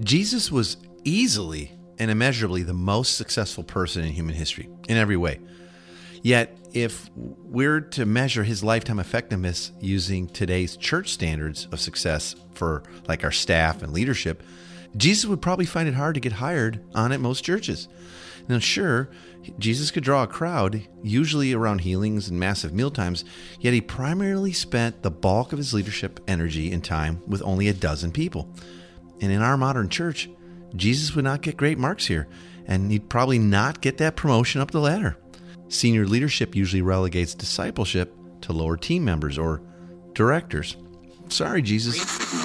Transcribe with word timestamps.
Jesus 0.00 0.50
was 0.50 0.76
easily 1.04 1.72
and 1.98 2.10
immeasurably 2.10 2.62
the 2.62 2.74
most 2.74 3.16
successful 3.16 3.62
person 3.62 4.04
in 4.04 4.12
human 4.12 4.34
history 4.34 4.68
in 4.88 4.96
every 4.96 5.16
way. 5.16 5.40
Yet, 6.22 6.56
if 6.72 7.08
we're 7.14 7.80
to 7.80 8.04
measure 8.04 8.42
his 8.42 8.64
lifetime 8.64 8.98
effectiveness 8.98 9.70
using 9.80 10.26
today's 10.26 10.76
church 10.76 11.10
standards 11.10 11.68
of 11.70 11.78
success 11.80 12.34
for 12.54 12.82
like 13.06 13.22
our 13.22 13.30
staff 13.30 13.82
and 13.82 13.92
leadership, 13.92 14.42
Jesus 14.96 15.26
would 15.26 15.42
probably 15.42 15.66
find 15.66 15.88
it 15.88 15.94
hard 15.94 16.14
to 16.14 16.20
get 16.20 16.32
hired 16.32 16.80
on 16.94 17.12
at 17.12 17.20
most 17.20 17.44
churches. 17.44 17.88
Now, 18.48 18.58
sure, 18.58 19.10
Jesus 19.58 19.90
could 19.90 20.04
draw 20.04 20.22
a 20.22 20.26
crowd, 20.26 20.86
usually 21.02 21.52
around 21.52 21.80
healings 21.80 22.28
and 22.28 22.38
massive 22.40 22.72
mealtimes, 22.72 23.24
yet 23.60 23.74
he 23.74 23.80
primarily 23.80 24.52
spent 24.52 25.02
the 25.02 25.10
bulk 25.10 25.52
of 25.52 25.58
his 25.58 25.74
leadership 25.74 26.20
energy 26.26 26.72
and 26.72 26.82
time 26.82 27.22
with 27.26 27.42
only 27.42 27.68
a 27.68 27.74
dozen 27.74 28.12
people. 28.12 28.48
And 29.24 29.32
in 29.32 29.40
our 29.40 29.56
modern 29.56 29.88
church, 29.88 30.28
Jesus 30.76 31.14
would 31.14 31.24
not 31.24 31.40
get 31.40 31.56
great 31.56 31.78
marks 31.78 32.04
here, 32.04 32.28
and 32.66 32.90
he'd 32.92 33.08
probably 33.08 33.38
not 33.38 33.80
get 33.80 33.96
that 33.98 34.16
promotion 34.16 34.60
up 34.60 34.70
the 34.70 34.80
ladder. 34.80 35.16
Senior 35.68 36.06
leadership 36.06 36.54
usually 36.54 36.82
relegates 36.82 37.34
discipleship 37.34 38.14
to 38.42 38.52
lower 38.52 38.76
team 38.76 39.02
members 39.02 39.38
or 39.38 39.62
directors. 40.12 40.76
Sorry, 41.30 41.62
Jesus. 41.62 42.43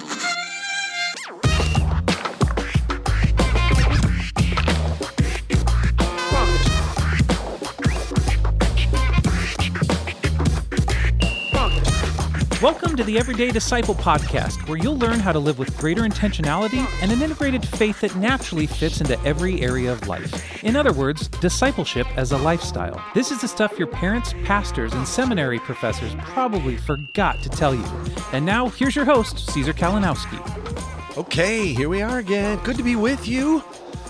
Welcome 12.61 12.97
to 12.97 13.05
the 13.05 13.17
Everyday 13.17 13.51
Disciple 13.51 13.95
podcast, 13.95 14.67
where 14.67 14.77
you'll 14.77 14.97
learn 14.97 15.21
how 15.21 15.31
to 15.31 15.39
live 15.39 15.59
with 15.59 15.77
greater 15.77 16.01
intentionality 16.01 16.85
and 17.01 17.09
an 17.09 17.21
integrated 17.21 17.65
faith 17.65 18.01
that 18.01 18.13
naturally 18.17 18.67
fits 18.67 18.99
into 18.99 19.17
every 19.21 19.61
area 19.61 19.93
of 19.93 20.09
life. 20.09 20.61
In 20.61 20.75
other 20.75 20.91
words, 20.91 21.29
discipleship 21.29 22.05
as 22.17 22.33
a 22.33 22.37
lifestyle. 22.37 23.01
This 23.13 23.31
is 23.31 23.39
the 23.39 23.47
stuff 23.47 23.79
your 23.79 23.87
parents, 23.87 24.33
pastors, 24.43 24.91
and 24.91 25.07
seminary 25.07 25.59
professors 25.59 26.13
probably 26.19 26.75
forgot 26.75 27.41
to 27.43 27.49
tell 27.49 27.73
you. 27.73 27.85
And 28.33 28.45
now, 28.45 28.67
here's 28.67 28.93
your 28.93 29.05
host, 29.05 29.49
Caesar 29.51 29.71
Kalinowski. 29.71 31.17
Okay, 31.17 31.73
here 31.73 31.87
we 31.87 32.01
are 32.01 32.17
again. 32.17 32.59
Good 32.65 32.75
to 32.75 32.83
be 32.83 32.97
with 32.97 33.25
you. 33.25 33.63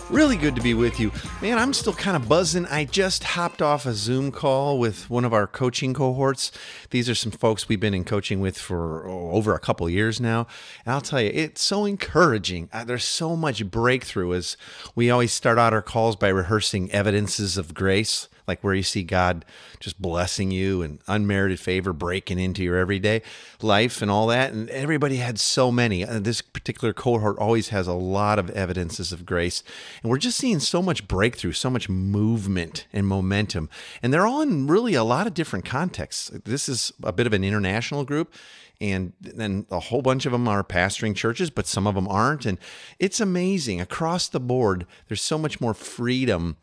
Really 0.10 0.38
good 0.38 0.56
to 0.56 0.62
be 0.62 0.74
with 0.74 1.00
you. 1.00 1.12
Man, 1.40 1.60
I'm 1.60 1.72
still 1.72 1.94
kind 1.94 2.18
of 2.18 2.28
buzzing. 2.28 2.66
I 2.66 2.86
just 2.86 3.24
hopped 3.24 3.62
off 3.62 3.86
a 3.86 3.94
Zoom 3.94 4.32
call 4.32 4.80
with 4.80 5.08
one 5.08 5.24
of 5.24 5.34
our 5.34 5.46
coaching 5.46 5.94
cohorts. 5.94 6.52
These 6.90 7.08
are 7.10 7.16
some 7.16 7.32
folks 7.32 7.70
we've 7.70 7.80
been 7.80 7.94
in 7.94 8.04
coaching 8.04 8.40
with 8.40 8.58
for 8.58 9.08
oh, 9.08 9.30
over 9.32 9.54
a 9.54 9.60
couple 9.60 9.88
years 9.88 10.20
now. 10.20 10.48
And 10.84 10.96
I'll 10.96 11.02
tell 11.02 11.22
you, 11.22 11.30
it's 11.32 11.62
so 11.62 11.86
encouraging. 11.86 12.70
Uh, 12.74 12.86
there's 12.86 13.04
so 13.04 13.36
much 13.36 13.70
breakthrough 13.70 14.34
as 14.34 14.58
we 14.96 15.12
always 15.12 15.32
start 15.32 15.60
out 15.60 15.74
our 15.74 15.84
calls 15.84 16.16
by 16.16 16.30
rehearsing 16.30 16.92
evidences 16.92 17.56
of 17.56 17.76
grace 17.76 18.28
like 18.50 18.64
where 18.64 18.74
you 18.74 18.84
see 18.84 19.04
God 19.04 19.46
just 19.80 20.02
blessing 20.02 20.52
you 20.52 20.82
and 20.82 21.00
unmerited 21.08 21.60
favor 21.60 21.94
breaking 21.94 22.40
into 22.40 22.64
your 22.64 22.78
everyday 22.78 23.22
life 23.62 24.02
and 24.02 24.10
all 24.10 24.28
that. 24.28 24.52
And 24.52 24.70
everybody 24.72 25.18
had 25.18 25.40
so 25.40 25.72
many. 25.72 26.04
Uh, 26.04 26.20
this 26.20 26.42
particular 26.42 26.92
cohort 26.92 27.38
always 27.38 27.70
has 27.70 27.88
a 27.88 27.94
lot 27.94 28.40
of 28.40 28.50
evidences 28.50 29.14
of 29.14 29.26
grace. 29.26 29.64
And 30.02 30.10
we're 30.10 30.18
just 30.18 30.38
seeing 30.38 30.60
so 30.60 30.82
much 30.82 31.08
breakthrough, 31.08 31.54
so 31.54 31.70
much 31.70 31.88
movement 31.88 32.88
and 32.92 33.08
momentum. 33.08 33.70
And 34.02 34.12
they're 34.12 34.28
all 34.28 34.42
in 34.42 34.68
really 34.68 34.96
a 34.96 35.04
lot 35.04 35.28
of 35.28 35.34
different 35.34 35.64
contexts. 35.64 36.30
This 36.44 36.68
is 36.68 36.92
a 37.04 37.14
bit 37.14 37.28
of 37.28 37.34
an 37.34 37.44
international 37.44 38.04
group 38.04 38.34
and 38.82 39.12
then 39.20 39.66
a 39.70 39.80
whole 39.80 40.02
bunch 40.02 40.26
of 40.26 40.32
them 40.32 40.48
are 40.48 40.64
pastoring 40.64 41.16
churches, 41.16 41.50
but 41.50 41.68
some 41.68 41.86
of 41.86 41.96
them 41.96 42.08
aren't. 42.08 42.46
And 42.46 42.58
it's 42.98 43.20
amazing 43.20 43.82
across 43.82 44.30
the 44.30 44.40
board. 44.40 44.86
There's 45.08 45.22
so 45.22 45.38
much 45.38 45.60
more 45.60 45.74
freedom 45.74 46.58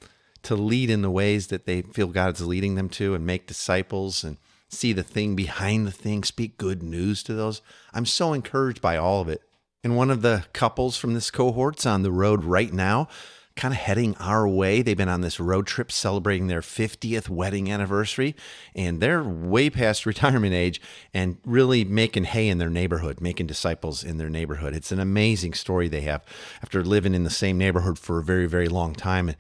to 0.47 0.55
lead 0.55 0.91
in 0.91 1.03
the 1.03 1.11
ways 1.11 1.49
that 1.49 1.67
they 1.67 1.83
feel 1.83 2.07
God's 2.07 2.47
leading 2.47 2.77
them 2.77 2.89
to 2.91 3.15
and 3.15 3.27
make 3.27 3.47
disciples 3.47 4.23
and 4.23 4.37
see 4.69 4.93
the 4.93 5.03
thing 5.03 5.35
behind 5.35 5.87
the 5.87 5.93
thing, 5.93 6.23
speak 6.23 6.57
good 6.57 6.83
news 6.83 7.23
to 7.25 7.35
those. 7.35 7.63
I'm 7.93 8.07
so 8.07 8.33
encouraged 8.33 8.81
by 8.81 8.97
all 8.97 9.21
of 9.21 9.29
it. 9.29 9.43
And 9.83 9.97
one 9.97 10.11
of 10.11 10.23
the 10.23 10.45
couples 10.53 10.97
from 10.97 11.15
this 11.15 11.31
cohort's 11.31 11.85
on 11.85 12.03
the 12.03 12.13
road 12.13 12.45
right 12.45 12.73
now, 12.73 13.09
kind 13.57 13.73
of 13.73 13.79
heading 13.79 14.15
our 14.17 14.47
way. 14.47 14.83
They've 14.83 14.97
been 14.97 15.09
on 15.09 15.21
this 15.21 15.41
road 15.41 15.67
trip 15.67 15.91
celebrating 15.91 16.47
their 16.47 16.61
50th 16.61 17.29
wedding 17.29 17.71
anniversary, 17.71 18.37
and 18.75 19.01
they're 19.01 19.25
way 19.25 19.71
past 19.71 20.07
retirement 20.07 20.55
age 20.55 20.81
and 21.13 21.39
really 21.45 21.85
making 21.85 22.25
hay 22.25 22.49
in 22.49 22.59
their 22.59 22.71
neighborhood, 22.71 23.21
making 23.21 23.47
disciples 23.47 24.05
in 24.05 24.19
their 24.19 24.31
neighborhood. 24.31 24.75
It's 24.75 24.93
an 24.93 25.01
amazing 25.01 25.55
story 25.55 25.89
they 25.89 26.03
have 26.03 26.25
after 26.63 26.85
living 26.85 27.15
in 27.15 27.25
the 27.25 27.31
same 27.31 27.59
neighborhood 27.59 27.99
for 27.99 28.19
a 28.19 28.25
very, 28.25 28.47
very 28.47 28.69
long 28.69 28.95
time 28.95 29.35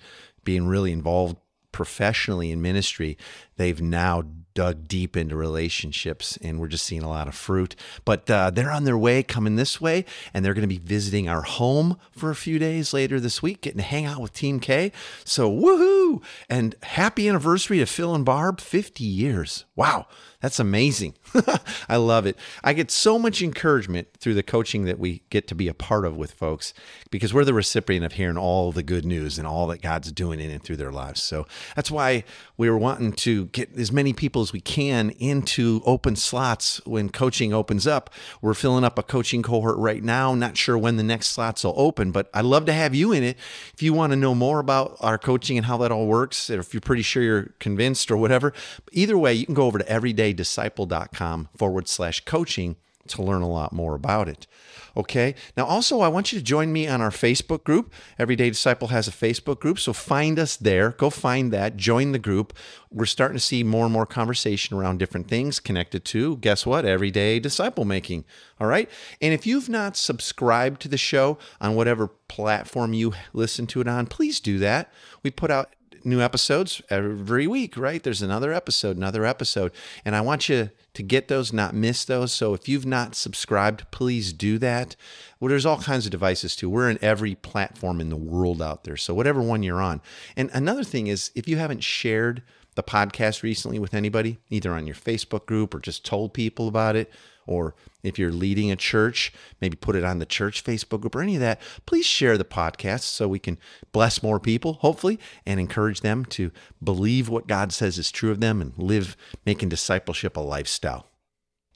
being 0.47 0.67
really 0.67 0.93
involved 0.93 1.37
professionally 1.73 2.51
in 2.51 2.63
ministry, 2.63 3.19
they've 3.59 3.83
now 3.83 4.23
dug 4.55 4.89
deep 4.89 5.15
into 5.15 5.37
relationships 5.37 6.39
and 6.39 6.59
we're 6.59 6.67
just 6.67 6.87
seeing 6.87 7.03
a 7.03 7.09
lot 7.09 7.29
of 7.29 7.35
fruit. 7.35 7.77
But 8.07 8.31
uh, 8.31 8.49
they're 8.49 8.71
on 8.71 8.85
their 8.85 8.97
way 8.97 9.23
coming 9.23 9.57
this 9.57 9.79
way 9.79 10.07
and 10.33 10.43
they're 10.43 10.55
going 10.55 10.63
to 10.63 10.67
be 10.67 10.79
visiting 10.79 11.29
our 11.29 11.43
home 11.43 11.99
for 12.11 12.31
a 12.31 12.35
few 12.35 12.59
days 12.59 12.95
later 12.95 13.21
this 13.21 13.43
week, 13.43 13.61
getting 13.61 13.77
to 13.77 13.85
hang 13.85 14.07
out 14.07 14.23
with 14.23 14.33
Team 14.33 14.59
K. 14.59 14.91
So, 15.25 15.53
woohoo! 15.53 16.23
And 16.49 16.75
happy 16.83 17.29
anniversary 17.29 17.79
to 17.81 17.87
Phil 17.87 18.15
and 18.15 18.25
Barb 18.25 18.59
50 18.59 19.05
years. 19.05 19.67
Wow. 19.77 20.07
That's 20.41 20.61
amazing. 20.61 21.15
I 21.89 21.97
love 21.97 22.27
it. 22.27 22.37
I 22.63 22.73
get 22.73 22.91
so 22.91 23.19
much 23.19 23.43
encouragement 23.43 24.09
through 24.19 24.35
the 24.35 24.43
coaching 24.43 24.85
that 24.85 24.99
we 24.99 25.23
get 25.31 25.49
to 25.49 25.55
be 25.55 25.67
a 25.67 25.75
part 25.75 26.05
of 26.05 26.17
with 26.17 26.33
folks 26.33 26.75
because 27.11 27.33
we're 27.33 27.45
the 27.45 27.55
recipient 27.55 28.05
of 28.05 28.13
hearing 28.13 28.37
all 28.37 28.71
the 28.71 28.83
good 28.83 29.07
news 29.07 29.39
and 29.39 29.47
all 29.47 29.67
that 29.69 29.81
God's 29.81 30.13
doing 30.13 30.39
in 30.39 30.51
and 30.51 30.63
through 30.63 30.77
their 30.77 30.93
lives. 30.93 31.23
So 31.23 31.47
that's 31.75 31.91
why 31.91 32.25
we 32.57 32.69
were 32.69 32.77
wanting 32.77 33.13
to 33.13 33.47
get 33.47 33.77
as 33.79 33.91
many 33.91 34.13
people 34.13 34.43
as 34.43 34.53
we 34.53 34.61
can 34.61 35.11
into 35.19 35.81
open 35.87 36.17
slots 36.17 36.81
when 36.85 37.09
coaching 37.09 37.55
opens 37.55 37.87
up. 37.87 38.11
We're 38.43 38.55
filling 38.55 38.85
up 38.85 38.99
a 38.99 39.03
coaching 39.03 39.43
cohort 39.43 39.79
right 39.79 40.03
now. 40.03 40.35
Not 40.35 40.57
sure 40.57 40.77
when 40.77 40.97
the 40.97 41.03
next 41.03 41.31
slots 41.31 41.65
will 41.65 41.75
open, 41.77 42.13
but 42.13 42.29
I'd 42.35 42.45
love 42.45 42.67
to 42.67 42.73
have 42.73 42.95
you 42.95 43.13
in 43.13 43.23
it. 43.23 43.39
If 43.73 43.83
you 43.83 43.95
want 43.95 44.13
to 44.13 44.17
know 44.17 44.35
more 44.35 44.59
about 44.59 44.97
our 45.01 45.19
coaching 45.19 45.57
and 45.57 45.67
how 45.67 45.79
that 45.79 45.91
all 45.91 46.07
works, 46.07 46.51
or 46.51 46.61
if 46.61 46.75
you're 46.75 46.81
pretty 46.81 47.03
sure 47.03 47.23
you're 47.23 47.55
convinced 47.59 48.11
or 48.11 48.17
whatever, 48.17 48.53
either 48.93 49.17
way, 49.17 49.33
you 49.33 49.47
can 49.47 49.55
go 49.55 49.65
over 49.65 49.79
to 49.79 49.89
everyday 49.89 50.26
everydaydisciple.com 50.35 51.49
forward 51.57 51.89
slash 51.89 52.25
coaching 52.25 52.77
to 53.09 53.23
learn 53.23 53.43
a 53.43 53.49
lot 53.49 53.73
more 53.73 53.95
about 53.95 54.29
it. 54.29 54.49
Okay. 54.97 55.35
Now, 55.57 55.65
also, 55.67 56.01
I 56.01 56.09
want 56.09 56.33
you 56.33 56.39
to 56.39 56.45
join 56.45 56.73
me 56.73 56.89
on 56.89 57.01
our 57.01 57.11
Facebook 57.11 57.63
group. 57.63 57.93
Everyday 58.19 58.51
Disciple 58.51 58.89
has 58.89 59.07
a 59.07 59.13
Facebook 59.13 59.61
group, 59.61 59.79
so 59.79 59.93
find 59.93 60.39
us 60.39 60.57
there. 60.57 60.91
Go 60.91 61.11
find 61.11 61.53
that. 61.53 61.77
Join 61.77 62.11
the 62.11 62.19
group. 62.19 62.53
We're 62.91 63.05
starting 63.07 63.37
to 63.37 63.45
see 63.45 63.63
more 63.63 63.85
and 63.85 63.93
more 63.93 64.07
conversation 64.07 64.77
around 64.77 64.99
different 64.99 65.29
things 65.29 65.61
connected 65.61 66.05
to, 66.07 66.39
guess 66.39 66.67
what? 66.67 66.85
Everyday 66.85 67.39
disciple 67.39 67.85
making. 67.85 68.25
All 68.59 68.67
right. 68.67 68.91
And 69.21 69.33
if 69.33 69.47
you've 69.47 69.69
not 69.69 69.97
subscribed 69.97 70.81
to 70.83 70.89
the 70.89 70.99
show 70.99 71.39
on 71.61 71.77
whatever 71.77 72.09
platform 72.09 72.93
you 72.93 73.13
listen 73.33 73.67
to 73.69 73.81
it 73.83 73.87
on, 73.87 74.07
please 74.07 74.41
do 74.41 74.59
that. 74.59 74.91
We 75.23 75.31
put 75.31 75.51
out 75.51 75.77
new 76.07 76.21
episodes 76.21 76.81
every 76.89 77.47
week, 77.47 77.77
right? 77.77 78.03
There's 78.03 78.23
another 78.23 78.53
episode, 78.53 78.97
another 78.97 79.25
episode. 79.25 79.73
And 80.05 80.15
I 80.15 80.21
want 80.21 80.49
you 80.49 80.71
to 80.95 81.03
get 81.03 81.29
those, 81.29 81.53
not 81.53 81.75
miss 81.75 82.05
those. 82.05 82.33
So 82.33 82.55
if 82.55 82.69
you've 82.69 82.87
not 82.87 83.15
subscribed, 83.15 83.91
please 83.91 84.33
do 84.33 84.59
that. 84.59 84.97
Well, 85.41 85.51
there's 85.51 85.67
all 85.67 85.79
kinds 85.79 86.07
of 86.07 86.13
devices 86.13 86.57
too. 86.57 86.71
We're 86.71 86.89
in 86.89 86.99
every 87.03 87.35
platform 87.35 88.01
in 88.01 88.09
the 88.09 88.17
world 88.17 88.63
out 88.63 88.85
there. 88.85 88.97
So 88.97 89.13
whatever 89.13 89.43
one 89.43 89.63
you're 89.63 89.83
on. 89.83 90.01
And 90.37 90.51
another 90.55 90.85
thing 90.85 91.09
is 91.09 91.31
if 91.35 91.49
you 91.49 91.59
haven't 91.59 91.85
shared 91.85 92.43
the 92.77 92.83
podcast 92.83 93.43
recently 93.43 93.79
with 93.79 93.95
anybody, 93.95 94.39
either 94.49 94.73
on 94.73 94.87
your 94.87 94.97
Facebook 94.97 95.47
group 95.47 95.75
or 95.75 95.81
just 95.81 96.05
told 96.05 96.33
people 96.33 96.69
about 96.69 96.95
it, 96.95 97.11
or 97.47 97.75
if 98.07 98.19
you're 98.19 98.33
leading 98.33 98.71
a 98.71 98.77
church, 98.77 99.33
maybe 99.61 99.77
put 99.77 99.97
it 99.97 100.05
on 100.05 100.19
the 100.19 100.27
church 100.27 100.65
Facebook 100.65 101.01
group 101.01 101.17
or 101.17 101.23
any 101.23 101.35
of 101.35 101.41
that, 101.41 101.61
please 101.87 102.07
share 102.07 102.39
the 102.39 102.45
podcast 102.45 103.03
so 103.03 103.29
we 103.29 103.39
can 103.39 103.59
bless 103.93 104.23
more 104.23 104.41
people, 104.41 104.75
hopefully, 104.75 105.19
and 105.45 105.59
encourage 105.59 106.01
them 106.01 106.25
to 106.27 106.51
believe 106.83 107.29
what 107.29 107.47
God 107.47 107.73
says 107.73 107.99
is 107.99 108.11
true 108.11 108.31
of 108.31 108.41
them 108.41 108.61
and 108.61 108.73
live 108.77 109.17
making 109.45 109.69
discipleship 109.69 110.37
a 110.37 110.41
lifestyle. 110.41 111.07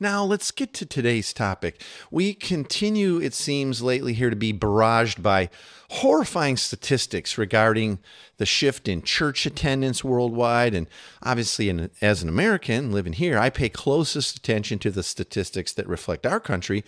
Now, 0.02 0.25
let's 0.25 0.50
get 0.50 0.73
to 0.75 0.87
today's 0.87 1.35
topic. 1.35 1.82
We 2.11 2.32
continue, 2.32 3.20
it 3.20 3.35
seems, 3.35 3.82
lately 3.82 4.14
here 4.14 4.31
to 4.31 4.37
be 4.37 4.50
barraged 4.50 5.23
by 5.23 5.50
horrifying 5.91 6.56
statistics 6.56 7.37
regarding 7.37 7.99
the 8.38 8.47
shift 8.47 8.88
in 8.88 9.02
church 9.02 9.44
attendance 9.44 10.02
worldwide. 10.02 10.73
And 10.73 10.87
obviously, 11.23 11.69
in, 11.69 11.91
as 12.00 12.23
an 12.23 12.31
American 12.31 12.93
living 12.93 13.12
here, 13.12 13.38
I 13.38 13.50
pay 13.50 13.69
closest 13.69 14.38
attention 14.38 14.79
to 14.79 14.91
the 14.91 15.02
statistics 15.02 15.75
that 15.75 15.87
reflect 15.87 16.25
our 16.25 16.41
country. 16.41 16.82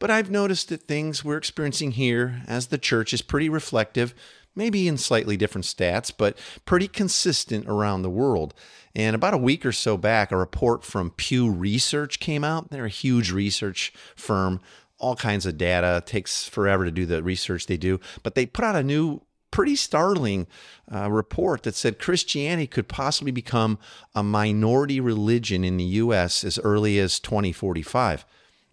But 0.00 0.10
I've 0.10 0.30
noticed 0.30 0.68
that 0.70 0.88
things 0.88 1.24
we're 1.24 1.36
experiencing 1.36 1.92
here 1.92 2.42
as 2.48 2.66
the 2.66 2.78
church 2.78 3.14
is 3.14 3.22
pretty 3.22 3.48
reflective 3.48 4.12
maybe 4.56 4.88
in 4.88 4.96
slightly 4.96 5.36
different 5.36 5.66
stats, 5.66 6.12
but 6.16 6.36
pretty 6.64 6.88
consistent 6.88 7.68
around 7.68 8.02
the 8.02 8.10
world. 8.10 8.54
And 8.94 9.14
about 9.14 9.34
a 9.34 9.38
week 9.38 9.64
or 9.66 9.72
so 9.72 9.96
back, 9.96 10.32
a 10.32 10.36
report 10.36 10.82
from 10.82 11.10
Pew 11.10 11.50
Research 11.50 12.18
came 12.18 12.42
out. 12.42 12.70
They're 12.70 12.86
a 12.86 12.90
huge 12.90 13.30
research 13.30 13.92
firm 14.16 14.60
all 14.98 15.16
kinds 15.16 15.46
of 15.46 15.58
data. 15.58 15.98
It 15.98 16.06
takes 16.06 16.48
forever 16.48 16.84
to 16.84 16.90
do 16.90 17.06
the 17.06 17.22
research 17.22 17.66
they 17.66 17.76
do, 17.76 18.00
but 18.22 18.34
they 18.34 18.46
put 18.46 18.64
out 18.64 18.76
a 18.76 18.82
new 18.82 19.20
pretty 19.50 19.76
startling 19.76 20.46
uh, 20.92 21.10
report 21.10 21.62
that 21.62 21.74
said 21.74 21.98
Christianity 21.98 22.66
could 22.66 22.88
possibly 22.88 23.30
become 23.30 23.78
a 24.14 24.22
minority 24.22 25.00
religion 25.00 25.64
in 25.64 25.76
the 25.76 25.84
US 25.84 26.44
as 26.44 26.58
early 26.58 26.98
as 26.98 27.20
2045. 27.20 28.26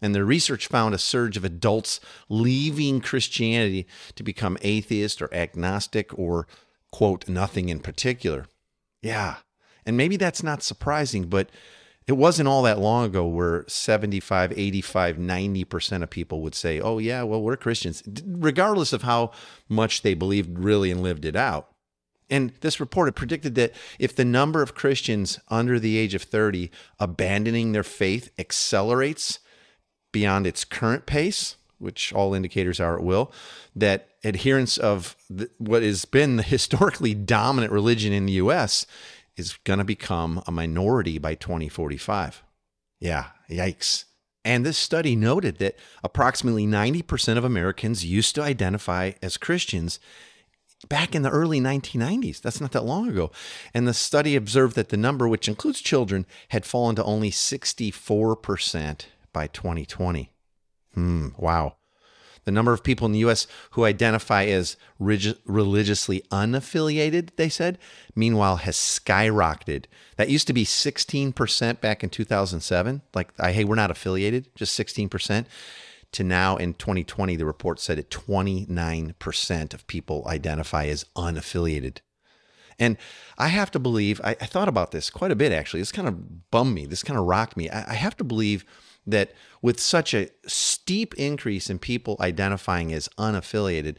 And 0.04 0.14
the 0.14 0.26
research 0.26 0.68
found 0.68 0.94
a 0.94 0.98
surge 0.98 1.38
of 1.38 1.46
adults 1.46 2.02
leaving 2.28 3.00
Christianity 3.00 3.88
to 4.16 4.22
become 4.22 4.58
atheist 4.62 5.22
or 5.22 5.34
agnostic 5.34 6.14
or, 6.20 6.46
quote, 6.92 7.30
nothing 7.30 7.70
in 7.70 7.80
particular. 7.80 8.48
Yeah. 9.02 9.38
And 9.86 9.96
maybe 9.96 10.18
that's 10.18 10.44
not 10.44 10.62
surprising, 10.62 11.28
but 11.28 11.50
it 12.06 12.14
wasn't 12.14 12.50
all 12.50 12.64
that 12.64 12.80
long 12.80 13.06
ago 13.06 13.26
where 13.26 13.64
75, 13.70 14.52
85, 14.52 15.16
90% 15.16 16.04
of 16.04 16.10
people 16.10 16.42
would 16.42 16.54
say, 16.54 16.82
oh, 16.82 16.98
yeah, 16.98 17.24
well, 17.24 17.42
we're 17.42 17.56
Christians, 17.56 18.04
regardless 18.26 18.92
of 18.92 19.04
how 19.04 19.32
much 19.70 20.02
they 20.02 20.16
believed 20.16 20.60
really 20.60 20.92
and 20.92 21.02
lived 21.02 21.24
it 21.24 21.38
out. 21.38 21.70
And 22.30 22.52
this 22.60 22.82
report 22.82 23.08
had 23.08 23.16
predicted 23.16 23.56
that 23.56 23.72
if 24.00 24.14
the 24.14 24.26
number 24.26 24.62
of 24.62 24.76
Christians 24.76 25.40
under 25.48 25.80
the 25.80 25.98
age 25.98 26.14
of 26.14 26.24
30 26.24 26.72
abandoning 27.00 27.72
their 27.72 27.84
faith 27.84 28.32
accelerates 28.38 29.40
beyond 30.14 30.48
its 30.48 30.64
current 30.64 31.06
pace, 31.06 31.58
which 31.80 32.14
all 32.14 32.34
indicators 32.34 32.80
are 32.80 32.96
it 32.98 33.04
will, 33.04 33.34
that 33.76 34.08
adherence 34.24 34.78
of 34.78 35.18
the, 35.30 35.50
what 35.58 35.84
has 35.84 36.06
been 36.06 36.38
the 36.38 36.44
historically 36.56 37.14
dominant 37.14 37.74
religion 37.74 38.14
in 38.14 38.26
the 38.26 38.34
US 38.34 38.86
is 39.36 39.58
going 39.66 39.80
to 39.80 39.86
become 39.86 40.42
a 40.48 40.52
minority 40.52 41.18
by 41.18 41.36
2045. 41.36 42.42
Yeah, 43.02 43.28
yikes. 43.50 44.06
And 44.46 44.66
this 44.66 44.78
study 44.78 45.16
noted 45.16 45.58
that 45.58 45.78
approximately 46.04 46.68
90% 46.68 47.38
of 47.38 47.44
Americans 47.44 48.06
used 48.06 48.36
to 48.36 48.44
identify 48.44 49.14
as 49.22 49.38
Christians 49.38 50.00
back 50.90 51.16
in 51.16 51.22
the 51.22 51.30
early 51.30 51.62
1990s. 51.62 52.42
That's 52.42 52.60
not 52.60 52.74
that 52.74 52.84
long 52.84 53.08
ago. 53.08 53.32
And 53.74 53.88
the 53.88 53.94
study 53.94 54.36
observed 54.36 54.76
that 54.76 54.90
the 54.90 54.98
number, 54.98 55.28
which 55.28 55.48
includes 55.48 55.82
children, 55.82 56.26
had 56.50 56.66
fallen 56.66 56.96
to 56.98 57.04
only 57.04 57.32
64% 57.32 59.06
by 59.34 59.48
2020. 59.48 60.32
Hmm, 60.94 61.30
wow. 61.38 61.76
The 62.46 62.52
number 62.52 62.74
of 62.74 62.84
people 62.84 63.06
in 63.06 63.14
the 63.14 63.20
US 63.20 63.48
who 63.72 63.86
identify 63.86 64.46
as 64.46 64.76
religiously 65.00 66.24
unaffiliated, 66.32 67.30
they 67.36 67.50
said, 67.50 67.78
meanwhile 68.16 68.58
has 68.58 68.76
skyrocketed. 68.76 69.86
That 70.18 70.30
used 70.30 70.48
to 70.48 70.54
be 70.54 70.66
16% 70.66 71.82
back 71.82 72.04
in 72.04 72.10
2007. 72.10 73.02
Like, 73.14 73.32
I, 73.40 73.52
hey, 73.54 73.64
we're 73.64 73.76
not 73.76 73.92
affiliated, 73.92 74.50
just 74.56 74.78
16%. 74.78 75.46
To 76.12 76.24
now 76.24 76.58
in 76.58 76.76
2020, 76.76 77.36
the 77.38 77.46
report 77.46 77.80
said 77.80 77.98
that 77.98 78.12
29% 78.12 79.74
of 79.74 79.88
people 79.88 80.24
identify 80.28 80.86
as 80.86 81.06
unaffiliated. 81.16 82.00
And 82.78 82.98
I 83.38 83.48
have 83.48 83.72
to 83.72 83.80
believe, 83.80 84.22
I, 84.24 84.32
I, 84.32 84.46
thought 84.46 84.68
about 84.68 84.92
this 84.92 85.10
quite 85.10 85.32
a 85.32 85.36
bit 85.36 85.52
actually. 85.52 85.82
This 85.82 85.92
kind 85.92 86.08
of 86.08 86.52
bummed 86.52 86.74
me. 86.74 86.86
This 86.86 87.04
kind 87.04 87.20
of 87.20 87.26
rocked 87.26 87.56
me. 87.56 87.70
I, 87.70 87.92
I 87.92 87.94
have 87.94 88.18
to 88.18 88.24
believe 88.24 88.66
that 89.06 89.34
with 89.62 89.80
such 89.80 90.14
a 90.14 90.30
steep 90.46 91.14
increase 91.16 91.70
in 91.70 91.80
people 91.80 92.18
identifying 92.20 92.94
as 92.94 93.10
unaffiliated, 93.18 93.98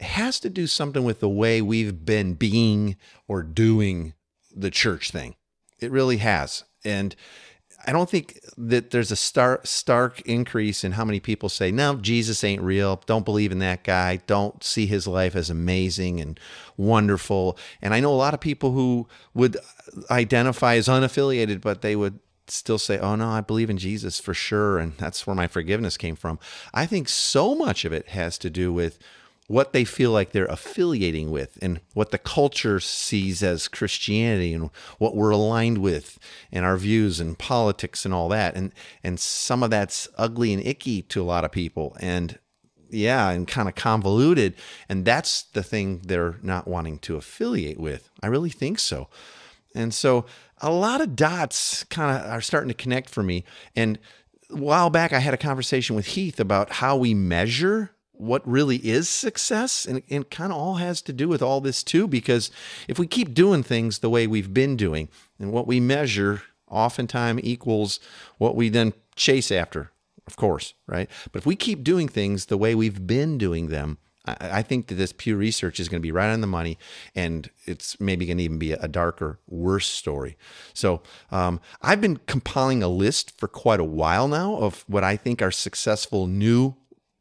has 0.00 0.38
to 0.40 0.50
do 0.50 0.66
something 0.66 1.04
with 1.04 1.20
the 1.20 1.28
way 1.28 1.62
we've 1.62 2.04
been 2.04 2.34
being 2.34 2.96
or 3.28 3.42
doing 3.42 4.12
the 4.54 4.70
church 4.70 5.10
thing. 5.10 5.34
It 5.80 5.90
really 5.90 6.18
has. 6.18 6.64
And 6.84 7.14
I 7.86 7.92
don't 7.92 8.10
think 8.10 8.40
that 8.56 8.90
there's 8.90 9.12
a 9.12 9.16
stark, 9.16 9.66
stark 9.66 10.20
increase 10.22 10.82
in 10.82 10.92
how 10.92 11.04
many 11.04 11.20
people 11.20 11.48
say, 11.48 11.70
no, 11.70 11.96
Jesus 11.96 12.42
ain't 12.42 12.62
real. 12.62 13.02
Don't 13.06 13.24
believe 13.24 13.52
in 13.52 13.58
that 13.60 13.84
guy. 13.84 14.16
Don't 14.26 14.64
see 14.64 14.86
his 14.86 15.06
life 15.06 15.36
as 15.36 15.50
amazing 15.50 16.20
and 16.20 16.40
wonderful. 16.76 17.56
And 17.80 17.94
I 17.94 18.00
know 18.00 18.12
a 18.12 18.16
lot 18.16 18.34
of 18.34 18.40
people 18.40 18.72
who 18.72 19.06
would 19.34 19.56
identify 20.10 20.76
as 20.76 20.88
unaffiliated, 20.88 21.60
but 21.60 21.82
they 21.82 21.94
would 21.94 22.18
still 22.48 22.78
say, 22.78 22.98
oh 22.98 23.16
no, 23.16 23.28
I 23.28 23.40
believe 23.40 23.70
in 23.70 23.78
Jesus 23.78 24.20
for 24.20 24.34
sure. 24.34 24.78
And 24.78 24.96
that's 24.96 25.26
where 25.26 25.36
my 25.36 25.46
forgiveness 25.46 25.96
came 25.96 26.16
from. 26.16 26.38
I 26.72 26.86
think 26.86 27.08
so 27.08 27.54
much 27.54 27.84
of 27.84 27.92
it 27.92 28.08
has 28.08 28.38
to 28.38 28.50
do 28.50 28.72
with 28.72 28.98
what 29.48 29.72
they 29.72 29.84
feel 29.84 30.10
like 30.10 30.32
they're 30.32 30.46
affiliating 30.46 31.30
with 31.30 31.58
and 31.62 31.80
what 31.94 32.10
the 32.10 32.18
culture 32.18 32.80
sees 32.80 33.42
as 33.42 33.68
Christianity 33.68 34.52
and 34.52 34.70
what 34.98 35.14
we're 35.14 35.30
aligned 35.30 35.78
with 35.78 36.18
and 36.50 36.64
our 36.64 36.76
views 36.76 37.20
and 37.20 37.38
politics 37.38 38.04
and 38.04 38.12
all 38.12 38.28
that. 38.28 38.56
And 38.56 38.72
and 39.04 39.20
some 39.20 39.62
of 39.62 39.70
that's 39.70 40.08
ugly 40.18 40.52
and 40.52 40.66
icky 40.66 41.02
to 41.02 41.22
a 41.22 41.24
lot 41.24 41.44
of 41.44 41.52
people. 41.52 41.96
And 42.00 42.38
yeah, 42.90 43.30
and 43.30 43.46
kind 43.46 43.68
of 43.68 43.74
convoluted. 43.74 44.54
And 44.88 45.04
that's 45.04 45.42
the 45.42 45.62
thing 45.62 46.00
they're 46.04 46.36
not 46.42 46.68
wanting 46.68 46.98
to 47.00 47.16
affiliate 47.16 47.78
with. 47.78 48.10
I 48.22 48.26
really 48.28 48.50
think 48.50 48.78
so. 48.78 49.08
And 49.74 49.92
so 49.92 50.24
a 50.60 50.70
lot 50.70 51.00
of 51.00 51.16
dots 51.16 51.84
kind 51.84 52.16
of 52.16 52.30
are 52.30 52.40
starting 52.40 52.68
to 52.68 52.74
connect 52.74 53.10
for 53.10 53.22
me. 53.22 53.44
And 53.74 53.98
a 54.50 54.56
while 54.56 54.90
back, 54.90 55.12
I 55.12 55.18
had 55.18 55.34
a 55.34 55.38
conversation 55.38 55.96
with 55.96 56.06
Heath 56.06 56.40
about 56.40 56.72
how 56.72 56.96
we 56.96 57.14
measure 57.14 57.90
what 58.12 58.46
really 58.48 58.76
is 58.76 59.08
success. 59.08 59.84
And 59.84 60.02
it 60.08 60.30
kind 60.30 60.52
of 60.52 60.58
all 60.58 60.76
has 60.76 61.02
to 61.02 61.12
do 61.12 61.28
with 61.28 61.42
all 61.42 61.60
this 61.60 61.82
too, 61.82 62.08
because 62.08 62.50
if 62.88 62.98
we 62.98 63.06
keep 63.06 63.34
doing 63.34 63.62
things 63.62 63.98
the 63.98 64.10
way 64.10 64.26
we've 64.26 64.54
been 64.54 64.76
doing, 64.76 65.08
and 65.38 65.52
what 65.52 65.66
we 65.66 65.80
measure 65.80 66.42
oftentimes 66.68 67.42
equals 67.44 68.00
what 68.38 68.56
we 68.56 68.68
then 68.68 68.94
chase 69.14 69.52
after, 69.52 69.92
of 70.26 70.36
course, 70.36 70.74
right? 70.86 71.10
But 71.30 71.40
if 71.40 71.46
we 71.46 71.56
keep 71.56 71.84
doing 71.84 72.08
things 72.08 72.46
the 72.46 72.56
way 72.56 72.74
we've 72.74 73.06
been 73.06 73.36
doing 73.36 73.66
them, 73.66 73.98
I 74.26 74.62
think 74.62 74.88
that 74.88 74.96
this 74.96 75.12
Pew 75.12 75.36
Research 75.36 75.80
is 75.80 75.88
going 75.88 76.00
to 76.00 76.06
be 76.06 76.12
right 76.12 76.32
on 76.32 76.40
the 76.40 76.46
money, 76.46 76.78
and 77.14 77.50
it's 77.64 78.00
maybe 78.00 78.26
going 78.26 78.38
to 78.38 78.44
even 78.44 78.58
be 78.58 78.72
a 78.72 78.88
darker, 78.88 79.38
worse 79.46 79.86
story. 79.86 80.36
So 80.74 81.02
um, 81.30 81.60
I've 81.82 82.00
been 82.00 82.18
compiling 82.26 82.82
a 82.82 82.88
list 82.88 83.38
for 83.38 83.48
quite 83.48 83.80
a 83.80 83.84
while 83.84 84.28
now 84.28 84.56
of 84.56 84.84
what 84.88 85.04
I 85.04 85.16
think 85.16 85.42
are 85.42 85.50
successful 85.50 86.26
new 86.26 86.74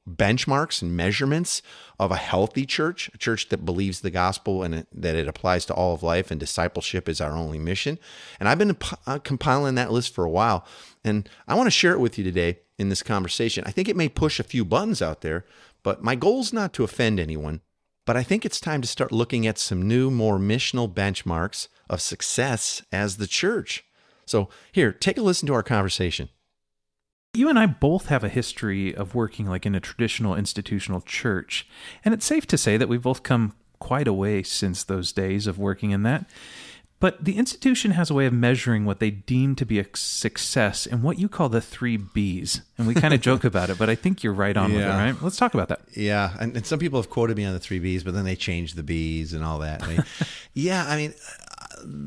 benchmarks 0.07 0.81
and 0.81 0.96
measurements 0.96 1.62
of 2.00 2.12
a 2.12 2.16
healthy 2.16 2.66
church, 2.66 3.10
a 3.13 3.18
church 3.18 3.50
that 3.50 3.66
believes 3.66 4.02
the 4.02 4.12
gospel 4.12 4.62
and 4.62 4.86
that 4.94 5.16
it 5.16 5.28
applies 5.28 5.66
to 5.66 5.74
all 5.74 5.96
of 5.96 6.04
life 6.04 6.30
and 6.30 6.40
discipleship 6.40 7.10
is 7.10 7.19
our 7.19 7.36
only 7.36 7.57
mission. 7.57 7.98
And 8.40 8.48
I've 8.48 8.60
been 8.60 8.78
uh, 9.07 9.19
compiling 9.19 9.75
that 9.75 9.92
list 9.92 10.13
for 10.13 10.24
a 10.24 10.30
while, 10.30 10.66
and 11.04 11.28
I 11.48 11.56
want 11.56 11.68
to 11.68 11.72
share 11.72 11.94
it 11.94 12.00
with 12.00 12.18
you 12.18 12.24
today 12.24 12.60
in 12.78 12.90
this 12.90 13.02
conversation. 13.02 13.63
I 13.66 13.72
think 13.72 13.90
it 13.90 13.96
may 13.96 14.10
push 14.10 14.40
a 14.40 14.44
few 14.44 14.66
buttons 14.66 15.02
out 15.02 15.22
there, 15.22 15.46
but 15.85 16.03
my 16.03 16.15
goal 16.15 16.39
is 16.39 16.51
not 16.51 16.73
to 16.73 16.83
offend 16.83 17.19
anyone, 17.19 17.61
but 18.07 18.17
I 18.17 18.23
think 18.23 18.43
it's 18.43 18.59
time 18.59 18.81
to 18.81 18.87
start 18.87 19.11
looking 19.11 19.45
at 19.45 19.59
some 19.59 19.87
new, 19.87 20.09
more 20.09 20.39
missional 20.39 20.92
benchmarks 20.92 21.68
of 21.87 22.01
success 22.01 22.81
as 22.92 23.18
the 23.18 23.27
church. 23.27 23.85
So, 24.25 24.49
here, 24.71 24.92
take 24.92 25.19
a 25.19 25.21
listen 25.21 25.45
to 25.45 25.54
our 25.54 25.61
conversation. 25.61 26.30
You 27.35 27.49
and 27.49 27.59
I 27.59 27.68
both 27.68 28.07
have 28.07 28.23
a 28.23 28.30
history 28.30 28.95
of 28.95 29.13
working 29.13 29.45
like 29.45 29.68
in 29.68 29.75
a 29.75 29.80
traditional 29.80 30.33
institutional 30.33 31.01
church, 31.01 31.68
and 32.04 32.15
it's 32.15 32.25
safe 32.25 32.47
to 32.47 32.57
say 32.57 32.77
that 32.77 32.89
we've 32.89 33.04
both 33.04 33.21
come 33.21 33.54
quite 33.77 34.07
a 34.07 34.13
way 34.13 34.42
since 34.42 34.83
those 34.83 35.11
days 35.11 35.45
of 35.45 35.59
working 35.59 35.92
in 35.92 36.01
that. 36.01 36.25
But 36.99 37.23
the 37.23 37.37
institution 37.37 37.92
has 37.92 38.09
a 38.09 38.14
way 38.14 38.25
of 38.25 38.33
measuring 38.33 38.85
what 38.85 38.99
they 38.99 39.11
deem 39.11 39.56
to 39.57 39.66
be 39.66 39.80
a 39.80 39.85
success 39.95 40.85
in 40.85 41.02
what 41.02 41.19
you 41.19 41.28
call 41.28 41.49
the 41.49 41.59
three 41.59 41.97
B's. 41.97 42.61
And 42.78 42.87
we 42.87 42.94
kind 42.94 43.14
of 43.14 43.21
joke 43.21 43.44
about 43.44 43.69
it, 43.69 43.78
but 43.78 43.90
I 43.90 43.95
think 43.95 44.23
you're 44.23 44.33
right 44.33 44.56
on 44.56 44.71
yeah. 44.71 44.78
with 44.78 44.85
it, 44.85 44.90
right? 44.90 45.21
Let's 45.21 45.37
talk 45.37 45.54
about 45.54 45.68
that. 45.68 45.81
Yeah. 45.92 46.35
And, 46.40 46.56
and, 46.56 46.66
some 46.66 46.80
people 46.80 46.99
have 46.99 47.09
quoted 47.09 47.35
me 47.35 47.44
on 47.44 47.54
the 47.54 47.59
three 47.59 47.80
B's, 47.80 48.04
but 48.04 48.14
then 48.14 48.23
they 48.23 48.35
changed 48.35 48.78
the 48.78 48.83
B's 48.83 49.33
and 49.33 49.44
all 49.44 49.59
that. 49.59 49.83
I 49.83 49.87
mean, 49.87 50.04
yeah. 50.54 50.85
I 50.87 50.95
mean, 50.95 51.14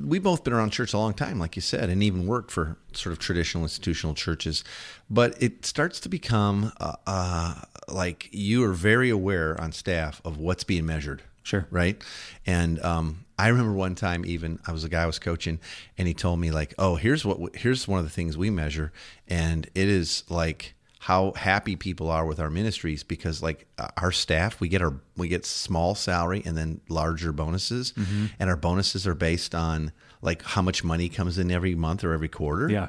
we've 0.04 0.22
both 0.22 0.44
been 0.44 0.52
around 0.52 0.70
church 0.70 0.94
a 0.94 0.98
long 0.98 1.14
time, 1.14 1.38
like 1.38 1.56
you 1.56 1.62
said, 1.62 1.90
and 1.90 2.02
even 2.02 2.26
worked 2.26 2.50
for 2.50 2.76
sort 2.92 3.12
of 3.12 3.18
traditional 3.18 3.64
institutional 3.64 4.14
churches. 4.14 4.64
But 5.10 5.40
it 5.42 5.64
starts 5.64 6.00
to 6.00 6.08
become 6.08 6.72
uh, 6.80 6.94
uh, 7.06 7.54
like 7.88 8.28
you 8.32 8.64
are 8.64 8.72
very 8.72 9.10
aware 9.10 9.60
on 9.60 9.72
staff 9.72 10.20
of 10.24 10.38
what's 10.38 10.64
being 10.64 10.86
measured. 10.86 11.22
Sure. 11.42 11.66
Right. 11.70 12.02
And 12.46 12.82
um, 12.82 13.24
I 13.38 13.48
remember 13.48 13.72
one 13.72 13.94
time 13.94 14.24
even 14.26 14.58
I 14.66 14.72
was 14.72 14.84
a 14.84 14.88
guy 14.88 15.02
I 15.02 15.06
was 15.06 15.18
coaching 15.18 15.60
and 15.96 16.08
he 16.08 16.14
told 16.14 16.40
me 16.40 16.50
like, 16.50 16.74
"Oh, 16.78 16.96
here's 16.96 17.24
what 17.24 17.54
here's 17.56 17.86
one 17.86 17.98
of 17.98 18.04
the 18.04 18.10
things 18.10 18.36
we 18.36 18.50
measure 18.50 18.92
and 19.28 19.66
it 19.74 19.88
is 19.88 20.24
like 20.28 20.74
how 21.00 21.32
happy 21.36 21.76
people 21.76 22.10
are 22.10 22.26
with 22.26 22.40
our 22.40 22.50
ministries 22.50 23.04
because 23.04 23.40
like 23.40 23.66
uh, 23.78 23.86
our 23.98 24.10
staff 24.10 24.60
we 24.60 24.68
get 24.68 24.82
our 24.82 25.00
we 25.16 25.28
get 25.28 25.46
small 25.46 25.94
salary 25.94 26.42
and 26.44 26.56
then 26.56 26.80
larger 26.88 27.32
bonuses 27.32 27.92
mm-hmm. 27.92 28.26
and 28.40 28.50
our 28.50 28.56
bonuses 28.56 29.06
are 29.06 29.14
based 29.14 29.54
on 29.54 29.92
like 30.20 30.42
how 30.42 30.60
much 30.60 30.82
money 30.82 31.08
comes 31.08 31.38
in 31.38 31.50
every 31.52 31.76
month 31.76 32.02
or 32.02 32.12
every 32.12 32.28
quarter. 32.28 32.68
Yeah 32.68 32.88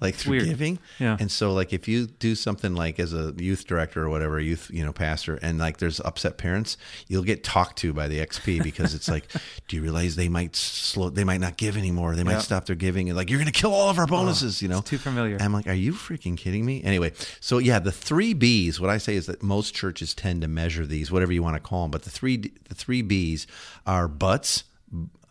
like 0.00 0.14
through 0.14 0.32
Weird. 0.32 0.44
giving. 0.46 0.78
Yeah. 0.98 1.16
And 1.20 1.30
so 1.30 1.52
like 1.52 1.72
if 1.72 1.86
you 1.86 2.06
do 2.06 2.34
something 2.34 2.74
like 2.74 2.98
as 2.98 3.12
a 3.12 3.34
youth 3.36 3.66
director 3.66 4.04
or 4.04 4.08
whatever, 4.08 4.40
youth, 4.40 4.70
you 4.72 4.84
know, 4.84 4.92
pastor, 4.92 5.38
and 5.42 5.58
like 5.58 5.76
there's 5.76 6.00
upset 6.00 6.38
parents, 6.38 6.76
you'll 7.06 7.22
get 7.22 7.44
talked 7.44 7.78
to 7.78 7.92
by 7.92 8.08
the 8.08 8.18
XP 8.18 8.62
because 8.62 8.94
it's 8.94 9.08
like, 9.08 9.30
do 9.68 9.76
you 9.76 9.82
realize 9.82 10.16
they 10.16 10.28
might 10.28 10.56
slow 10.56 11.10
they 11.10 11.24
might 11.24 11.40
not 11.40 11.56
give 11.56 11.76
anymore. 11.76 12.16
They 12.16 12.24
might 12.24 12.40
stop 12.40 12.66
their 12.66 12.76
giving 12.76 13.08
and 13.08 13.16
like 13.16 13.30
you're 13.30 13.38
gonna 13.38 13.52
kill 13.52 13.74
all 13.74 13.90
of 13.90 13.98
our 13.98 14.06
bonuses, 14.06 14.62
you 14.62 14.68
know. 14.68 14.80
too 14.80 14.98
familiar. 14.98 15.36
I'm 15.40 15.52
like, 15.52 15.66
are 15.66 15.74
you 15.74 15.92
freaking 15.92 16.36
kidding 16.36 16.64
me? 16.64 16.82
Anyway, 16.82 17.12
so 17.40 17.58
yeah, 17.58 17.78
the 17.78 17.92
three 17.92 18.34
B's. 18.34 18.80
What 18.80 18.90
I 18.90 18.98
say 18.98 19.16
is 19.16 19.26
that 19.26 19.42
most 19.42 19.74
churches 19.74 20.14
tend 20.14 20.42
to 20.42 20.48
measure 20.48 20.86
these, 20.86 21.10
whatever 21.12 21.32
you 21.32 21.42
want 21.42 21.56
to 21.56 21.60
call 21.60 21.82
them, 21.82 21.90
but 21.90 22.02
the 22.02 22.10
three 22.10 22.52
the 22.68 22.74
three 22.74 23.02
B's 23.02 23.46
are 23.86 24.08
butts, 24.08 24.64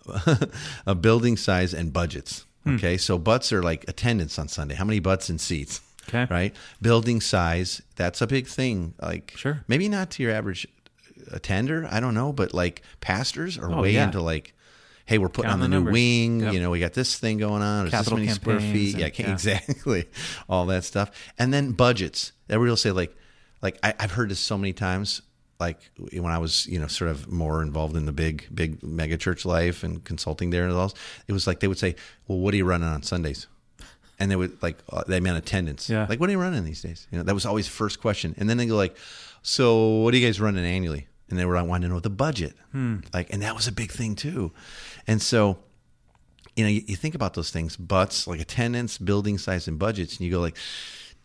a 0.85 0.95
building 0.95 1.38
size, 1.38 1.73
and 1.73 1.91
budgets. 1.91 2.45
Hmm. 2.63 2.75
Okay, 2.75 2.97
so 2.97 3.17
butts 3.17 3.53
are 3.53 3.63
like 3.63 3.85
attendance 3.87 4.37
on 4.37 4.47
Sunday. 4.47 4.75
How 4.75 4.85
many 4.85 4.99
butts 4.99 5.29
and 5.29 5.39
seats? 5.39 5.81
Okay. 6.07 6.25
right. 6.29 6.55
Building 6.81 7.21
size. 7.21 7.81
That's 7.95 8.21
a 8.21 8.27
big 8.27 8.47
thing. 8.47 8.95
Like, 9.01 9.33
Sure. 9.37 9.63
maybe 9.67 9.87
not 9.87 10.09
to 10.11 10.23
your 10.23 10.31
average 10.31 10.67
attender. 11.31 11.87
I 11.91 11.99
don't 11.99 12.13
know, 12.13 12.33
but 12.33 12.53
like 12.53 12.81
pastors 13.01 13.57
are 13.57 13.71
Oh, 13.71 13.81
way 13.81 13.91
yeah. 13.93 14.05
into 14.05 14.21
like. 14.21 14.53
Hey, 15.05 15.17
we're 15.17 15.27
putting 15.29 15.49
Counting 15.49 15.63
on 15.63 15.69
the 15.71 15.75
the, 15.75 15.79
new 15.79 15.85
numbers. 15.85 15.93
wing. 15.93 16.39
Yep. 16.41 16.53
You 16.53 16.59
know, 16.59 16.69
we 16.69 16.79
got 16.79 16.93
this 16.93 17.17
thing 17.17 17.37
going 17.39 17.63
on. 17.63 17.85
There's 17.85 17.91
Capital 17.91 18.17
this 18.19 18.25
many 18.27 18.35
square 18.35 18.59
feet. 18.59 18.93
and- 18.93 19.01
Yeah, 19.01 19.25
yeah. 19.25 19.33
exactly 19.33 20.05
all 20.49 20.67
that 20.67 20.83
stuff 20.83 21.09
and 21.39 21.51
then 21.53 21.71
budgets 21.71 22.31
everybody 22.49 22.69
will 22.69 22.77
say 22.77 22.91
like 22.91 23.15
like 23.61 23.77
I, 23.83 23.93
i've 23.99 24.11
heard 24.11 24.29
this 24.29 24.39
so 24.39 24.55
many 24.57 24.71
times 24.73 25.21
like 25.59 25.91
when 26.13 26.31
i 26.31 26.37
was 26.37 26.65
you 26.67 26.79
know 26.79 26.87
sort 26.87 27.11
of 27.11 27.31
more 27.31 27.61
involved 27.61 27.95
in 27.95 28.05
the 28.05 28.11
big 28.11 28.47
big 28.53 28.81
mega 28.81 29.17
church 29.17 29.45
life 29.45 29.83
and 29.83 30.03
consulting 30.05 30.49
there 30.51 30.63
and 30.63 30.73
all 30.73 30.93
it 31.27 31.33
was 31.33 31.45
like 31.47 31.59
they 31.59 31.67
would 31.67 31.77
say 31.77 31.95
well 32.27 32.39
what 32.39 32.53
are 32.53 32.57
you 32.57 32.65
running 32.65 32.87
on 32.87 33.03
sundays? 33.03 33.47
And 34.21 34.29
they 34.29 34.35
would 34.35 34.61
like 34.61 34.77
uh, 34.89 35.03
they 35.07 35.21
meant 35.21 35.37
attendance. 35.37 35.89
Yeah. 35.89 36.05
like 36.09 36.19
what 36.19 36.27
are 36.29 36.33
you 36.33 36.41
running 36.41 36.65
these 36.65 36.81
days? 36.81 37.07
You 37.11 37.17
know 37.17 37.23
that 37.23 37.33
was 37.33 37.45
always 37.45 37.67
first 37.69 38.01
question. 38.01 38.35
And 38.37 38.49
then 38.49 38.57
they 38.57 38.65
go 38.65 38.75
like 38.75 38.97
so 39.41 39.99
what 40.01 40.13
are 40.13 40.17
you 40.17 40.25
guys 40.27 40.41
running 40.41 40.65
annually? 40.65 41.07
And 41.29 41.39
they 41.39 41.45
were 41.45 41.55
like 41.55 41.67
wanting 41.67 41.87
to 41.89 41.93
know 41.93 42.01
the 42.01 42.09
budget. 42.09 42.53
Like 43.13 43.31
and 43.33 43.41
that 43.43 43.55
was 43.55 43.67
a 43.67 43.71
big 43.71 43.91
thing 43.91 44.15
too. 44.15 44.51
And 45.07 45.21
so 45.21 45.59
you 46.55 46.65
know, 46.65 46.69
you, 46.69 46.81
you 46.87 46.95
think 46.97 47.15
about 47.15 47.35
those 47.35 47.51
things, 47.51 47.77
butts, 47.77 48.27
like 48.27 48.41
attendance, 48.41 48.97
building 48.97 49.37
size, 49.37 49.69
and 49.69 49.79
budgets, 49.79 50.17
and 50.17 50.25
you 50.25 50.31
go 50.31 50.41
like, 50.41 50.57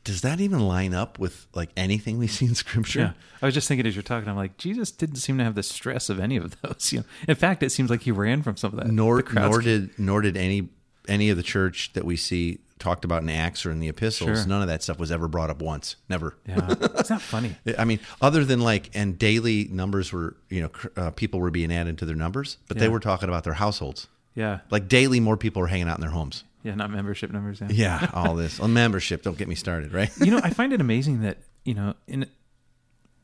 does 0.05 0.21
that 0.21 0.41
even 0.41 0.61
line 0.61 0.95
up 0.95 1.19
with 1.19 1.47
like 1.55 1.71
anything 1.77 2.19
we 2.19 2.27
see 2.27 2.47
in 2.47 2.55
Scripture? 2.55 3.01
Yeah, 3.01 3.13
I 3.43 3.47
was 3.47 3.55
just 3.55 3.67
thinking 3.69 3.87
as 3.87 3.97
you're 3.97 4.03
talking, 4.03 4.29
I'm 4.29 4.37
like, 4.37 4.57
Jesus 4.59 4.91
didn't 4.91 5.17
seem 5.17 5.39
to 5.39 5.45
have 5.45 5.55
the 5.55 5.63
stress 5.63 6.09
of 6.11 6.21
any 6.21 6.37
of 6.37 6.61
those. 6.61 6.75
You 6.93 7.01
know, 7.01 7.05
in 7.29 7.35
fact, 7.37 7.63
it 7.63 7.71
seems 7.71 7.91
like 7.91 8.03
he 8.03 8.13
ran 8.13 8.43
from 8.43 8.57
some 8.57 8.73
of 8.73 8.79
that. 8.79 8.87
Nor 8.93 9.25
nor 9.33 9.61
did 9.61 9.99
nor 9.99 10.21
did 10.21 10.37
any 10.37 10.69
any 11.09 11.31
of 11.31 11.37
the 11.37 11.43
church 11.43 11.93
that 11.95 12.05
we 12.05 12.17
see 12.17 12.61
talked 12.79 13.05
about 13.05 13.23
in 13.23 13.29
Acts 13.31 13.65
or 13.65 13.71
in 13.71 13.81
the 13.81 13.89
epistles. 13.89 14.39
Sure. 14.41 14.47
None 14.47 14.61
of 14.61 14.69
that 14.69 14.83
stuff 14.83 14.99
was 14.99 15.11
ever 15.11 15.29
brought 15.29 15.49
up 15.49 15.63
once. 15.63 15.97
Never. 16.09 16.37
Yeah, 16.47 16.75
it's 16.97 17.11
not 17.11 17.23
funny. 17.23 17.57
I 17.79 17.85
mean, 17.85 18.01
other 18.21 18.45
than 18.45 18.61
like, 18.61 18.91
and 18.95 19.19
daily 19.19 19.65
numbers 19.71 20.13
were, 20.13 20.37
you 20.51 20.63
know, 20.63 20.71
uh, 20.97 21.11
people 21.11 21.41
were 21.41 21.51
being 21.51 21.73
added 21.73 21.99
to 21.99 22.05
their 22.05 22.17
numbers, 22.17 22.59
but 22.69 22.79
they 22.79 22.89
were 22.89 23.01
talking 23.01 23.29
about 23.29 23.45
their 23.45 23.55
households. 23.55 24.09
Yeah, 24.35 24.61
Like 24.71 24.89
daily, 24.89 25.21
more 25.21 25.37
people 25.37 25.63
were 25.63 25.69
hanging 25.69 25.89
out 25.89 25.97
in 25.97 26.01
their 26.01 26.11
homes. 26.11 26.43
Yeah, 26.65 26.75
not 26.75 26.91
membership 26.91 27.31
numbers. 27.31 27.61
Yeah. 27.61 27.69
Yeah, 27.71 28.11
all 28.13 28.35
this 28.35 28.59
on 28.59 28.73
membership. 28.73 29.23
Don't 29.23 29.39
get 29.39 29.47
me 29.47 29.55
started, 29.55 29.93
right? 29.93 30.11
you 30.19 30.33
know, 30.33 30.41
I 30.43 30.51
find 30.51 30.73
it 30.73 30.81
amazing 30.81 31.21
that 31.23 31.39
you 31.65 31.75
know, 31.75 31.95
in 32.09 32.27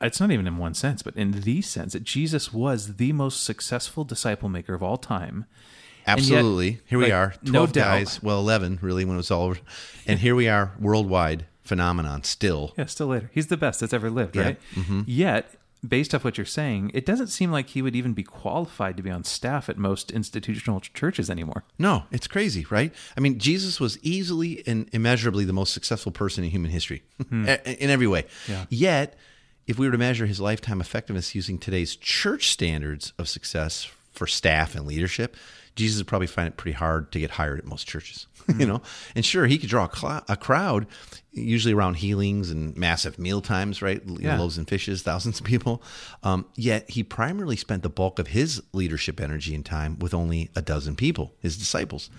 it's 0.01 0.21
not 0.21 0.31
even 0.31 0.47
in 0.47 0.57
one 0.57 0.75
sense, 0.75 1.03
but 1.03 1.17
in 1.17 1.33
the 1.33 1.61
sense 1.63 1.93
that 1.95 2.05
Jesus 2.05 2.53
was 2.53 2.97
the 2.97 3.13
most 3.13 3.43
successful 3.45 4.05
disciple 4.05 4.49
maker 4.49 4.75
of 4.75 4.83
all 4.83 4.97
time. 4.97 5.45
And 6.07 6.19
yet, 6.21 6.39
Absolutely. 6.39 6.81
here 6.87 6.99
we 6.99 7.05
like, 7.05 7.13
are, 7.13 7.35
no 7.43 7.51
twelve 7.53 7.73
doubt. 7.73 7.85
guys. 7.85 8.23
Well, 8.23 8.39
eleven 8.39 8.79
really 8.81 9.05
when 9.05 9.15
it 9.15 9.19
was 9.19 9.31
all 9.31 9.43
over, 9.45 9.61
and 10.07 10.19
here 10.21 10.35
we 10.35 10.49
are, 10.49 10.73
worldwide 10.81 11.45
phenomenon 11.63 12.23
still. 12.25 12.73
Yeah, 12.77 12.87
still 12.87 13.09
later. 13.09 13.31
He's 13.35 13.49
the 13.49 13.57
best 13.59 13.81
that's 13.81 13.93
ever 13.93 14.11
lived, 14.11 14.35
Yeah. 14.37 14.55
Mm-hmm. 14.75 14.99
right? 15.01 15.09
Yet, 15.09 15.55
based 15.87 16.15
off 16.15 16.25
what 16.25 16.37
you're 16.37 16.45
saying, 16.45 16.91
it 16.95 17.07
doesn't 17.07 17.29
seem 17.29 17.51
like 17.51 17.71
he 17.71 17.83
would 17.83 17.97
even 17.97 18.13
be 18.13 18.23
qualified 18.23 18.97
to 18.97 19.03
be 19.03 19.11
on 19.11 19.25
staff 19.25 19.69
at 19.69 19.79
most 19.79 20.11
institutional 20.11 20.81
ch- 20.81 20.93
churches 20.93 21.31
anymore. 21.31 21.65
No, 21.79 22.05
it's 22.11 22.27
crazy, 22.27 22.67
right? 22.71 22.93
I 23.17 23.21
mean, 23.21 23.39
Jesus 23.39 23.81
was 23.81 23.99
easily 24.03 24.63
and 24.67 24.89
immeasurably 24.93 25.45
the 25.45 25.53
most 25.53 25.73
successful 25.73 26.13
person 26.13 26.45
in 26.45 26.51
human 26.51 26.71
history 26.71 27.03
hmm. 27.29 27.47
in 27.47 27.91
every 27.91 28.07
way. 28.07 28.27
Yeah. 28.49 28.67
Yet, 28.69 29.17
if 29.67 29.79
we 29.79 29.87
were 29.87 29.93
to 29.93 29.99
measure 29.99 30.27
his 30.27 30.41
lifetime 30.41 30.81
effectiveness 30.81 31.35
using 31.35 31.59
today's 31.59 31.97
church 31.97 32.49
standards 32.49 33.13
of 33.19 33.29
success 33.29 33.91
for 34.13 34.27
staff 34.27 34.75
and 34.75 34.87
leadership, 34.87 35.37
Jesus 35.77 35.99
would 35.99 36.07
probably 36.07 36.27
find 36.27 36.49
it 36.49 36.57
pretty 36.57 36.77
hard 36.77 37.13
to 37.13 37.21
get 37.21 37.33
hired 37.33 37.59
at 37.59 37.67
most 37.67 37.87
churches. 37.87 38.27
you 38.59 38.66
know, 38.66 38.83
and 39.14 39.25
sure, 39.25 39.47
he 39.47 39.59
could 39.59 39.69
draw 39.69 39.85
a, 39.85 39.88
clou- 39.88 40.21
a 40.28 40.37
crowd, 40.37 40.87
usually 41.33 41.75
around 41.75 41.95
healings 41.95 42.50
and 42.50 42.76
massive 42.76 43.19
meal 43.19 43.40
times, 43.40 43.83
right? 43.83 44.02
You 44.04 44.19
know, 44.37 44.37
loaves 44.40 44.59
and 44.59 44.69
fishes, 44.69 45.02
thousands 45.02 45.40
of 45.40 45.47
people. 45.47 45.83
Um, 46.23 46.47
yet 46.57 46.90
he 46.90 47.02
primarily 47.02 47.57
spent 47.57 47.83
the 47.83 47.90
bulk 47.90 48.19
of 48.19 48.28
his 48.28 48.62
leadership 48.73 49.21
energy 49.21 49.54
and 49.54 49.64
time 49.64 49.99
with 49.99 50.14
only 50.14 50.50
a 50.57 50.62
dozen 50.62 50.97
people, 50.97 51.33
his 51.40 51.57
disciples. 51.57 52.11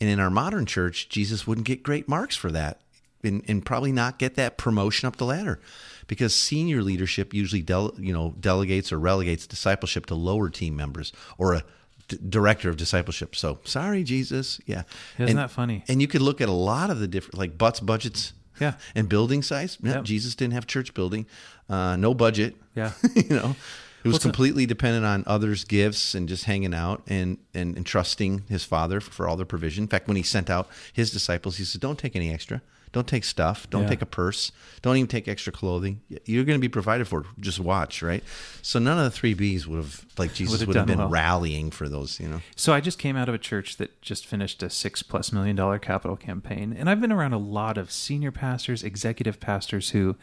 And 0.00 0.10
in 0.10 0.20
our 0.20 0.30
modern 0.30 0.66
church, 0.66 1.08
Jesus 1.08 1.46
wouldn't 1.46 1.66
get 1.66 1.82
great 1.82 2.08
marks 2.08 2.36
for 2.36 2.50
that 2.50 2.80
and, 3.22 3.42
and 3.48 3.64
probably 3.64 3.92
not 3.92 4.18
get 4.18 4.34
that 4.36 4.58
promotion 4.58 5.06
up 5.06 5.16
the 5.16 5.24
ladder 5.24 5.60
because 6.06 6.34
senior 6.34 6.82
leadership 6.82 7.32
usually 7.32 7.62
del- 7.62 7.94
you 7.98 8.12
know 8.12 8.34
delegates 8.38 8.92
or 8.92 8.98
relegates 8.98 9.46
discipleship 9.46 10.06
to 10.06 10.14
lower 10.14 10.50
team 10.50 10.76
members 10.76 11.12
or 11.38 11.54
a 11.54 11.64
d- 12.08 12.18
director 12.28 12.68
of 12.68 12.76
discipleship. 12.76 13.34
So 13.36 13.58
sorry, 13.64 14.02
Jesus. 14.04 14.60
Yeah. 14.66 14.82
Isn't 15.16 15.30
and, 15.30 15.38
that 15.38 15.50
funny? 15.50 15.84
And 15.88 16.00
you 16.00 16.08
could 16.08 16.22
look 16.22 16.40
at 16.40 16.48
a 16.48 16.52
lot 16.52 16.90
of 16.90 16.98
the 17.00 17.06
different 17.08 17.38
like 17.38 17.56
butts 17.58 17.80
budgets 17.80 18.32
Yeah. 18.60 18.74
and 18.94 19.08
building 19.08 19.42
size. 19.42 19.78
Yeah, 19.82 19.94
Yep. 19.96 20.04
Jesus 20.04 20.34
didn't 20.34 20.54
have 20.54 20.66
church 20.66 20.94
building, 20.94 21.26
uh, 21.68 21.96
no 21.96 22.14
budget. 22.14 22.56
Yeah. 22.74 22.92
you 23.14 23.28
know, 23.36 23.56
it 24.04 24.08
was 24.08 24.14
Well, 24.14 24.20
completely 24.20 24.66
dependent 24.66 25.06
on 25.06 25.24
others' 25.26 25.64
gifts 25.64 26.14
and 26.14 26.28
just 26.28 26.44
hanging 26.44 26.74
out 26.74 27.02
and, 27.06 27.38
and, 27.54 27.76
and 27.76 27.86
trusting 27.86 28.44
his 28.48 28.62
father 28.64 29.00
for, 29.00 29.10
for 29.10 29.28
all 29.28 29.36
their 29.36 29.46
provision. 29.46 29.84
In 29.84 29.88
fact, 29.88 30.08
when 30.08 30.16
he 30.16 30.22
sent 30.22 30.50
out 30.50 30.68
his 30.92 31.10
disciples, 31.10 31.56
he 31.56 31.64
said, 31.64 31.80
Don't 31.80 31.98
take 31.98 32.14
any 32.14 32.32
extra. 32.32 32.60
Don't 32.94 33.06
take 33.08 33.24
stuff. 33.24 33.68
Don't 33.68 33.82
Yeah. 33.82 33.88
take 33.88 34.02
a 34.02 34.06
purse. 34.06 34.52
Don't 34.80 34.96
even 34.96 35.08
take 35.08 35.26
extra 35.26 35.52
clothing. 35.52 36.00
You're 36.24 36.44
going 36.44 36.56
to 36.58 36.60
be 36.60 36.68
provided 36.68 37.08
for. 37.08 37.24
Just 37.40 37.58
watch, 37.58 38.02
right? 38.02 38.22
So 38.62 38.78
none 38.78 38.96
of 38.98 39.04
the 39.04 39.10
three 39.10 39.34
B's 39.34 39.66
would 39.66 39.78
have, 39.78 40.06
like 40.16 40.32
Jesus 40.32 40.52
Would 40.52 40.60
have 40.60 40.68
would 40.68 40.76
have 40.76 40.86
been 40.86 40.98
well. 40.98 41.08
rallying 41.08 41.72
for 41.72 41.88
those, 41.88 42.20
you 42.20 42.28
know. 42.28 42.40
So 42.54 42.72
I 42.72 42.80
just 42.80 43.00
came 43.00 43.16
out 43.16 43.28
of 43.28 43.34
a 43.34 43.38
church 43.38 43.78
that 43.78 44.00
just 44.00 44.24
finished 44.26 44.62
a 44.62 44.70
six 44.70 45.02
plus 45.02 45.32
million 45.32 45.56
dollar 45.56 45.80
capital 45.80 46.16
campaign, 46.16 46.72
and 46.78 46.88
I've 46.88 47.00
been 47.00 47.12
around 47.12 47.32
a 47.32 47.38
lot 47.38 47.76
of 47.76 47.90
senior 47.90 48.30
pastors, 48.30 48.84
executive 48.84 49.40
pastors 49.40 49.90
who 49.90 50.14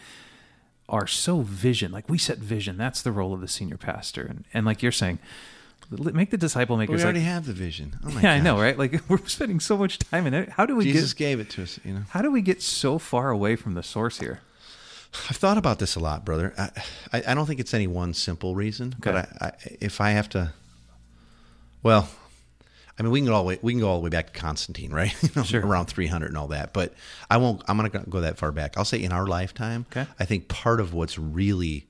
are 0.87 1.07
so 1.07 1.41
vision. 1.41 1.91
Like 1.91 2.09
we 2.09 2.17
set 2.17 2.37
vision. 2.37 2.77
That's 2.77 3.01
the 3.01 3.11
role 3.11 3.33
of 3.33 3.41
the 3.41 3.47
senior 3.49 3.77
pastor, 3.77 4.23
and 4.23 4.45
and 4.53 4.65
like 4.65 4.81
you're 4.81 4.91
saying, 4.93 5.19
make 5.91 6.29
the 6.31 6.37
disciple 6.37 6.75
But 6.77 6.81
makers. 6.81 6.97
we 6.97 7.03
already 7.03 7.19
like, 7.19 7.27
have 7.27 7.45
the 7.45 7.53
vision. 7.53 7.95
Oh 8.05 8.11
my 8.11 8.21
yeah, 8.23 8.33
I 8.33 8.39
know, 8.39 8.59
right? 8.59 8.77
Like 8.77 9.01
we're 9.09 9.25
spending 9.27 9.59
so 9.59 9.77
much 9.77 9.99
time 9.99 10.25
in 10.27 10.33
it. 10.33 10.49
How 10.49 10.65
do 10.65 10.75
we 10.75 10.85
Jesus 10.85 11.13
get? 11.13 11.25
gave 11.25 11.39
it 11.39 11.49
to 11.51 11.63
us, 11.63 11.79
you 11.83 11.93
know. 11.93 12.01
How 12.09 12.21
do 12.21 12.31
we 12.31 12.41
get 12.41 12.61
so 12.61 12.97
far 12.97 13.29
away 13.29 13.55
from 13.55 13.73
the 13.73 13.83
source 13.83 14.19
here? 14.19 14.39
I've 15.29 15.35
thought 15.35 15.57
about 15.57 15.79
this 15.79 15.95
a 15.95 15.99
lot, 15.99 16.23
brother. 16.23 16.53
I, 16.57 16.69
I, 17.11 17.23
I 17.27 17.33
don't 17.33 17.45
think 17.45 17.59
it's 17.59 17.73
any 17.73 17.87
one 17.87 18.13
simple 18.13 18.55
reason, 18.55 18.95
but 18.99 19.15
I, 19.15 19.27
I, 19.41 19.51
if 19.81 19.99
I 19.99 20.11
have 20.11 20.29
to, 20.29 20.53
well, 21.83 22.07
I 22.97 23.03
mean, 23.03 23.11
we 23.11 23.19
can 23.19 23.27
go 23.27 23.33
all 23.33 23.43
the 23.43 23.47
way, 23.49 23.59
we 23.61 23.73
can 23.73 23.81
go 23.81 23.89
all 23.89 23.97
the 23.99 24.03
way 24.05 24.09
back 24.09 24.31
to 24.33 24.39
Constantine, 24.39 24.91
right? 24.93 25.13
You 25.23 25.29
know, 25.35 25.43
Sure. 25.43 25.65
Around 25.65 25.87
300 25.87 26.27
and 26.27 26.37
all 26.37 26.47
that, 26.49 26.71
but 26.71 26.93
I 27.29 27.37
won't. 27.37 27.61
I'm 27.67 27.77
going 27.77 27.89
to 27.91 27.99
go 28.09 28.21
that 28.21 28.37
far 28.37 28.51
back. 28.53 28.77
I'll 28.77 28.85
say 28.85 29.01
in 29.03 29.11
our 29.11 29.27
lifetime, 29.27 29.85
Okay. 29.91 30.07
I 30.19 30.25
think 30.25 30.47
part 30.47 30.79
of 30.79 30.93
what's 30.93 31.17
really 31.17 31.87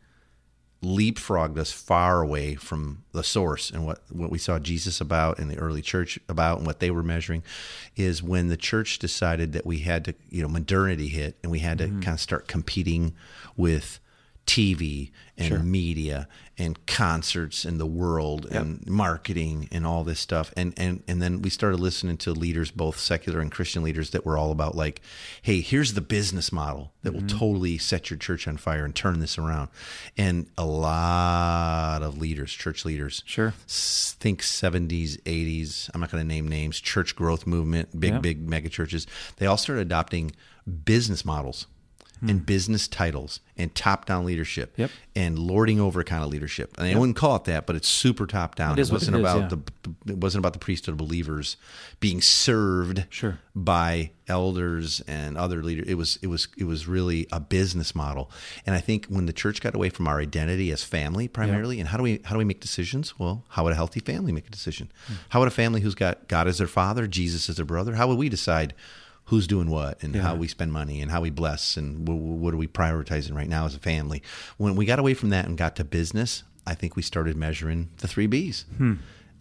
leapfrogged 0.84 1.58
us 1.58 1.72
far 1.72 2.22
away 2.22 2.56
from 2.56 3.04
the 3.12 3.24
source. 3.24 3.70
And 3.70 3.86
what, 3.86 4.02
what 4.10 4.32
we 4.32 4.40
saw 4.40 4.58
Jesus 4.58 5.00
about 5.00 5.38
and 5.38 5.50
the 5.50 5.58
early 5.58 5.82
church 5.82 6.20
about 6.28 6.58
and 6.58 6.66
what 6.66 6.80
they 6.80 6.90
were 6.90 7.04
measuring 7.04 7.44
is 7.96 8.24
when 8.24 8.48
the 8.48 8.58
church 8.58 8.98
decided 8.98 9.54
that 9.54 9.66
we 9.66 9.80
had 9.80 10.04
to, 10.06 10.16
you 10.30 10.42
know, 10.42 10.50
modernity 10.50 11.08
hit 11.08 11.38
and 11.44 11.52
we 11.52 11.60
had 11.60 11.78
to 11.78 11.86
mm-hmm. 11.86 12.00
kind 12.02 12.16
of 12.16 12.20
start 12.20 12.48
competing 12.48 13.14
with 13.56 14.00
TV 14.46 15.12
and 15.38 15.72
media 15.72 16.28
and 16.58 16.86
concerts 16.86 17.66
and 17.66 17.80
the 17.80 17.86
world 17.86 18.46
and 18.46 18.86
marketing 18.88 19.68
and 19.72 19.88
all 19.88 20.04
this 20.04 20.20
stuff. 20.20 20.54
And, 20.56 20.74
and, 20.78 21.02
and 21.08 21.22
then 21.22 21.42
we 21.42 21.50
started 21.50 21.80
listening 21.80 22.18
to 22.18 22.34
leaders, 22.34 22.70
both 22.70 23.00
secular 23.00 23.40
and 23.40 23.52
Christian 23.52 23.82
leaders 23.82 24.12
that 24.12 24.26
were 24.26 24.38
all 24.38 24.52
about 24.52 24.76
like, 24.76 25.02
Hey, 25.42 25.62
here's 25.62 25.94
the 25.94 26.02
business 26.02 26.52
model 26.52 26.94
that 27.02 27.14
will 27.14 27.22
mm-hmm. 27.22 27.38
totally 27.40 27.78
set 27.78 28.10
your 28.10 28.18
church 28.18 28.48
on 28.48 28.58
fire 28.58 28.86
and 28.86 28.96
turn 28.96 29.20
this 29.20 29.38
around. 29.38 29.70
And 30.18 30.48
a 30.58 30.66
lot 30.66 32.02
of 32.04 32.20
leaders, 32.20 32.52
church 32.52 32.86
leaders, 32.86 33.24
Sure. 33.26 33.54
think 33.68 34.42
70s, 34.42 35.22
80s, 35.24 35.90
I'm 35.94 36.02
not 36.02 36.12
going 36.12 36.22
to 36.22 36.28
name 36.28 36.48
names, 36.48 36.80
church 36.80 37.16
growth 37.16 37.48
movement, 37.48 38.00
big, 38.00 38.14
Yeah. 38.14 38.20
big 38.20 38.48
mega 38.48 38.70
churches, 38.70 39.08
they 39.38 39.46
all 39.46 39.58
started 39.58 39.82
adopting 39.82 40.34
business 40.86 41.26
models 41.26 41.66
and 42.22 42.46
business 42.46 42.88
titles 42.88 43.40
and 43.58 43.74
top 43.74 44.06
down 44.06 44.26
leadership 44.26 44.74
Yep. 44.78 44.92
and 45.16 45.40
lording 45.40 45.80
over 45.80 46.04
kind 46.04 46.24
of 46.24 46.30
leadership. 46.30 46.76
And 46.78 46.88
I 46.88 46.98
wouldn't 47.00 47.16
call 47.18 47.36
it 47.38 47.46
that, 47.46 47.66
but 47.66 47.76
it's 47.76 47.88
super 47.88 48.28
top 48.28 48.54
down. 48.56 48.78
It 48.78 48.82
is 48.82 48.92
what 48.92 48.98
wasn't 49.02 49.18
it 49.18 49.20
is, 49.22 49.26
about 49.26 49.42
yeah. 49.52 49.58
the 50.06 50.12
it 50.14 50.18
wasn't 50.20 50.42
about 50.42 50.54
the 50.54 50.60
priesthood 50.60 50.94
of 50.94 50.98
believers 50.98 51.58
being 52.00 52.22
served 52.22 53.06
Sure. 53.10 53.40
by 53.56 54.12
elders 54.28 55.02
and 55.08 55.38
other 55.38 55.64
leaders. 55.64 55.88
It 55.88 55.96
was 55.96 56.20
it 56.22 56.28
was 56.28 56.48
it 56.58 56.66
was 56.66 56.88
really 56.88 57.28
a 57.32 57.40
business 57.40 57.96
model. 57.96 58.30
And 58.66 58.76
I 58.76 58.80
think 58.82 59.08
when 59.08 59.26
the 59.26 59.34
church 59.34 59.60
got 59.62 59.74
away 59.74 59.90
from 59.90 60.08
our 60.08 60.20
identity 60.20 60.72
as 60.72 60.84
family 60.84 61.28
primarily, 61.28 61.80
and 61.80 61.90
how 61.90 61.98
do 61.98 62.04
we 62.04 62.22
how 62.24 62.34
do 62.36 62.38
we 62.40 62.46
make 62.46 62.60
decisions? 62.62 63.18
Well, 63.20 63.46
how 63.50 63.64
would 63.64 63.74
a 63.74 63.76
healthy 63.76 64.00
family 64.00 64.32
make 64.32 64.48
a 64.48 64.52
decision? 64.52 64.92
Hmm. 65.08 65.14
How 65.30 65.40
would 65.40 65.48
a 65.48 65.52
family 65.52 65.82
who's 65.82 65.96
got 65.96 66.28
God 66.28 66.48
as 66.48 66.60
their 66.60 66.68
father, 66.68 67.08
Jesus 67.08 67.50
as 67.50 67.56
their 67.56 67.66
brother, 67.66 67.96
how 67.96 68.08
would 68.08 68.18
we 68.18 68.30
decide 68.30 68.74
who's 69.32 69.48
doing 69.48 69.70
what 69.70 70.04
and 70.04 70.14
how 70.16 70.36
we 70.36 70.48
spend 70.48 70.72
money 70.74 71.02
and 71.02 71.10
how 71.10 71.22
we 71.22 71.30
bless 71.30 71.78
and 71.78 72.06
w- 72.06 72.20
w- 72.22 72.40
what 72.42 72.54
are 72.54 72.58
we 72.58 72.68
prioritizing 72.68 73.34
right 73.34 73.48
now 73.48 73.66
as 73.66 73.74
a 73.74 73.80
family? 73.80 74.22
When 74.58 74.76
we 74.76 74.86
got 74.86 75.00
away 75.00 75.14
from 75.14 75.30
that 75.30 75.46
and 75.46 75.58
got 75.58 75.76
to 75.78 75.84
business, 75.86 76.44
I 76.68 76.76
think 76.76 76.96
we 76.98 77.02
started 77.02 77.36
measuring 77.38 77.90
the 77.98 78.08
three 78.10 78.28
B's. 78.28 78.66
Hmm. 78.78 78.96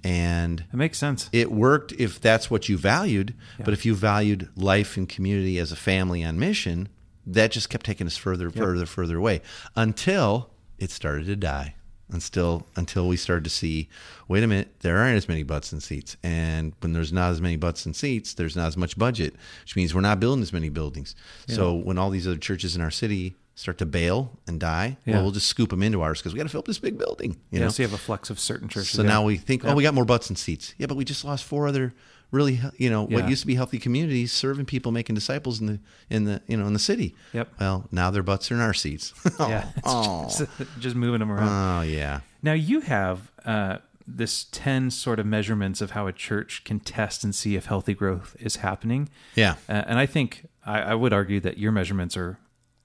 And 0.04 0.60
It 0.72 0.76
makes 0.76 0.96
sense. 0.96 1.28
it 1.32 1.50
worked 1.52 1.92
if 1.98 2.20
that's 2.20 2.50
what 2.50 2.68
you 2.68 2.78
valued. 2.78 3.34
But 3.58 3.74
if 3.74 3.84
you 3.84 3.94
valued 3.94 4.48
life 4.56 4.96
and 4.96 5.08
community 5.08 5.58
as 5.58 5.72
a 5.72 5.76
family 5.76 6.22
on 6.24 6.38
mission, 6.38 6.88
that 7.26 7.50
just 7.50 7.68
kept 7.68 7.84
taking 7.84 8.06
us 8.06 8.16
further, 8.16 8.48
further, 8.48 8.86
further 8.86 9.16
away 9.18 9.42
until 9.76 10.50
it 10.78 10.90
started 10.90 11.26
to 11.26 11.36
die. 11.36 11.74
And 12.12 12.22
still, 12.22 12.66
until 12.76 13.06
we 13.08 13.16
started 13.16 13.44
to 13.44 13.50
see, 13.50 13.88
wait 14.28 14.42
a 14.42 14.46
minute, 14.46 14.80
there 14.80 14.98
aren't 14.98 15.16
as 15.16 15.28
many 15.28 15.42
butts 15.42 15.72
and 15.72 15.82
seats. 15.82 16.16
And 16.22 16.72
when 16.80 16.92
there's 16.92 17.12
not 17.12 17.30
as 17.30 17.40
many 17.40 17.56
butts 17.56 17.86
and 17.86 17.94
seats, 17.94 18.34
there's 18.34 18.56
not 18.56 18.66
as 18.66 18.76
much 18.76 18.98
budget, 18.98 19.34
which 19.62 19.76
means 19.76 19.94
we're 19.94 20.00
not 20.00 20.18
building 20.20 20.42
as 20.42 20.52
many 20.52 20.68
buildings. 20.68 21.14
So 21.46 21.74
when 21.74 21.98
all 21.98 22.10
these 22.10 22.26
other 22.26 22.36
churches 22.38 22.74
in 22.74 22.82
our 22.82 22.90
city 22.90 23.34
start 23.54 23.78
to 23.78 23.86
bail 23.86 24.38
and 24.46 24.58
die, 24.58 24.96
Yeah. 25.04 25.14
well, 25.16 25.24
we'll 25.24 25.32
just 25.32 25.46
scoop 25.48 25.70
them 25.70 25.82
into 25.82 26.00
ours 26.00 26.18
because 26.18 26.32
we 26.32 26.38
got 26.38 26.44
to 26.44 26.48
fill 26.48 26.60
up 26.60 26.66
this 26.66 26.78
big 26.78 26.96
building. 26.98 27.32
You 27.50 27.58
yeah, 27.58 27.64
know? 27.66 27.68
so 27.70 27.82
you 27.82 27.88
have 27.88 27.94
a 27.94 28.02
flex 28.02 28.30
of 28.30 28.40
certain 28.40 28.68
churches. 28.68 28.90
So 28.90 29.02
yeah. 29.02 29.08
now 29.08 29.24
we 29.24 29.36
think, 29.36 29.64
oh, 29.64 29.74
we 29.74 29.82
got 29.82 29.94
more 29.94 30.04
butts 30.06 30.28
and 30.30 30.38
seats. 30.38 30.74
Yeah, 30.78 30.86
but 30.86 30.96
we 30.96 31.04
just 31.04 31.24
lost 31.24 31.44
four 31.44 31.68
other 31.68 31.92
really, 32.30 32.60
you 32.76 32.90
know, 32.90 33.06
Yeah. 33.08 33.16
what 33.20 33.28
used 33.28 33.40
to 33.42 33.46
be 33.46 33.54
healthy 33.54 33.78
communities 33.78 34.32
serving 34.32 34.66
people, 34.66 34.92
making 34.92 35.14
disciples 35.14 35.60
in 35.60 35.66
the 35.66 35.80
in 36.08 36.24
the 36.24 36.42
you 36.46 36.56
know 36.56 36.66
in 36.66 36.72
the 36.72 36.78
city. 36.78 37.14
Yep. 37.32 37.52
Well, 37.60 37.88
now 37.90 38.10
their 38.10 38.22
butts 38.22 38.50
are 38.50 38.54
in 38.54 38.60
our 38.60 38.74
seats. 38.74 39.12
yeah, 39.40 39.68
it's 39.76 39.82
oh, 39.86 40.24
just, 40.58 40.70
just 40.78 40.96
moving 40.96 41.20
them 41.20 41.30
around. 41.32 41.48
oh 41.48 41.82
yeah. 41.82 42.20
Now 42.42 42.52
you 42.54 42.80
have 42.80 43.30
uh, 43.44 43.78
this 44.06 44.44
ten 44.50 44.90
sort 44.90 45.18
of 45.18 45.26
measurements 45.26 45.80
of 45.80 45.92
how 45.92 46.06
a 46.06 46.12
church 46.12 46.64
can 46.64 46.80
test 46.80 47.24
and 47.24 47.34
see 47.34 47.56
if 47.56 47.66
healthy 47.66 47.94
growth 47.94 48.36
is 48.40 48.56
happening. 48.56 49.08
Yeah. 49.34 49.54
Uh, 49.68 49.82
and 49.86 49.98
I 49.98 50.06
think 50.06 50.46
I, 50.64 50.80
I 50.80 50.94
would 50.94 51.12
argue 51.12 51.40
that 51.40 51.58
your 51.58 51.72
measurements 51.72 52.16
are 52.16 52.38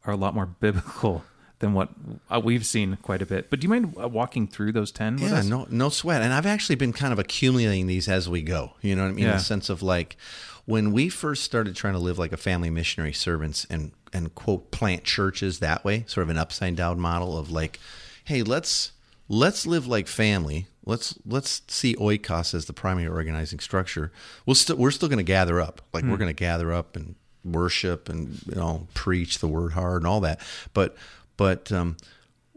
are 0.06 0.14
a 0.14 0.18
lot 0.18 0.36
more 0.36 0.46
biblical 0.46 1.24
than 1.60 1.74
what 1.74 1.90
uh, 2.30 2.42
we've 2.44 2.66
seen 2.66 2.98
quite 3.02 3.22
a 3.22 3.26
bit. 3.26 3.50
But 3.50 3.60
do 3.60 3.66
you 3.66 3.70
mind 3.70 3.96
uh, 4.02 4.08
walking 4.08 4.48
through 4.48 4.72
those 4.74 4.92
ten? 4.92 5.16
With 5.16 5.32
Yeah, 5.32 5.40
us? 5.40 5.46
no, 5.46 5.68
no 5.70 5.90
sweat. 5.90 6.22
And 6.22 6.34
I've 6.34 6.46
actually 6.46 6.76
been 6.76 6.94
kind 6.94 7.14
of 7.14 7.20
accumulating 7.20 7.88
these 7.88 8.08
as 8.10 8.28
we 8.30 8.42
go. 8.42 8.74
You 8.82 8.96
know 8.96 9.04
what 9.04 9.10
I 9.10 9.14
mean? 9.14 9.26
In 9.26 9.32
the 9.32 9.40
sense 9.40 9.70
of 9.70 9.82
like 9.82 10.18
when 10.66 10.92
we 10.92 11.10
first 11.10 11.44
started 11.44 11.76
trying 11.76 11.94
to 11.94 12.00
live 12.00 12.18
like 12.18 12.34
a 12.34 12.38
family 12.38 12.70
missionary 12.70 13.14
servants 13.14 13.66
and 13.70 13.92
and 14.12 14.34
quote 14.36 14.72
plant 14.72 15.04
churches 15.04 15.60
that 15.60 15.84
way, 15.86 16.04
sort 16.08 16.24
of 16.24 16.30
an 16.30 16.38
upside 16.38 16.76
down 16.76 17.00
model 17.00 17.38
of 17.38 17.52
like, 17.52 17.80
hey, 18.24 18.44
let's 18.44 18.92
let's 19.30 19.66
live 19.66 19.88
like 19.88 20.08
family. 20.08 20.68
Let's 20.86 21.18
let's 21.26 21.62
see 21.68 21.96
oikos 21.96 22.54
as 22.54 22.66
the 22.66 22.74
primary 22.74 23.08
organizing 23.08 23.60
structure. 23.60 24.12
We'll 24.46 24.56
still 24.56 24.76
we're 24.76 24.92
still 24.92 25.10
going 25.10 25.18
to 25.18 25.24
gather 25.24 25.60
up. 25.60 25.82
Like 25.94 26.04
we're 26.04 26.18
going 26.18 26.30
to 26.30 26.34
gather 26.34 26.72
up 26.74 26.96
and 26.96 27.16
worship 27.44 28.10
and 28.10 28.42
you 28.48 28.56
know 28.56 28.88
preach 28.94 29.40
the 29.40 29.48
word 29.48 29.74
hard 29.74 30.02
and 30.02 30.08
all 30.08 30.22
that. 30.22 30.40
But 30.74 30.96
but 31.38 31.72
um, 31.72 31.98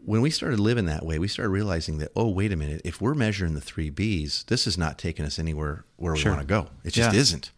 when 0.05 0.21
we 0.21 0.29
started 0.29 0.59
living 0.59 0.85
that 0.85 1.05
way, 1.05 1.19
we 1.19 1.27
started 1.27 1.49
realizing 1.49 1.97
that 1.99 2.11
oh 2.15 2.27
wait 2.29 2.51
a 2.51 2.55
minute, 2.55 2.81
if 2.85 3.01
we're 3.01 3.13
measuring 3.13 3.53
the 3.53 3.61
three 3.61 3.89
B's, 3.89 4.43
this 4.47 4.65
is 4.65 4.77
not 4.77 4.97
taking 4.97 5.25
us 5.25 5.37
anywhere 5.39 5.85
where 5.97 6.13
we 6.13 6.23
want 6.23 6.39
to 6.39 6.45
go. 6.45 6.67
It 6.83 6.93
just 6.93 7.13
Yeah. 7.13 7.19
isn't. 7.19 7.51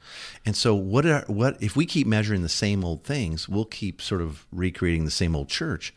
And 0.45 0.55
so 0.55 0.73
what 0.75 1.05
are 1.05 1.23
what 1.27 1.61
if 1.61 1.75
we 1.75 1.85
keep 1.85 2.07
measuring 2.07 2.41
the 2.41 2.49
same 2.49 2.83
old 2.83 3.03
things, 3.03 3.47
we'll 3.47 3.65
keep 3.65 4.01
sort 4.01 4.21
of 4.21 4.45
recreating 4.51 5.05
the 5.05 5.11
same 5.11 5.35
old 5.35 5.49
church, 5.49 5.93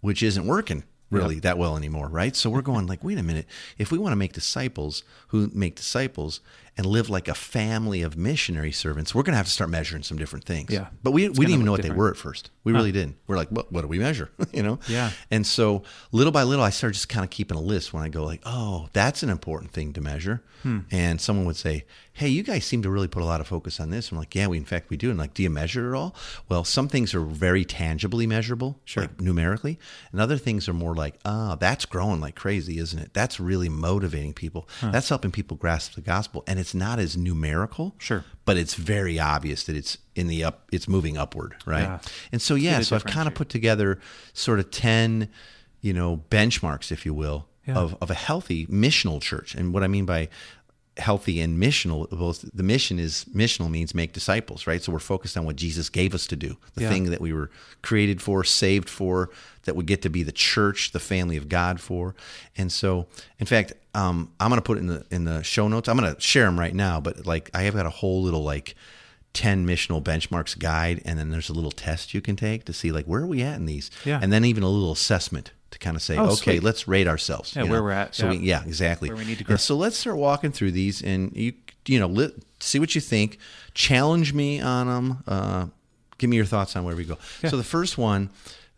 which 0.00 0.22
isn't 0.22 0.46
working 0.46 0.84
really 1.10 1.40
that 1.40 1.56
well 1.56 1.74
anymore, 1.76 2.06
right? 2.06 2.36
So 2.36 2.50
we're 2.50 2.60
going 2.60 2.86
like, 2.86 3.02
wait 3.02 3.16
a 3.18 3.22
minute, 3.22 3.46
if 3.78 3.90
we 3.90 3.96
want 3.96 4.12
to 4.12 4.16
make 4.16 4.34
disciples 4.34 5.04
who 5.28 5.50
make 5.54 5.74
disciples 5.74 6.40
and 6.76 6.84
live 6.86 7.08
like 7.08 7.28
a 7.28 7.34
family 7.34 8.02
of 8.02 8.16
missionary 8.16 8.72
servants, 8.72 9.14
we're 9.14 9.22
going 9.22 9.32
to 9.32 9.38
have 9.38 9.46
to 9.46 9.52
start 9.52 9.70
measuring 9.70 10.02
some 10.02 10.18
different 10.18 10.44
things. 10.44 10.70
Yeah. 10.70 10.88
But 11.02 11.12
we, 11.12 11.28
we 11.30 11.46
didn't 11.46 11.54
even 11.54 11.64
know 11.64 11.72
look 11.72 11.78
what 11.78 11.88
they 11.88 11.94
were 11.94 12.10
at 12.10 12.18
first. 12.18 12.50
We 12.68 12.74
really 12.74 12.92
didn't. 12.92 13.16
We're 13.26 13.36
like, 13.36 13.48
what, 13.48 13.72
what 13.72 13.80
do 13.82 13.88
we 13.88 13.98
measure? 13.98 14.30
you 14.52 14.62
know? 14.62 14.78
Yeah. 14.88 15.10
And 15.30 15.46
so 15.46 15.82
little 16.12 16.32
by 16.32 16.42
little, 16.42 16.64
I 16.64 16.70
started 16.70 16.94
just 16.94 17.08
kind 17.08 17.24
of 17.24 17.30
keeping 17.30 17.56
a 17.56 17.60
list 17.60 17.92
when 17.92 18.02
I 18.02 18.08
go 18.08 18.24
like, 18.24 18.42
oh, 18.44 18.88
that's 18.92 19.22
an 19.22 19.30
important 19.30 19.72
thing 19.72 19.92
to 19.94 20.00
measure. 20.00 20.42
Hmm. 20.62 20.80
And 20.90 21.20
someone 21.20 21.46
would 21.46 21.56
say, 21.56 21.84
hey, 22.12 22.28
you 22.28 22.42
guys 22.42 22.64
seem 22.64 22.82
to 22.82 22.90
really 22.90 23.06
put 23.06 23.22
a 23.22 23.24
lot 23.24 23.40
of 23.40 23.46
focus 23.46 23.78
on 23.78 23.90
this. 23.90 24.10
I'm 24.10 24.18
like, 24.18 24.34
yeah, 24.34 24.48
we 24.48 24.56
in 24.56 24.64
fact 24.64 24.90
we 24.90 24.96
do. 24.96 25.08
And 25.10 25.18
like, 25.18 25.32
do 25.34 25.42
you 25.44 25.50
measure 25.50 25.94
it 25.94 25.96
all? 25.96 26.16
Well, 26.48 26.64
some 26.64 26.88
things 26.88 27.14
are 27.14 27.20
very 27.20 27.64
tangibly 27.64 28.26
measurable, 28.26 28.80
Sure. 28.84 29.02
like 29.04 29.20
numerically, 29.20 29.78
and 30.10 30.20
other 30.20 30.36
things 30.36 30.68
are 30.68 30.72
more 30.74 30.96
like, 30.96 31.14
ah, 31.24 31.54
that's 31.54 31.86
growing 31.86 32.20
like 32.20 32.34
crazy, 32.34 32.78
isn't 32.78 32.98
it? 32.98 33.14
That's 33.14 33.38
really 33.38 33.68
motivating 33.68 34.34
people. 34.34 34.68
That's 34.82 35.08
helping 35.08 35.30
people 35.30 35.56
grasp 35.56 35.94
the 35.94 36.00
gospel, 36.00 36.42
and 36.48 36.58
it's 36.58 36.74
not 36.74 36.98
as 36.98 37.16
numerical, 37.16 37.94
Sure. 37.98 38.24
But 38.48 38.56
it's 38.56 38.74
very 38.74 39.18
obvious 39.20 39.64
that 39.64 39.76
it's 39.76 39.98
in 40.14 40.26
the 40.26 40.42
up, 40.42 40.56
it's 40.72 40.88
moving 40.88 41.18
upward, 41.18 41.54
right? 41.66 41.82
Yeah. 41.82 41.98
And 42.32 42.40
so 42.40 42.54
yeah, 42.54 42.80
so 42.80 42.96
I've 42.96 43.04
kind 43.04 43.28
of 43.28 43.34
put 43.34 43.50
together 43.50 43.98
sort 44.32 44.58
of 44.58 44.70
ten, 44.70 45.28
you 45.82 45.92
know, 45.92 46.22
benchmarks, 46.30 46.90
if 46.90 47.04
you 47.04 47.12
will, 47.12 47.46
Yeah. 47.66 47.74
of 47.76 47.94
of 48.00 48.10
a 48.10 48.14
healthy 48.14 48.66
missional 48.68 49.20
church. 49.20 49.54
And 49.54 49.74
what 49.74 49.82
I 49.84 49.86
mean 49.88 50.06
by 50.06 50.28
healthy 50.96 51.40
and 51.40 51.62
missional 51.62 52.08
both 52.10 52.44
the 52.54 52.62
mission 52.62 52.98
is 52.98 53.24
missional 53.34 53.70
means 53.70 53.94
make 53.94 54.12
disciples 54.12 54.66
right 54.66 54.82
so 54.82 54.90
we're 54.90 54.98
focused 55.14 55.36
on 55.38 55.44
what 55.46 55.54
jesus 55.54 55.88
gave 55.88 56.12
us 56.12 56.26
to 56.26 56.34
do 56.34 56.56
the 56.74 56.82
Yeah. 56.82 56.88
thing 56.92 57.04
that 57.10 57.20
we 57.20 57.32
were 57.32 57.50
created 57.82 58.20
for 58.20 58.42
saved 58.42 58.88
for 58.90 59.30
that 59.62 59.76
we 59.76 59.84
get 59.84 60.02
to 60.02 60.10
be 60.10 60.24
the 60.24 60.32
church 60.32 60.90
the 60.90 60.98
family 60.98 61.36
of 61.36 61.48
god 61.48 61.80
for 61.80 62.16
and 62.56 62.72
so 62.72 63.06
in 63.38 63.46
fact 63.46 63.74
um, 63.98 64.30
i'm 64.40 64.48
going 64.50 64.58
to 64.60 64.64
put 64.64 64.76
it 64.78 64.80
in 64.80 64.86
the 64.86 65.04
in 65.10 65.24
the 65.24 65.42
show 65.42 65.68
notes 65.68 65.88
i'm 65.88 65.96
going 65.98 66.14
to 66.14 66.20
share 66.20 66.44
them 66.44 66.58
right 66.58 66.74
now 66.74 67.00
but 67.00 67.26
like 67.26 67.50
i 67.54 67.62
have 67.62 67.74
got 67.74 67.86
a 67.86 67.90
whole 67.90 68.22
little 68.22 68.42
like 68.44 68.74
10 69.34 69.66
missional 69.66 70.02
benchmarks 70.02 70.58
guide 70.58 71.02
and 71.04 71.18
then 71.18 71.30
there's 71.30 71.48
a 71.48 71.52
little 71.52 71.70
test 71.70 72.14
you 72.14 72.20
can 72.20 72.34
take 72.36 72.64
to 72.64 72.72
see 72.72 72.90
like 72.92 73.04
where 73.06 73.22
are 73.22 73.26
we 73.26 73.42
at 73.42 73.56
in 73.56 73.66
these 73.66 73.90
Yeah. 74.04 74.18
and 74.22 74.32
then 74.32 74.44
even 74.44 74.62
a 74.62 74.68
little 74.68 74.92
assessment 74.92 75.52
to 75.70 75.78
kind 75.78 75.96
of 75.96 76.02
say 76.02 76.16
Oh, 76.16 76.24
okay 76.26 76.34
sweet. 76.56 76.62
let's 76.62 76.88
rate 76.88 77.06
ourselves 77.06 77.54
Yeah, 77.54 77.64
you 77.64 77.70
where 77.70 77.78
know? 77.80 77.84
we're 77.84 77.90
at, 77.92 78.14
so 78.14 78.24
yeah. 78.24 78.30
we, 78.30 78.36
yeah 78.38 78.62
exactly 78.64 79.08
Where 79.10 79.18
we 79.18 79.24
need 79.26 79.38
to 79.38 79.44
grow. 79.44 79.56
so 79.56 79.76
let's 79.76 79.98
start 79.98 80.16
walking 80.16 80.50
through 80.50 80.72
these 80.72 81.02
and 81.02 81.34
you 81.36 81.52
you 81.86 82.00
know 82.00 82.06
let, 82.08 82.32
see 82.60 82.78
what 82.78 82.94
you 82.94 83.00
think 83.02 83.38
challenge 83.74 84.32
me 84.32 84.60
on 84.60 84.86
them 84.86 85.22
uh, 85.28 85.66
give 86.16 86.30
me 86.30 86.36
your 86.36 86.46
thoughts 86.46 86.74
on 86.74 86.84
where 86.84 86.96
we 86.96 87.04
go 87.04 87.18
Yeah. 87.42 87.50
so 87.50 87.56
the 87.58 87.64
first 87.64 87.98
one 87.98 88.30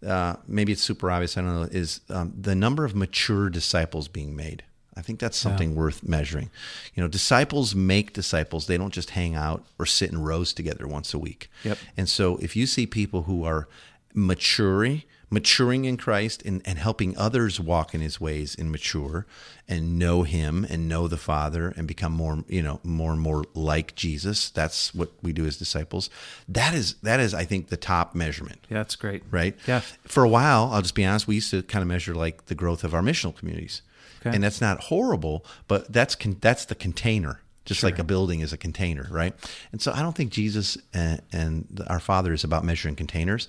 uh, 0.06 0.35
maybe 0.48 0.72
it's 0.72 0.83
super 0.83 1.11
obvious 1.11 1.38
i 1.38 1.42
don't 1.42 1.54
know 1.54 1.62
is 1.70 2.00
um, 2.11 2.33
the 2.38 2.54
number 2.56 2.85
of 2.85 2.94
mature 2.94 3.48
disciples 3.50 4.09
being 4.09 4.35
made 4.35 4.62
i 4.96 5.03
think 5.03 5.18
that's 5.20 5.37
something 5.37 5.74
worth 5.74 6.03
measuring 6.03 6.50
you 6.94 7.03
know 7.03 7.09
disciples 7.09 7.74
make 7.74 8.12
disciples 8.12 8.66
they 8.66 8.76
don't 8.79 8.92
just 8.94 9.11
hang 9.11 9.35
out 9.35 9.64
or 9.79 9.87
sit 9.87 10.11
in 10.11 10.20
rows 10.22 10.53
together 10.53 10.87
once 10.87 11.14
a 11.14 11.18
week 11.18 11.48
Yep. 11.64 11.79
and 11.96 12.09
so 12.09 12.37
if 12.38 12.57
you 12.57 12.66
see 12.66 12.87
people 12.87 13.22
who 13.22 13.44
are 13.44 13.68
maturing, 14.14 15.03
maturing 15.31 15.85
in 15.85 15.96
Christ 15.96 16.42
and, 16.44 16.61
and 16.64 16.79
helping 16.79 17.16
others 17.16 17.61
walk 17.61 17.94
in 17.94 18.00
his 18.00 18.20
ways 18.20 18.57
and 18.59 18.70
mature 18.70 19.24
and 19.68 19.98
know 19.98 20.24
him 20.24 20.66
and 20.68 20.88
know 20.88 21.07
the 21.07 21.16
Father 21.16 21.72
and 21.76 21.87
become 21.87 22.12
more, 22.12 22.44
you 22.48 22.61
know, 22.61 22.81
more 22.83 23.12
and 23.12 23.20
more 23.20 23.44
like 23.55 23.94
Jesus. 23.94 24.50
That's 24.50 24.92
what 24.94 25.11
we 25.22 25.33
do 25.33 25.46
as 25.46 25.57
disciples. 25.57 26.11
That 26.48 26.74
is 26.74 26.94
that 27.03 27.20
is, 27.20 27.33
I 27.33 27.44
think, 27.44 27.68
the 27.68 27.76
top 27.76 28.14
measurement. 28.16 28.66
Yeah, 28.68 28.79
that's 28.79 28.96
great. 28.96 29.22
Right? 29.31 29.57
Yeah. 29.66 29.81
For 30.03 30.24
a 30.24 30.29
while, 30.29 30.70
I'll 30.72 30.83
just 30.83 30.96
be 30.96 31.05
honest, 31.05 31.29
we 31.29 31.37
used 31.37 31.53
to 31.53 31.62
kind 31.62 31.83
of 31.83 31.88
measure 31.88 32.14
like 32.14 32.46
the 32.46 32.57
growth 32.57 32.83
of 32.83 32.92
our 32.94 33.03
missional 33.03 33.35
communities. 33.37 33.83
Okay. 34.20 34.35
And 34.35 34.44
that's 34.44 34.61
not 34.61 34.80
horrible, 34.80 35.44
but 35.68 35.92
that's 35.92 36.14
con- 36.14 36.37
that's 36.40 36.66
the 36.66 36.74
container 36.74 37.40
just 37.70 37.83
like 37.85 37.98
a 37.98 38.04
building 38.04 38.40
is 38.40 38.52
a 38.52 38.56
container, 38.56 39.06
right? 39.11 39.35
And 39.70 39.80
so 39.80 39.92
I 39.92 40.02
don't 40.02 40.16
think 40.16 40.33
Jesus 40.33 40.76
and, 40.92 41.22
and 41.33 41.85
our 41.87 42.00
Father 42.00 42.33
is 42.33 42.42
about 42.42 42.64
measuring 42.64 42.96
containers. 42.96 43.48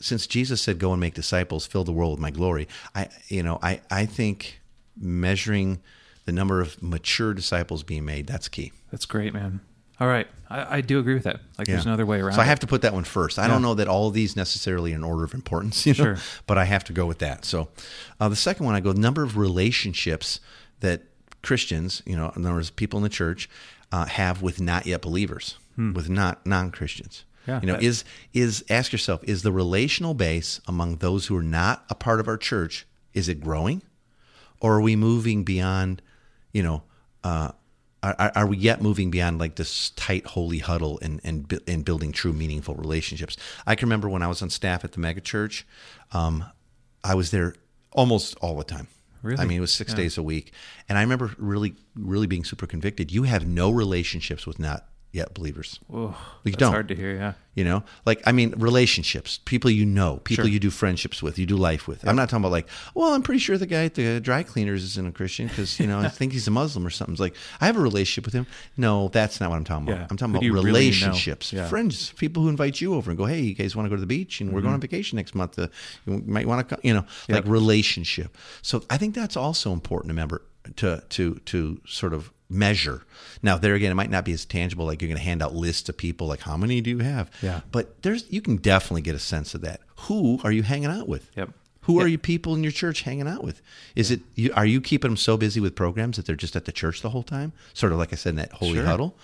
Since 0.00 0.26
Jesus 0.26 0.60
said, 0.60 0.78
"Go 0.78 0.92
and 0.92 1.00
make 1.00 1.14
disciples, 1.14 1.66
fill 1.66 1.84
the 1.84 1.92
world 1.92 2.12
with 2.12 2.20
my 2.20 2.30
glory," 2.30 2.66
I, 2.94 3.08
you 3.28 3.42
know, 3.42 3.58
I, 3.62 3.80
I 3.90 4.06
think 4.06 4.60
measuring 4.96 5.80
the 6.24 6.32
number 6.32 6.60
of 6.60 6.82
mature 6.82 7.34
disciples 7.34 7.82
being 7.82 8.04
made 8.04 8.26
that's 8.26 8.48
key. 8.48 8.72
That's 8.90 9.06
great, 9.06 9.32
man. 9.32 9.60
All 10.00 10.08
right, 10.08 10.26
I, 10.48 10.78
I 10.78 10.80
do 10.80 10.98
agree 10.98 11.12
with 11.14 11.24
that. 11.24 11.40
Like, 11.58 11.66
there's 11.66 11.84
another 11.84 12.06
way 12.06 12.20
around. 12.20 12.32
So 12.34 12.40
I 12.40 12.44
it. 12.44 12.48
have 12.48 12.60
to 12.60 12.66
put 12.66 12.80
that 12.82 12.94
one 12.94 13.04
first. 13.04 13.38
I 13.38 13.46
don't 13.46 13.60
know 13.60 13.74
that 13.74 13.86
all 13.86 14.10
these 14.10 14.34
necessarily 14.34 14.92
in 14.92 15.04
order 15.04 15.24
of 15.24 15.34
importance, 15.34 15.84
you 15.86 15.92
know, 15.92 16.04
Sure. 16.14 16.16
but 16.46 16.56
I 16.56 16.64
have 16.64 16.84
to 16.84 16.92
go 16.94 17.04
with 17.06 17.18
that. 17.18 17.44
So 17.44 17.68
uh, 18.18 18.28
the 18.30 18.36
second 18.36 18.64
one, 18.66 18.74
I 18.74 18.80
go 18.80 18.92
number 18.92 19.22
of 19.22 19.36
relationships 19.36 20.40
that 20.80 21.02
Christians, 21.42 22.02
you 22.06 22.16
know, 22.16 22.32
in 22.34 22.44
other 22.46 22.54
words, 22.54 22.70
people 22.70 22.96
in 22.98 23.02
the 23.02 23.08
church, 23.10 23.48
uh, 23.92 24.06
have 24.06 24.40
with 24.42 24.60
not 24.60 24.86
yet 24.86 25.02
believers, 25.02 25.56
Hmm. 25.76 25.92
with 25.92 26.08
not 26.08 26.44
non 26.46 26.70
Christians. 26.70 27.24
Yeah, 27.46 27.60
you 27.60 27.66
know, 27.66 27.74
is 27.80 28.04
is 28.34 28.62
ask 28.68 28.92
yourself, 28.92 29.22
is 29.24 29.42
the 29.42 29.52
relational 29.52 30.12
base 30.14 30.60
among 30.66 30.96
those 30.96 31.26
who 31.26 31.36
are 31.36 31.42
not 31.42 31.84
a 31.88 31.94
part 31.94 32.20
of 32.20 32.28
our 32.28 32.36
church, 32.36 32.86
is 33.14 33.28
it 33.28 33.40
growing? 33.40 33.82
Or 34.60 34.74
are 34.76 34.80
we 34.82 34.94
moving 34.96 35.42
beyond, 35.44 36.02
you 36.52 36.62
know, 36.62 36.82
uh, 37.24 37.52
are, 38.02 38.32
are 38.34 38.46
we 38.46 38.56
yet 38.56 38.80
moving 38.80 39.10
beyond 39.10 39.38
like 39.38 39.56
this 39.56 39.90
tight 39.90 40.26
holy 40.26 40.58
huddle 40.58 40.98
and 41.02 41.20
and 41.22 41.60
and 41.66 41.84
building 41.84 42.12
true 42.12 42.32
meaningful 42.32 42.74
relationships? 42.74 43.36
I 43.66 43.74
can 43.74 43.86
remember 43.88 44.08
when 44.08 44.22
I 44.22 44.28
was 44.28 44.42
on 44.42 44.50
staff 44.50 44.84
at 44.84 44.92
the 44.92 45.00
mega 45.00 45.20
church, 45.20 45.66
um, 46.12 46.44
I 47.04 47.14
was 47.14 47.30
there 47.30 47.54
almost 47.92 48.36
all 48.40 48.56
the 48.56 48.64
time. 48.64 48.88
Really? 49.22 49.42
I 49.42 49.44
mean, 49.44 49.58
it 49.58 49.60
was 49.60 49.72
six 49.72 49.92
days 49.92 50.16
a 50.16 50.22
week, 50.22 50.52
and 50.88 50.96
I 50.96 51.02
remember 51.02 51.32
really, 51.36 51.74
really 51.94 52.26
being 52.26 52.44
super 52.44 52.66
convicted. 52.66 53.12
You 53.12 53.24
have 53.24 53.46
no 53.46 53.70
relationships 53.70 54.46
with 54.46 54.58
not 54.58 54.86
yet 55.12 55.34
believers. 55.34 55.80
Oh, 55.92 56.16
You 56.44 56.52
that's 56.52 56.56
don't. 56.60 56.72
hard 56.72 56.88
to 56.88 56.94
hear. 56.94 57.14
Yeah. 57.16 57.32
You 57.56 57.64
know, 57.64 57.82
like 58.06 58.22
I 58.26 58.32
mean, 58.32 58.54
relationships, 58.56 59.40
people 59.44 59.70
you 59.70 59.84
know, 59.84 60.18
people 60.18 60.44
Sure. 60.44 60.52
you 60.52 60.60
do 60.60 60.70
friendships 60.70 61.20
with, 61.20 61.36
you 61.38 61.46
do 61.46 61.56
life 61.56 61.88
with. 61.88 62.06
I'm 62.06 62.14
not 62.14 62.30
talking 62.30 62.42
about 62.44 62.52
like, 62.52 62.68
well, 62.94 63.12
I'm 63.12 63.22
pretty 63.22 63.40
sure 63.40 63.58
the 63.58 63.66
guy 63.66 63.84
at 63.86 63.94
the 63.96 64.20
dry 64.20 64.44
cleaners 64.44 64.84
isn't 64.84 65.06
a 65.08 65.10
Christian 65.12 65.48
because 65.48 65.78
you 65.80 65.88
know 65.88 65.98
I 65.98 66.08
think 66.18 66.32
he's 66.32 66.46
a 66.46 66.52
Muslim 66.52 66.86
or 66.86 66.90
something. 66.90 67.12
It's 67.14 67.20
like 67.20 67.34
I 67.60 67.66
have 67.66 67.76
a 67.76 67.80
relationship 67.80 68.24
with 68.24 68.34
him. 68.34 68.46
No, 68.76 69.08
that's 69.08 69.40
not 69.40 69.50
what 69.50 69.56
I'm 69.56 69.64
talking 69.64 69.88
about. 69.88 69.98
Yeah. 70.00 70.06
I'm 70.10 70.16
talking 70.16 70.32
Who 70.34 70.38
about 70.38 70.44
you 70.44 70.52
really 70.54 70.66
relationships, 70.66 71.52
Yeah. 71.52 71.68
friends, 71.68 72.12
people 72.12 72.44
who 72.44 72.48
invite 72.48 72.80
you 72.80 72.94
over 72.94 73.10
and 73.10 73.18
go, 73.18 73.26
hey, 73.26 73.40
you 73.40 73.54
guys 73.54 73.74
want 73.74 73.86
to 73.86 73.90
go 73.90 73.96
to 73.96 74.00
the 74.00 74.06
beach 74.06 74.40
and 74.40 74.50
we're 74.52 74.60
Mm-hmm. 74.60 74.66
going 74.66 74.74
on 74.74 74.80
vacation 74.80 75.16
next 75.16 75.34
month. 75.34 75.58
Uh, 75.58 75.66
you 76.06 76.22
might 76.26 76.46
want 76.46 76.66
to, 76.68 76.76
come, 76.76 76.80
you 76.84 76.94
know, 76.94 77.04
like 77.28 77.44
relationship. 77.46 78.38
So 78.62 78.84
I 78.88 78.96
think 78.96 79.14
that's 79.16 79.36
also 79.36 79.72
important 79.72 80.10
to 80.10 80.14
remember 80.14 80.42
to 80.76 81.02
to 81.10 81.34
to 81.46 81.80
sort 81.86 82.14
of 82.14 82.30
measure. 82.50 83.02
Now, 83.42 83.56
there 83.56 83.74
again, 83.74 83.90
it 83.92 83.94
might 83.94 84.10
not 84.10 84.24
be 84.24 84.32
as 84.32 84.44
tangible. 84.44 84.84
Like 84.84 85.00
you're 85.00 85.08
going 85.08 85.18
to 85.18 85.24
hand 85.24 85.42
out 85.42 85.54
lists 85.54 85.82
to 85.84 85.92
people, 85.92 86.26
like 86.26 86.40
how 86.40 86.56
many 86.56 86.80
do 86.80 86.90
you 86.90 86.98
have? 86.98 87.30
Yeah. 87.40 87.60
But 87.72 88.02
there's 88.02 88.30
you 88.30 88.42
can 88.42 88.56
definitely 88.56 89.02
get 89.02 89.14
a 89.14 89.18
sense 89.20 89.54
of 89.54 89.60
that. 89.62 89.80
Who 90.08 90.40
are 90.44 90.52
you 90.52 90.62
hanging 90.62 90.90
out 90.90 91.08
with? 91.08 91.30
Yep. 91.36 91.50
Who 91.84 91.98
are 92.00 92.06
you 92.06 92.18
people 92.18 92.54
in 92.54 92.62
your 92.62 92.72
church 92.72 93.02
hanging 93.02 93.26
out 93.26 93.42
with? 93.42 93.62
Is 93.96 94.10
it 94.10 94.20
you, 94.34 94.52
are 94.54 94.66
you 94.66 94.80
keeping 94.80 95.10
them 95.10 95.16
so 95.16 95.36
busy 95.38 95.60
with 95.60 95.74
programs 95.74 96.16
that 96.18 96.26
they're 96.26 96.36
just 96.36 96.54
at 96.54 96.66
the 96.66 96.72
church 96.72 97.00
the 97.00 97.10
whole 97.10 97.22
time? 97.22 97.52
Sort 97.72 97.92
of 97.92 97.98
like 97.98 98.12
I 98.12 98.16
said 98.16 98.30
in 98.30 98.36
that 98.36 98.52
holy 98.52 98.74
Sure. 98.74 98.84
huddle, 98.84 99.16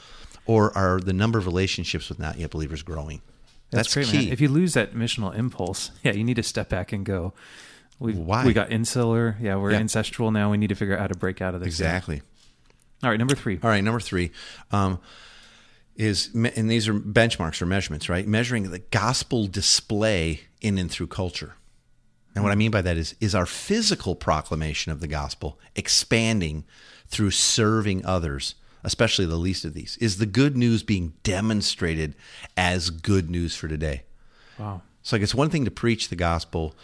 or 0.47 0.77
are 0.77 0.99
the 0.99 1.13
number 1.13 1.39
of 1.39 1.47
relationships 1.47 2.09
with 2.09 2.19
not 2.19 2.39
yet 2.39 2.51
believers 2.51 2.83
growing? 2.83 3.21
That's, 3.71 3.93
great, 3.93 4.07
key. 4.07 4.19
man. 4.25 4.29
If 4.33 4.41
you 4.41 4.49
lose 4.49 4.73
that 4.75 4.95
missional 4.95 5.37
impulse, 5.37 5.91
yeah, 6.03 6.13
you 6.13 6.25
need 6.25 6.37
to 6.37 6.43
step 6.43 6.69
back 6.71 6.93
and 6.93 7.05
go. 7.05 7.35
We 7.99 8.13
Why? 8.15 8.45
we 8.45 8.53
got 8.53 8.71
insular. 8.73 9.37
Yeah, 9.41 9.57
we're 9.57 9.73
Yeah. 9.73 9.79
ancestral 9.79 10.31
now. 10.31 10.51
We 10.51 10.57
need 10.57 10.69
to 10.69 10.75
figure 10.75 10.95
out 10.95 11.01
how 11.01 11.07
to 11.09 11.17
break 11.17 11.41
out 11.43 11.55
of 11.55 11.61
this. 11.61 11.67
exactly. 11.69 12.23
All 13.03 13.11
right, 13.11 13.19
number 13.19 13.35
three. 13.35 13.59
All 13.63 13.71
right, 13.71 13.85
number 13.85 14.01
three 14.01 14.31
um, 14.73 14.99
is, 15.97 16.31
and 16.35 16.71
these 16.71 16.89
are 16.89 16.95
benchmarks 16.95 17.61
or 17.61 17.67
measurements, 17.67 18.09
right? 18.09 18.27
Measuring 18.27 18.71
the 18.71 18.79
gospel 18.79 19.47
display 19.47 20.43
in 20.61 20.79
and 20.79 20.91
through 20.91 21.09
culture. 21.09 21.55
And 22.35 22.43
what 22.45 22.53
I 22.53 22.57
mean 22.57 22.71
by 22.71 22.83
that 22.83 22.97
is, 22.99 23.15
is 23.21 23.35
our 23.35 23.47
physical 23.47 24.15
proclamation 24.15 24.93
of 24.93 25.01
the 25.01 25.07
gospel 25.09 25.59
expanding 25.75 26.65
through 27.09 27.31
serving 27.31 28.05
others, 28.05 28.55
especially 28.85 29.25
the 29.25 29.37
least 29.37 29.65
of 29.65 29.73
these? 29.73 29.97
Is 29.99 30.19
the 30.19 30.27
good 30.27 30.55
news 30.57 30.83
being 30.83 31.15
demonstrated 31.23 32.15
as 32.57 32.91
good 32.91 33.31
news 33.31 33.57
for 33.57 33.69
today? 33.69 34.03
Wow. 34.59 34.83
So 35.03 35.17
like 35.17 35.23
it's 35.23 35.35
one 35.35 35.49
thing 35.51 35.65
to 35.65 35.71
preach 35.71 36.09
the 36.09 36.17
gospel 36.17 36.75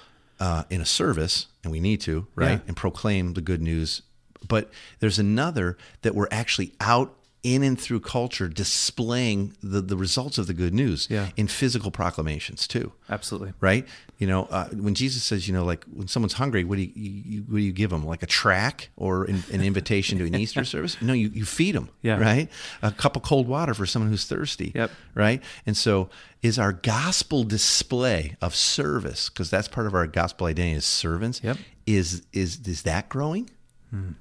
uh, 0.40 0.64
in 0.70 0.81
a 0.81 0.87
service, 0.87 1.48
and 1.62 1.70
we 1.70 1.81
need 1.81 2.01
to, 2.03 2.27
right, 2.35 2.53
Yeah. 2.53 2.59
and 2.68 2.77
proclaim 2.77 3.35
the 3.35 3.40
good 3.42 3.61
news. 3.61 4.03
But 4.48 4.70
there's 5.00 5.18
another 5.18 5.76
that 6.02 6.14
we're 6.14 6.28
actually 6.31 6.72
out 6.81 7.14
in 7.44 7.64
and 7.64 7.81
through 7.81 7.98
culture 7.98 8.46
displaying 8.48 9.52
the, 9.64 9.81
the 9.81 9.96
results 9.96 10.38
of 10.38 10.46
the 10.46 10.55
good 10.55 10.72
news 10.72 11.09
Yeah. 11.11 11.31
in 11.37 11.48
physical 11.48 11.90
proclamations 11.90 12.68
too. 12.68 12.92
Absolutely. 13.11 13.52
Right, 13.61 13.85
you 14.18 14.28
know, 14.28 14.44
uh, 14.48 14.68
when 14.68 14.94
Jesus 14.94 15.24
says, 15.24 15.48
you 15.48 15.55
know, 15.55 15.64
like 15.64 15.85
when 15.92 16.07
someone's 16.07 16.35
hungry, 16.35 16.62
what 16.62 16.76
do 16.76 16.83
you, 16.83 16.90
you 16.94 17.40
what 17.42 17.57
do 17.57 17.62
you 17.64 17.72
give 17.72 17.90
them? 17.90 18.07
Like 18.07 18.22
a 18.22 18.26
tract 18.26 18.90
or 18.96 19.24
an, 19.24 19.42
an 19.52 19.61
invitation 19.61 20.18
to 20.18 20.24
an 20.24 20.35
Easter 20.42 20.64
service? 20.64 20.96
No, 21.02 21.12
you, 21.14 21.31
you 21.35 21.44
feed 21.44 21.74
them. 21.74 21.88
Yeah. 22.02 22.18
right. 22.20 22.48
A 22.81 22.92
cup 22.92 23.16
of 23.16 23.22
cold 23.22 23.48
water 23.48 23.74
for 23.74 23.87
someone 23.87 24.11
who's 24.12 24.24
thirsty 24.24 24.70
Yep. 24.74 24.92
right? 25.16 25.42
And 25.66 25.76
so 25.76 26.11
is 26.42 26.61
our 26.61 26.72
gospel 26.72 27.42
display 27.42 28.37
of 28.40 28.55
service 28.55 29.28
because 29.28 29.50
that's 29.50 29.66
part 29.66 29.88
of 29.88 29.94
our 29.94 30.07
gospel 30.07 30.46
identity 30.46 30.76
as 30.76 30.85
servants. 30.85 31.40
Yep. 31.42 31.57
Is 31.87 32.22
is 32.33 32.61
is 32.66 32.83
that 32.83 33.09
growing? 33.09 33.50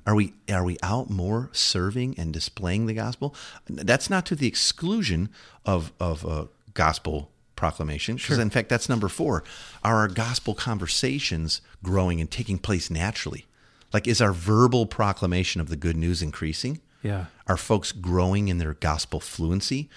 Are 0.05 0.15
we 0.15 0.33
are 0.49 0.63
we 0.65 0.77
out 0.83 1.09
more 1.09 1.49
serving 1.53 2.15
and 2.17 2.33
displaying 2.33 2.87
the 2.87 2.93
gospel? 2.93 3.33
That's 3.69 4.09
not 4.09 4.25
to 4.25 4.35
the 4.35 4.47
exclusion 4.47 5.29
of 5.65 5.93
of 5.99 6.25
uh, 6.25 6.45
gospel 6.73 7.29
proclamation 7.55 8.15
because 8.15 8.39
in 8.39 8.49
fact 8.49 8.67
that's 8.69 8.89
number 8.89 9.07
four. 9.07 9.43
Are 9.83 9.97
our 9.97 10.07
gospel 10.07 10.53
conversations 10.55 11.61
growing 11.83 12.19
and 12.19 12.29
taking 12.29 12.57
place 12.57 12.89
naturally? 12.89 13.45
Like 13.93 14.07
is 14.07 14.21
our 14.21 14.33
verbal 14.33 14.85
proclamation 14.87 15.61
of 15.61 15.69
the 15.69 15.77
good 15.77 15.95
news 15.95 16.21
increasing? 16.21 16.81
Yeah. 17.01 17.25
Are 17.47 17.57
folks 17.57 17.91
growing 17.93 18.47
in 18.49 18.57
their 18.57 18.73
gospel 18.73 19.19
fluency? 19.19 19.89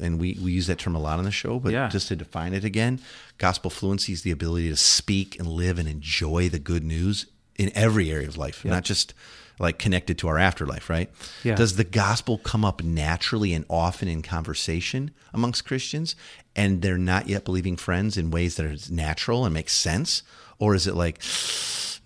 And 0.00 0.18
we, 0.20 0.38
we 0.42 0.52
use 0.52 0.66
that 0.68 0.78
term 0.78 0.94
a 0.94 0.98
lot 1.00 1.18
on 1.18 1.24
the 1.24 1.30
show, 1.30 1.58
but 1.58 1.72
Yeah. 1.72 1.88
just 1.88 2.08
to 2.08 2.16
define 2.16 2.54
it 2.54 2.64
again, 2.64 3.00
gospel 3.38 3.70
fluency 3.70 4.12
is 4.12 4.22
the 4.22 4.30
ability 4.30 4.68
to 4.68 4.76
speak 4.76 5.38
and 5.38 5.46
live 5.48 5.78
and 5.78 5.88
enjoy 5.88 6.48
the 6.48 6.58
good 6.58 6.84
news 6.84 7.26
in 7.60 7.70
every 7.74 8.10
area 8.10 8.26
of 8.26 8.38
life, 8.38 8.64
not 8.64 8.84
just 8.84 9.12
like 9.58 9.78
connected 9.78 10.16
to 10.16 10.28
our 10.28 10.38
afterlife, 10.38 10.88
right? 10.88 11.10
Yeah. 11.44 11.54
Does 11.54 11.76
the 11.76 11.84
gospel 11.84 12.38
come 12.38 12.64
up 12.64 12.82
naturally 12.82 13.52
and 13.52 13.66
often 13.68 14.08
in 14.08 14.22
conversation 14.22 15.10
amongst 15.34 15.66
Christians 15.66 16.16
and 16.56 16.80
they're 16.80 16.96
not 16.96 17.28
yet 17.28 17.44
believing 17.44 17.76
friends 17.76 18.16
in 18.16 18.30
ways 18.30 18.56
that 18.56 18.64
are 18.64 18.92
natural 18.92 19.44
and 19.44 19.52
make 19.52 19.68
sense? 19.68 20.22
Or 20.58 20.74
is 20.74 20.86
it 20.86 20.94
like, 20.94 21.20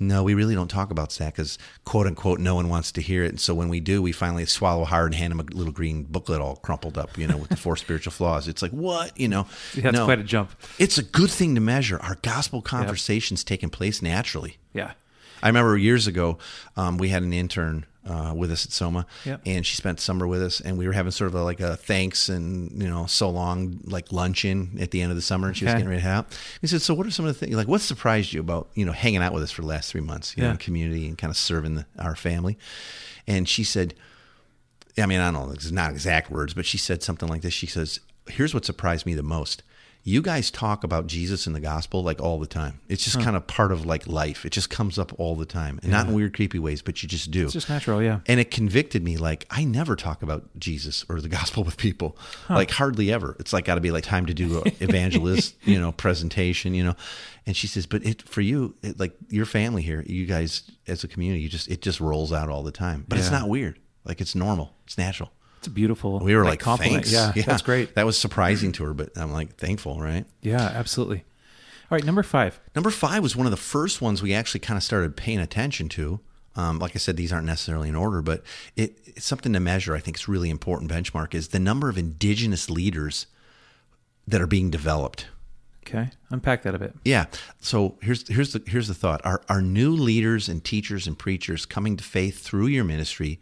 no, 0.00 0.24
we 0.24 0.34
really 0.34 0.56
don't 0.56 0.68
talk 0.68 0.90
about 0.90 1.10
that 1.10 1.32
because, 1.32 1.56
quote 1.84 2.08
unquote, 2.08 2.40
no 2.40 2.56
one 2.56 2.68
wants 2.68 2.90
to 2.92 3.00
hear 3.00 3.22
it. 3.22 3.28
And 3.28 3.40
so 3.40 3.54
when 3.54 3.68
we 3.68 3.78
do, 3.78 4.02
we 4.02 4.10
finally 4.10 4.44
swallow 4.46 4.84
hard 4.84 5.12
and 5.12 5.14
hand 5.14 5.30
them 5.30 5.40
a 5.40 5.44
little 5.56 5.72
green 5.72 6.02
booklet 6.02 6.40
all 6.40 6.56
crumpled 6.56 6.98
up, 6.98 7.16
you 7.16 7.28
know, 7.28 7.36
with 7.36 7.50
the 7.50 7.56
four 7.56 7.76
spiritual 7.84 8.10
flaws. 8.10 8.48
It's 8.48 8.62
like, 8.62 8.72
what? 8.72 9.18
You 9.18 9.28
know, 9.28 9.46
Yeah, 9.74 9.90
it's 9.90 10.00
quite 10.00 10.18
a 10.18 10.24
jump. 10.24 10.50
It's 10.80 10.98
a 10.98 11.04
good 11.04 11.30
thing 11.30 11.54
to 11.54 11.60
measure. 11.60 12.00
Our 12.00 12.16
gospel 12.22 12.62
conversations 12.62 13.44
taking 13.44 13.70
place 13.70 14.02
naturally. 14.02 14.58
Yeah. 14.72 14.92
I 15.42 15.48
remember 15.48 15.76
years 15.76 16.06
ago, 16.06 16.38
um, 16.76 16.98
we 16.98 17.08
had 17.10 17.22
an 17.22 17.32
intern 17.32 17.84
uh, 18.06 18.32
with 18.36 18.50
us 18.50 18.66
at 18.66 18.72
Soma, 18.72 19.06
Yep. 19.24 19.40
and 19.46 19.64
she 19.64 19.76
spent 19.76 19.98
summer 19.98 20.26
with 20.26 20.42
us, 20.42 20.60
and 20.60 20.76
we 20.76 20.86
were 20.86 20.92
having 20.92 21.10
sort 21.10 21.28
of 21.28 21.34
a, 21.36 21.42
like 21.42 21.60
a 21.60 21.76
thanks 21.76 22.28
and 22.28 22.82
you 22.82 22.88
know 22.88 23.06
so 23.06 23.30
long 23.30 23.80
like 23.84 24.12
luncheon 24.12 24.76
at 24.78 24.90
the 24.90 25.00
end 25.00 25.10
of 25.10 25.16
the 25.16 25.22
summer, 25.22 25.48
and 25.48 25.56
she 25.56 25.64
was 25.64 25.72
getting 25.74 25.88
ready 25.88 26.00
to 26.02 26.06
head 26.06 26.16
out. 26.16 26.38
He 26.60 26.66
said, 26.66 26.82
"So 26.82 26.92
what 26.92 27.06
are 27.06 27.10
some 27.10 27.24
of 27.26 27.32
the 27.38 27.46
things 27.46 27.56
like 27.56 27.66
what 27.68 27.80
surprised 27.80 28.32
you 28.34 28.40
about 28.40 28.68
you 28.74 28.84
know 28.84 28.92
hanging 28.92 29.22
out 29.22 29.32
with 29.32 29.42
us 29.42 29.50
for 29.50 29.62
the 29.62 29.68
last 29.68 29.90
three 29.90 30.02
months, 30.02 30.36
you 30.36 30.42
know, 30.42 30.50
in 30.50 30.56
community 30.58 31.06
and 31.08 31.16
kind 31.16 31.30
of 31.30 31.36
serving 31.36 31.76
the, 31.76 31.86
our 31.98 32.14
family?" 32.14 32.58
And 33.26 33.48
she 33.48 33.64
said, 33.64 33.94
I 34.98 35.06
mean, 35.06 35.20
I 35.20 35.30
don't 35.30 35.48
know, 35.48 35.52
it's 35.54 35.70
not 35.70 35.90
exact 35.90 36.30
words, 36.30 36.52
but 36.52 36.66
she 36.66 36.76
said 36.78 37.02
something 37.02 37.28
like 37.28 37.40
this. 37.40 37.54
She 37.54 37.66
says, 37.66 38.00
Here's 38.28 38.52
what 38.54 38.64
surprised 38.66 39.06
me 39.06 39.14
the 39.14 39.22
most. 39.22 39.62
You 40.06 40.20
guys 40.20 40.50
talk 40.50 40.84
about 40.84 41.06
Jesus 41.06 41.46
and 41.46 41.56
the 41.56 41.60
gospel 41.60 42.02
like 42.02 42.20
all 42.20 42.38
the 42.38 42.46
time. 42.46 42.78
It's 42.90 43.02
just 43.02 43.18
kind 43.22 43.36
of 43.36 43.46
part 43.46 43.72
of 43.72 43.86
like 43.86 44.06
life. 44.06 44.44
It 44.44 44.50
just 44.50 44.68
comes 44.68 44.98
up 44.98 45.18
all 45.18 45.34
the 45.34 45.46
time. 45.46 45.80
And 45.82 45.90
not 45.90 46.08
in 46.08 46.12
weird, 46.14 46.34
creepy 46.34 46.58
ways, 46.58 46.82
but 46.82 47.02
you 47.02 47.08
just 47.08 47.30
do. 47.30 47.44
It's 47.44 47.54
just 47.54 47.70
natural. 47.70 48.02
Yeah. 48.02 48.20
and 48.26 48.38
it 48.38 48.50
convicted 48.50 49.02
me 49.02 49.16
like 49.16 49.46
I 49.50 49.64
never 49.64 49.96
talk 49.96 50.22
about 50.22 50.44
Jesus 50.58 51.06
or 51.08 51.22
the 51.22 51.28
gospel 51.40 51.64
with 51.64 51.78
people. 51.78 52.18
Like 52.50 52.70
hardly 52.70 53.10
ever. 53.10 53.34
It's 53.40 53.54
like 53.54 53.64
got 53.64 53.76
to 53.76 53.80
be 53.80 53.90
like 53.90 54.04
time 54.04 54.26
to 54.26 54.34
do 54.34 54.62
evangelist, 54.80 55.54
you 55.64 55.80
know, 55.80 55.90
presentation, 55.92 56.74
you 56.74 56.84
know. 56.84 56.96
And 57.46 57.56
she 57.56 57.66
says, 57.66 57.86
"But 57.86 58.04
it 58.04 58.20
for 58.28 58.42
you, 58.42 58.74
it, 58.82 59.00
like 59.00 59.16
your 59.30 59.46
family 59.46 59.80
here, 59.80 60.04
you 60.06 60.26
guys 60.26 60.70
as 60.86 61.02
a 61.02 61.08
community, 61.08 61.40
you 61.42 61.48
just 61.48 61.68
it 61.68 61.80
just 61.80 62.00
rolls 62.00 62.30
out 62.30 62.50
all 62.50 62.62
the 62.62 62.72
time. 62.72 63.06
But 63.08 63.18
it's 63.18 63.30
not 63.30 63.48
weird. 63.48 63.78
Like 64.04 64.20
it's 64.20 64.34
normal. 64.34 64.74
It's 64.84 64.98
natural." 64.98 65.32
It's 65.64 65.72
beautiful. 65.72 66.18
We 66.18 66.36
were 66.36 66.44
like, 66.44 66.60
compliment. 66.60 67.06
thanks. 67.06 67.36
Yeah, 67.36 67.42
that's 67.46 67.62
great. 67.62 67.94
That 67.94 68.04
was 68.04 68.18
surprising 68.18 68.72
to 68.72 68.84
her, 68.84 68.92
but 68.92 69.16
I'm 69.16 69.32
like 69.32 69.56
thankful, 69.56 69.98
right? 69.98 70.26
Yeah, 70.42 70.60
absolutely. 70.60 71.24
All 71.90 71.96
right, 71.96 72.04
number 72.04 72.22
five. 72.22 72.60
Number 72.74 72.90
five 72.90 73.22
was 73.22 73.34
one 73.34 73.46
of 73.46 73.50
the 73.50 73.56
first 73.56 74.02
ones 74.02 74.22
we 74.22 74.34
actually 74.34 74.60
kind 74.60 74.76
of 74.76 74.82
started 74.82 75.16
paying 75.16 75.38
attention 75.38 75.88
to. 75.90 76.20
Um, 76.54 76.78
like 76.80 76.94
I 76.94 76.98
said, 76.98 77.16
these 77.16 77.32
aren't 77.32 77.46
necessarily 77.46 77.88
in 77.88 77.94
order, 77.94 78.20
but 78.20 78.42
it, 78.76 78.98
it's 79.06 79.24
something 79.24 79.54
to 79.54 79.60
measure. 79.60 79.94
I 79.94 80.00
think 80.00 80.18
it's 80.18 80.28
really 80.28 80.50
important 80.50 80.90
benchmark 80.90 81.32
is 81.34 81.48
the 81.48 81.58
number 81.58 81.88
of 81.88 81.96
indigenous 81.96 82.68
leaders 82.68 83.26
that 84.28 84.42
are 84.42 84.46
being 84.46 84.68
developed. 84.68 85.28
Okay, 85.86 86.10
unpack 86.28 86.62
that 86.64 86.74
a 86.74 86.78
bit. 86.78 86.94
Yeah. 87.06 87.24
So 87.60 87.96
here's 88.02 88.28
here's 88.28 88.52
the 88.52 88.62
here's 88.66 88.88
the 88.88 88.94
thought: 88.94 89.22
Are 89.24 89.40
are 89.48 89.62
new 89.62 89.92
leaders 89.92 90.46
and 90.50 90.62
teachers 90.62 91.06
and 91.06 91.18
preachers 91.18 91.64
coming 91.64 91.96
to 91.96 92.04
faith 92.04 92.42
through 92.42 92.66
your 92.66 92.84
ministry? 92.84 93.40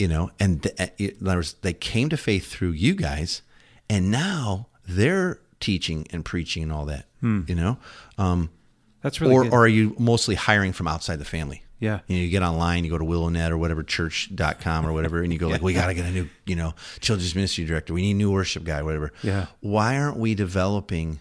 You 0.00 0.08
know, 0.08 0.30
and 0.40 0.62
th- 0.62 0.74
uh, 0.80 0.86
in 0.98 1.26
other 1.26 1.36
words, 1.38 1.54
they 1.60 1.72
came 1.74 2.08
to 2.08 2.16
faith 2.16 2.50
through 2.50 2.70
you 2.70 2.94
guys, 2.94 3.42
and 3.88 4.10
now 4.10 4.68
they're 4.88 5.40
teaching 5.60 6.06
and 6.10 6.24
preaching 6.24 6.62
and 6.62 6.72
all 6.72 6.86
that. 6.86 7.06
You 7.22 7.54
know, 7.54 7.76
um, 8.16 8.48
That's 9.02 9.20
really 9.20 9.34
or 9.34 9.42
good. 9.44 9.52
or 9.52 9.64
are 9.64 9.68
you 9.68 9.94
mostly 9.98 10.34
hiring 10.36 10.72
from 10.72 10.88
outside 10.88 11.16
the 11.16 11.24
family? 11.26 11.64
Yeah. 11.80 12.00
You 12.06 12.16
know, 12.16 12.22
you 12.22 12.28
get 12.30 12.42
online, 12.42 12.84
you 12.84 12.90
go 12.90 12.98
to 12.98 13.04
WillowNet 13.04 13.50
or 13.50 13.58
whatever 13.58 13.82
church.com 13.82 14.86
or 14.86 14.92
whatever, 14.92 15.22
and 15.22 15.32
you 15.32 15.38
go 15.38 15.48
like, 15.54 15.62
we 15.62 15.72
got 15.74 15.86
to 15.86 15.94
get 15.94 16.04
a 16.06 16.10
new, 16.10 16.28
you 16.46 16.56
know, 16.56 16.74
children's 17.00 17.34
ministry 17.34 17.64
director. 17.64 17.92
We 17.94 18.02
need 18.02 18.12
a 18.12 18.14
new 18.14 18.30
worship 18.30 18.64
guy, 18.64 18.82
whatever. 18.82 19.12
Yeah. 19.22 19.46
Why 19.60 19.98
aren't 19.98 20.16
we 20.18 20.34
developing 20.34 21.20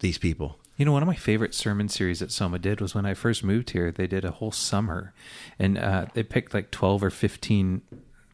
these 0.00 0.18
people? 0.18 0.58
You 0.80 0.86
know, 0.86 0.92
one 0.92 1.02
of 1.02 1.06
my 1.06 1.14
favorite 1.14 1.54
sermon 1.54 1.90
series 1.90 2.20
that 2.20 2.32
Soma 2.32 2.58
did 2.58 2.80
was 2.80 2.94
when 2.94 3.04
I 3.04 3.12
first 3.12 3.44
moved 3.44 3.68
here. 3.68 3.92
They 3.92 4.06
did 4.06 4.24
a 4.24 4.30
whole 4.30 4.50
summer, 4.50 5.12
and 5.58 5.76
uh, 5.76 6.06
they 6.14 6.22
picked 6.22 6.54
like 6.54 6.70
twelve 6.70 7.04
or 7.04 7.10
fifteen 7.10 7.82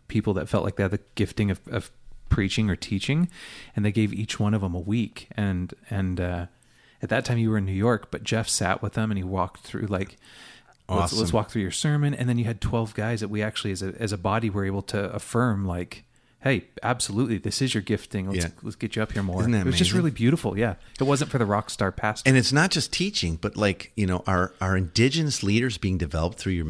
people 0.07 0.33
that 0.35 0.49
felt 0.49 0.63
like 0.63 0.77
they 0.77 0.85
had 0.85 0.93
the 0.93 1.01
gifting 1.17 1.51
of, 1.51 1.59
of 1.67 1.91
preaching 2.29 2.71
or 2.71 2.77
teaching, 2.77 3.29
and 3.75 3.85
they 3.85 3.91
gave 3.91 4.13
each 4.13 4.39
one 4.39 4.55
of 4.55 4.61
them 4.61 4.77
a 4.77 4.79
week. 4.79 5.27
And 5.37 5.75
and 5.91 6.21
uh, 6.21 6.47
at 7.03 7.09
that 7.09 7.25
time, 7.25 7.39
you 7.39 7.51
were 7.51 7.59
in 7.59 7.65
New 7.65 7.73
York, 7.73 8.13
but 8.13 8.23
Jeff 8.23 8.49
sat 8.49 8.81
with 8.81 8.93
them 8.93 9.11
and 9.11 9.19
he 9.19 9.25
walked 9.25 9.63
through 9.63 9.87
like. 9.87 10.17
Let's, 10.89 11.13
let's 11.15 11.33
walk 11.33 11.51
through 11.51 11.63
your 11.63 11.73
sermon, 11.73 12.15
and 12.15 12.29
then 12.29 12.39
you 12.39 12.45
had 12.45 12.61
twelve 12.61 12.95
guys 12.95 13.19
that 13.23 13.29
we 13.29 13.43
actually, 13.43 13.73
as 13.73 13.83
a 13.83 13.93
as 13.99 14.13
a 14.13 14.17
body, 14.17 14.51
were 14.51 14.65
able 14.65 14.83
to 14.83 15.13
affirm, 15.13 15.65
like, 15.65 16.05
"Hey, 16.47 16.65
absolutely, 16.83 17.39
this 17.39 17.61
is 17.61 17.75
your 17.75 17.83
gifting. 17.83 18.31
Let's 18.31 18.45
Yeah. 18.45 18.51
let's 18.63 18.77
get 18.77 18.97
you 18.97 19.03
up 19.03 19.13
here 19.13 19.23
more." 19.23 19.41
Isn't 19.41 19.53
that 19.53 19.61
it 19.61 19.67
was 19.67 19.77
just 19.79 19.93
really 19.93 20.11
beautiful. 20.11 20.57
Yeah, 20.59 20.75
it 21.01 21.05
wasn't 21.05 21.31
for 21.31 21.39
the 21.39 21.47
rock 21.47 21.71
star 21.71 21.91
pastor. 21.93 22.29
And 22.29 22.37
it's 22.39 22.53
not 22.53 22.71
just 22.71 22.93
teaching, 22.93 23.37
but 23.41 23.57
like 23.57 23.93
you 23.97 24.07
know, 24.07 24.23
our 24.27 24.53
our 24.61 24.77
indigenous 24.77 25.43
leaders 25.43 25.79
being 25.79 25.99
developed 25.99 26.39
through 26.39 26.53
your 26.55 26.65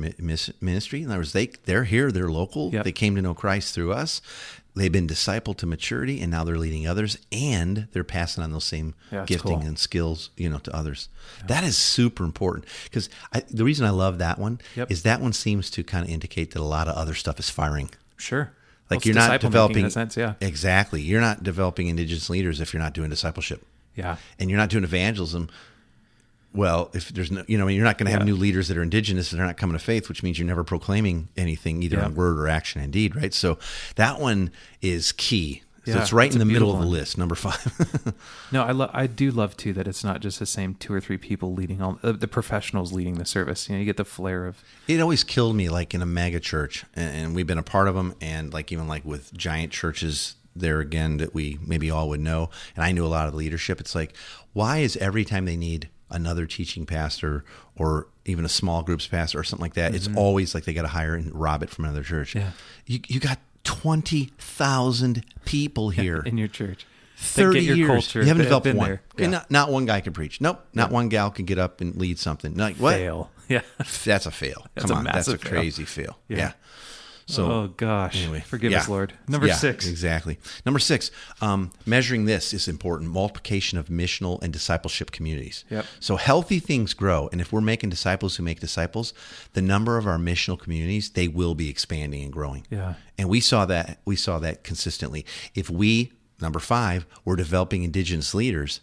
ministry. 0.61 1.03
In 1.03 1.11
other 1.11 1.19
words, 1.19 1.33
they 1.33 1.51
they're 1.65 1.85
here, 1.85 2.11
they're 2.11 2.31
local. 2.31 2.71
Yep. 2.73 2.85
They 2.85 2.93
came 2.93 3.15
to 3.17 3.23
know 3.23 3.35
Christ 3.35 3.75
through 3.75 3.93
us. 3.93 4.21
They've 4.75 4.93
been 4.93 5.07
discipled 5.07 5.57
to 5.59 5.67
maturity, 5.67 6.21
and 6.21 6.31
now 6.31 6.45
they're 6.45 6.59
leading 6.59 6.87
others, 6.87 7.17
and 7.33 7.89
they're 7.93 8.05
passing 8.05 8.45
on 8.45 8.53
those 8.53 8.65
same 8.65 8.95
Yeah, 9.11 9.25
gifting 9.25 9.61
cool. 9.61 9.67
and 9.67 9.79
skills, 9.79 10.29
you 10.37 10.51
know, 10.51 10.59
to 10.59 10.77
others. 10.77 11.09
That 11.49 11.65
is 11.65 11.79
super 11.79 12.25
important 12.25 12.67
because 12.85 13.09
the 13.51 13.65
reason 13.65 13.87
I 13.87 13.91
love 13.91 14.19
that 14.19 14.39
one 14.39 14.61
Yep. 14.77 14.91
is 14.91 15.01
that 15.05 15.23
one 15.23 15.33
seems 15.33 15.71
to 15.71 15.83
kind 15.83 16.05
of 16.05 16.11
indicate 16.11 16.51
that 16.51 16.61
a 16.61 16.62
lot 16.62 16.89
of 16.89 16.95
other 16.95 17.15
stuff 17.15 17.39
is 17.39 17.49
firing. 17.49 17.89
Sure. 18.19 18.53
Like 18.90 19.01
Well, 19.01 19.07
you're 19.07 19.14
not 19.16 19.40
developing 19.40 19.79
in 19.81 19.85
a 19.87 19.90
sense, 19.90 20.16
yeah. 20.16 20.35
exactly. 20.40 21.03
You're 21.03 21.20
not 21.20 21.42
developing 21.42 21.88
indigenous 21.88 22.31
leaders 22.31 22.61
if 22.61 22.72
you're 22.72 22.83
not 22.83 22.92
doing 22.94 23.11
discipleship 23.11 23.66
Yeah. 23.96 24.16
and 24.38 24.49
you're 24.49 24.59
not 24.59 24.68
doing 24.70 24.85
evangelism, 24.85 25.49
well, 26.53 26.90
if 26.94 27.09
there's 27.11 27.31
no, 27.31 27.44
you 27.49 27.59
know, 27.59 27.66
you're 27.68 27.85
not 27.85 27.99
going 27.99 28.07
to 28.07 28.12
have 28.12 28.20
Yeah. 28.22 28.27
new 28.33 28.37
leaders 28.37 28.68
that 28.68 28.79
are 28.79 28.83
indigenous 28.83 29.31
and 29.33 29.38
they're 29.38 29.46
not 29.46 29.57
coming 29.57 29.77
to 29.77 29.83
faith, 29.85 30.09
which 30.09 30.22
means 30.22 30.38
you're 30.38 30.46
never 30.46 30.64
proclaiming 30.64 31.29
anything, 31.37 31.83
either 31.83 31.96
Yeah. 31.99 32.07
in 32.07 32.14
word 32.14 32.38
or 32.38 32.49
action 32.49 32.81
and 32.81 32.92
deed, 32.92 33.14
right? 33.16 33.35
So 33.35 33.59
that 33.96 34.20
one 34.20 34.51
is 34.81 35.12
key. 35.12 35.62
So 35.87 35.92
Yeah, 35.92 36.03
it's 36.03 36.12
right 36.12 36.31
in 36.33 36.38
the 36.38 36.44
middle 36.44 36.70
of 36.70 36.77
the 36.81 36.87
one. 36.87 36.92
list, 36.92 37.16
number 37.16 37.35
five. 37.35 38.14
No, 38.53 38.62
I 38.62 38.72
lo- 38.72 38.90
I 38.92 39.07
do 39.07 39.31
love 39.31 39.57
too 39.57 39.72
that 39.72 39.88
it's 39.88 40.05
not 40.05 40.20
just 40.20 40.38
the 40.38 40.46
same 40.46 40.75
two 40.75 40.92
or 40.92 41.01
three 41.01 41.16
people 41.18 41.55
leading 41.55 41.81
all 41.83 41.99
uh, 42.03 42.12
the 42.12 42.29
professionals 42.29 42.92
leading 42.92 43.14
the 43.14 43.25
service. 43.25 43.68
You 43.68 43.75
know, 43.77 43.79
you 43.81 43.85
get 43.87 43.96
the 43.96 44.05
flair 44.05 44.46
of 44.46 44.62
it 44.87 45.01
always 45.01 45.25
killed 45.25 45.57
me, 45.57 45.68
like 45.68 45.94
in 45.94 46.03
a 46.03 46.07
mega 46.07 46.38
church, 46.40 46.85
and, 46.94 47.16
and 47.16 47.35
we've 47.35 47.46
been 47.46 47.59
a 47.59 47.62
part 47.64 47.88
of 47.88 47.94
them, 47.94 48.14
and 48.20 48.53
like 48.53 48.70
even 48.72 48.87
like 48.88 49.05
with 49.05 49.33
giant 49.35 49.72
churches 49.72 50.37
there 50.55 50.81
again 50.81 51.16
that 51.18 51.35
we 51.35 51.59
maybe 51.66 51.90
all 51.90 52.09
would 52.09 52.20
know, 52.20 52.51
and 52.77 52.85
I 52.85 52.92
knew 52.92 53.05
a 53.05 53.09
lot 53.09 53.27
of 53.27 53.33
the 53.33 53.38
leadership. 53.38 53.81
It's 53.81 53.94
like, 53.94 54.14
why 54.53 54.79
is 54.79 54.96
every 54.99 55.25
time 55.25 55.44
they 55.44 55.57
need 55.57 55.88
another 56.11 56.46
teaching 56.46 56.87
pastor 56.87 57.44
or 57.77 58.07
even 58.25 58.44
a 58.44 58.49
small 58.49 58.83
groups 58.83 59.07
pastor 59.07 59.38
or 59.40 59.44
something 59.44 59.62
like 59.64 59.75
that, 59.75 59.94
it's 59.94 60.09
always 60.16 60.55
like 60.55 60.64
they 60.64 60.72
got 60.72 60.83
to 60.83 60.88
hire 60.88 61.14
and 61.14 61.35
rob 61.35 61.62
it 61.62 61.70
from 61.70 61.85
another 61.85 62.03
church. 62.03 62.31
Mm-hmm. 62.35 62.38
Yeah. 62.46 62.53
You 62.87 63.01
you 63.09 63.20
got 63.20 63.38
twenty 63.67 64.31
thousand 64.39 65.25
people 65.45 65.91
here. 65.91 66.23
in 66.25 66.39
your 66.39 66.49
church. 66.49 66.87
30 67.19 67.61
get 67.61 67.65
your 67.67 67.77
years. 67.77 67.89
culture. 67.89 68.21
You 68.21 68.27
haven't 68.27 68.43
developed 68.45 68.75
one. 68.75 69.01
Yeah. 69.17 69.27
Not, 69.29 69.51
not 69.51 69.71
one 69.73 69.87
guy 69.87 70.03
can 70.03 70.13
preach. 70.13 70.41
Nope. 70.43 70.63
Not 70.75 70.91
one 70.91 71.09
gal 71.09 71.31
can 71.31 71.47
get 71.47 71.59
up 71.59 71.81
and 71.81 71.97
lead 71.97 72.19
something. 72.19 72.55
Like 72.57 72.77
what? 72.77 72.95
Fail. 72.95 73.31
Yeah. 73.49 73.61
That's 74.05 74.27
a 74.27 74.33
fail. 74.33 74.67
That's 74.75 74.89
Come 74.91 74.97
a 74.97 74.99
on, 74.99 75.05
that's 75.05 75.29
a 75.29 75.39
fail. 75.39 75.51
crazy 75.53 75.85
fail. 75.85 76.19
Yeah. 76.29 76.37
Yeah. 76.39 76.53
So 77.29 77.51
oh 77.51 77.69
gosh. 77.77 78.23
anyway, 78.23 78.41
Forgive 78.47 78.71
yeah. 78.71 78.79
us, 78.79 78.89
Lord. 78.89 79.12
Number 79.27 79.49
Yeah, 79.49 79.55
six. 79.55 79.87
exactly. 79.89 80.39
Number 80.65 80.79
six, 80.79 81.11
um, 81.41 81.73
measuring 81.85 82.25
this 82.25 82.55
is 82.55 82.69
important. 82.69 83.11
Multiplication 83.11 83.79
of 83.79 83.89
missional 83.89 84.41
and 84.43 84.53
discipleship 84.53 85.11
communities. 85.11 85.65
Yep. 85.69 85.87
So 85.99 86.17
healthy 86.17 86.61
things 86.61 86.95
grow, 86.95 87.29
and 87.33 87.41
if 87.41 87.53
we're 87.53 87.61
making 87.61 87.91
disciples 87.91 88.37
who 88.37 88.45
make 88.45 88.61
disciples, 88.61 89.12
the 89.55 89.62
number 89.62 89.99
of 89.99 90.07
our 90.07 90.19
missional 90.19 90.59
communities 90.59 91.11
they 91.11 91.27
will 91.27 91.55
be 91.57 91.69
expanding 91.69 92.23
and 92.23 92.33
growing. 92.33 92.65
Yeah. 92.71 92.95
And 93.19 93.29
we 93.29 93.41
saw 93.41 93.67
that 93.67 93.99
we 94.05 94.15
saw 94.15 94.39
that 94.39 94.62
consistently. 94.62 95.27
If 95.55 95.69
we 95.69 96.12
number 96.41 96.61
five, 96.61 97.07
we're 97.25 97.37
developing 97.37 97.83
indigenous 97.83 98.35
leaders 98.35 98.81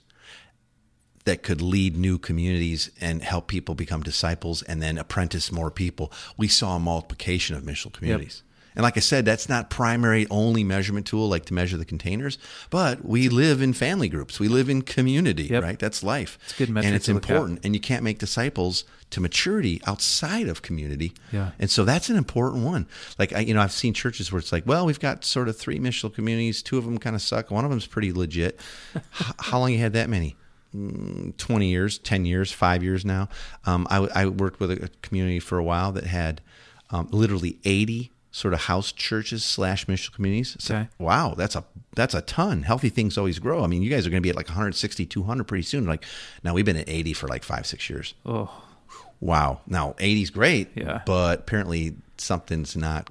that 1.25 1.43
could 1.43 1.62
lead 1.62 1.95
new 1.95 2.17
communities 2.17 2.91
and 2.99 3.21
help 3.23 3.47
people 3.47 3.75
become 3.75 4.03
disciples 4.03 4.62
and 4.63 4.81
then 4.81 4.97
apprentice 4.97 5.51
more 5.51 5.71
people. 5.71 6.12
We 6.38 6.47
saw 6.47 6.75
a 6.75 6.79
multiplication 6.79 7.55
of 7.55 7.63
missional 7.63 7.93
communities. 7.93 8.43
And 8.75 8.81
like 8.81 8.97
I 8.97 9.01
said, 9.01 9.23
that's 9.23 9.47
not 9.47 9.69
primary 9.69 10.25
only 10.31 10.63
measurement 10.63 11.05
tool 11.05 11.29
like 11.29 11.45
to 11.45 11.53
measure 11.53 11.77
the 11.77 11.86
containers, 11.86 12.39
but 12.71 13.05
we 13.05 13.29
live 13.29 13.62
in 13.62 13.71
family 13.73 14.09
groups. 14.09 14.39
We 14.39 14.47
live 14.47 14.67
in 14.67 14.81
community, 14.81 15.43
Yep. 15.43 15.62
right? 15.63 15.77
That's 15.77 16.01
life. 16.01 16.39
It's 16.45 16.57
good 16.57 16.69
metric 16.71 16.88
and 16.88 16.95
it's 16.95 17.07
important. 17.07 17.59
And 17.63 17.75
you 17.75 17.79
can't 17.79 18.03
make 18.03 18.17
disciples 18.17 18.83
to 19.12 19.21
maturity 19.21 19.79
outside 19.86 20.47
of 20.47 20.63
community. 20.63 21.13
Yeah. 21.31 21.51
And 21.59 21.69
so 21.69 21.86
that's 21.86 22.09
an 22.09 22.15
important 22.17 22.63
one. 22.65 22.88
Like 23.19 23.31
I, 23.31 23.41
you 23.41 23.53
know, 23.53 23.62
I've 23.62 23.71
seen 23.71 23.93
churches 23.93 24.31
where 24.31 24.39
it's 24.39 24.51
like, 24.51 24.65
well, 24.65 24.88
we've 24.88 24.99
got 24.99 25.23
sort 25.23 25.49
of 25.49 25.55
three 25.55 25.77
missional 25.77 26.12
communities. 26.12 26.63
Two 26.63 26.79
of 26.79 26.86
them 26.86 26.97
kind 26.97 27.15
of 27.15 27.21
suck. 27.21 27.51
One 27.51 27.65
of 27.65 27.69
them's 27.69 27.86
pretty 27.86 28.12
legit. 28.12 28.59
How 29.12 29.59
long 29.59 29.71
you 29.71 29.77
had 29.77 29.93
that 29.93 30.09
many? 30.09 30.36
Mm, 30.75 31.38
20 31.38 31.67
years, 31.67 31.97
10 31.99 32.25
years, 32.25 32.51
five 32.51 32.83
years 32.83 33.05
now. 33.05 33.29
Um, 33.65 33.86
I, 33.89 33.97
I 34.15 34.25
worked 34.25 34.59
with 34.59 34.71
a, 34.71 34.86
a 34.86 34.88
community 35.01 35.39
for 35.39 35.57
a 35.57 35.63
while 35.63 35.91
that 35.91 36.05
had 36.05 36.41
um, 36.89 37.07
literally 37.12 37.59
80 37.63 38.12
sort 38.31 38.53
of 38.55 38.62
house 38.62 38.91
churches 38.91 39.43
slash 39.45 39.86
missional 39.86 40.13
communities. 40.15 40.57
So, 40.59 40.75
Okay. 40.75 40.89
Wow, 40.97 41.36
that's 41.38 41.55
a 41.55 41.63
that's 41.95 42.15
a 42.15 42.21
ton. 42.21 42.63
Healthy 42.63 42.89
things 42.89 43.17
always 43.19 43.38
grow. 43.38 43.63
I 43.63 43.67
mean, 43.67 43.83
you 43.83 43.89
guys 43.91 44.07
are 44.07 44.09
going 44.09 44.21
to 44.21 44.25
be 44.25 44.31
at 44.31 44.36
like 44.36 44.47
160, 44.47 45.05
200 45.05 45.43
pretty 45.43 45.62
soon. 45.62 45.86
Like 45.86 46.03
now, 46.43 46.55
we've 46.55 46.65
been 46.65 46.77
at 46.77 46.89
80 46.89 47.13
for 47.13 47.27
like 47.27 47.43
five, 47.43 47.67
six 47.67 47.88
years. 47.89 48.15
Oh, 48.25 48.49
Wow. 49.19 49.62
Now 49.67 49.93
80's 49.99 50.31
great, 50.31 50.69
Yeah. 50.75 51.01
but 51.05 51.39
apparently 51.41 51.95
something's 52.17 52.75
not 52.75 53.09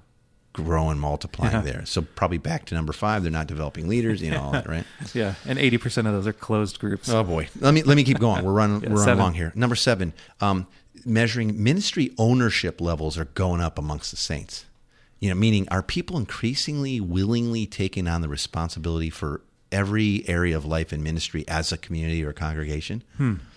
growing, 0.52 0.98
multiplying 0.98 1.52
Yeah. 1.52 1.60
there. 1.60 1.86
So 1.86 2.02
probably 2.02 2.38
back 2.38 2.66
to 2.66 2.74
number 2.74 2.92
five. 2.92 3.22
They're 3.22 3.32
not 3.32 3.46
developing 3.46 3.88
leaders, 3.88 4.20
you 4.22 4.30
know, 4.30 4.40
all 4.42 4.52
that, 4.58 4.68
right? 4.68 4.84
yeah. 5.14 5.34
And 5.46 5.58
eighty 5.58 5.78
percent 5.78 6.06
of 6.06 6.12
those 6.12 6.26
are 6.26 6.32
closed 6.32 6.78
groups. 6.78 7.08
Oh 7.08 7.24
boy. 7.24 7.48
Let 7.60 7.74
me 7.74 7.82
let 7.82 7.96
me 7.96 8.04
keep 8.04 8.18
going. 8.18 8.44
We're 8.44 8.52
running 8.52 8.80
Yeah, 8.82 8.90
we're 8.90 8.96
running 9.00 9.18
along 9.18 9.34
here. 9.34 9.52
Number 9.54 9.74
seven. 9.76 10.12
Um, 10.40 10.66
measuring 11.04 11.62
ministry 11.62 12.12
ownership 12.18 12.80
levels 12.80 13.18
are 13.18 13.24
going 13.24 13.60
up 13.60 13.78
amongst 13.78 14.10
the 14.10 14.16
saints. 14.16 14.66
You 15.20 15.28
know, 15.30 15.34
meaning 15.36 15.66
are 15.70 15.82
people 15.82 16.16
increasingly 16.18 17.00
willingly 17.00 17.64
taking 17.66 18.06
on 18.08 18.20
the 18.22 18.28
responsibility 18.28 19.08
for 19.10 19.40
every 19.70 20.22
area 20.28 20.56
of 20.56 20.64
life 20.64 20.92
and 20.92 21.02
ministry 21.02 21.44
as 21.48 21.72
a 21.72 21.78
community 21.78 22.24
or 22.24 22.30
a 22.30 22.34
congregation? 22.34 23.02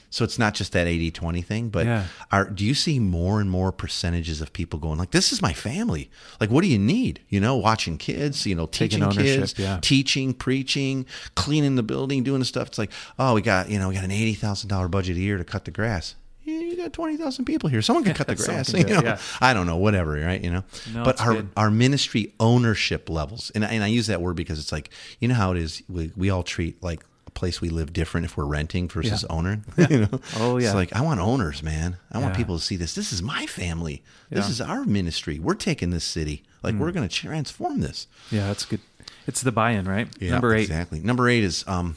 So 0.09 0.23
it's 0.23 0.39
not 0.39 0.53
just 0.53 0.71
that 0.73 0.87
80-20 0.87 1.43
thing, 1.45 1.69
but. 1.69 1.85
Yeah. 1.85 2.05
are 2.31 2.49
do 2.49 2.63
you 2.65 2.73
see 2.73 2.99
more 2.99 3.39
and 3.41 3.49
more 3.49 3.71
percentages 3.71 4.41
of 4.41 4.53
people 4.53 4.79
going 4.79 4.97
like, 4.97 5.11
"This 5.11 5.31
is 5.33 5.41
my 5.41 5.53
family. 5.53 6.09
Like, 6.39 6.49
what 6.49 6.61
do 6.61 6.67
you 6.67 6.79
need? 6.79 7.19
You 7.29 7.39
know, 7.39 7.55
watching 7.57 7.97
kids, 7.97 8.45
you 8.45 8.55
know, 8.55 8.65
Taking 8.67 9.01
teaching 9.01 9.23
kids, 9.23 9.55
yeah. 9.57 9.79
teaching, 9.81 10.33
preaching, 10.33 11.05
cleaning 11.35 11.75
the 11.75 11.83
building, 11.83 12.23
doing 12.23 12.39
the 12.39 12.45
stuff. 12.45 12.67
It's 12.69 12.77
like, 12.77 12.91
oh, 13.19 13.33
we 13.33 13.41
got 13.41 13.69
you 13.69 13.79
know, 13.79 13.89
we 13.89 13.95
got 13.95 14.03
an 14.03 14.11
eighty 14.11 14.33
thousand 14.33 14.69
dollar 14.69 14.87
budget 14.87 15.17
a 15.17 15.19
year 15.19 15.37
to 15.37 15.43
cut 15.43 15.65
the 15.65 15.71
grass. 15.71 16.15
You 16.43 16.77
got 16.77 16.93
twenty 16.93 17.17
thousand 17.17 17.45
people 17.45 17.69
here. 17.69 17.81
Someone 17.81 18.03
can 18.03 18.13
cut 18.13 18.27
the 18.27 18.35
grass. 18.45 18.71
You 18.73 18.79
it, 18.81 18.87
know, 18.89 19.01
yeah. 19.03 19.17
I 19.41 19.53
don't 19.53 19.65
know, 19.65 19.77
whatever, 19.77 20.11
right? 20.13 20.41
You 20.43 20.51
know, 20.51 20.63
No, 20.93 21.03
but 21.03 21.19
our 21.19 21.33
good. 21.33 21.49
our 21.57 21.71
ministry 21.71 22.33
ownership 22.39 23.09
levels, 23.09 23.51
and 23.55 23.65
I- 23.65 23.69
and 23.69 23.83
I 23.83 23.87
use 23.87 24.07
that 24.07 24.21
word 24.21 24.35
because 24.35 24.59
it's 24.59 24.71
like 24.71 24.89
you 25.19 25.27
know 25.27 25.33
how 25.35 25.51
it 25.51 25.57
is. 25.57 25.81
We 25.89 26.11
we 26.15 26.29
all 26.29 26.43
treat 26.43 26.81
like 26.83 27.03
place 27.35 27.61
we 27.61 27.69
live 27.69 27.93
different 27.93 28.25
if 28.25 28.35
we're 28.35 28.45
renting 28.45 28.87
versus 28.87 29.23
Yeah. 29.29 29.35
owner. 29.35 29.61
you 29.89 30.01
know, 30.01 30.19
Oh, 30.37 30.57
yeah. 30.57 30.67
It's 30.67 30.75
like 30.75 30.93
I 30.95 31.01
want 31.01 31.19
owners, 31.19 31.61
man. 31.61 31.97
I 32.11 32.17
want 32.17 32.35
people 32.35 32.57
to 32.57 32.63
see 32.63 32.75
this. 32.77 32.95
This 32.95 33.13
is 33.13 33.21
my 33.21 33.45
family. 33.45 34.01
This 34.31 34.45
Yeah. 34.45 34.51
Is 34.51 34.61
our 34.61 34.85
ministry. 34.85 35.37
We're 35.37 35.53
taking 35.53 35.91
this 35.91 36.03
city. 36.03 36.43
Like 36.63 36.73
we're 36.75 36.91
going 36.91 37.07
to 37.07 37.13
transform 37.15 37.81
this. 37.81 38.07
Yeah, 38.31 38.47
that's 38.47 38.65
good. 38.65 38.79
It's 39.27 39.41
the 39.41 39.51
buy-in, 39.51 39.85
right? 39.87 40.07
Number 40.21 40.55
eight. 40.55 40.61
Exactly. 40.63 40.99
Number 40.99 41.29
eight 41.29 41.43
is 41.43 41.63
um, 41.67 41.95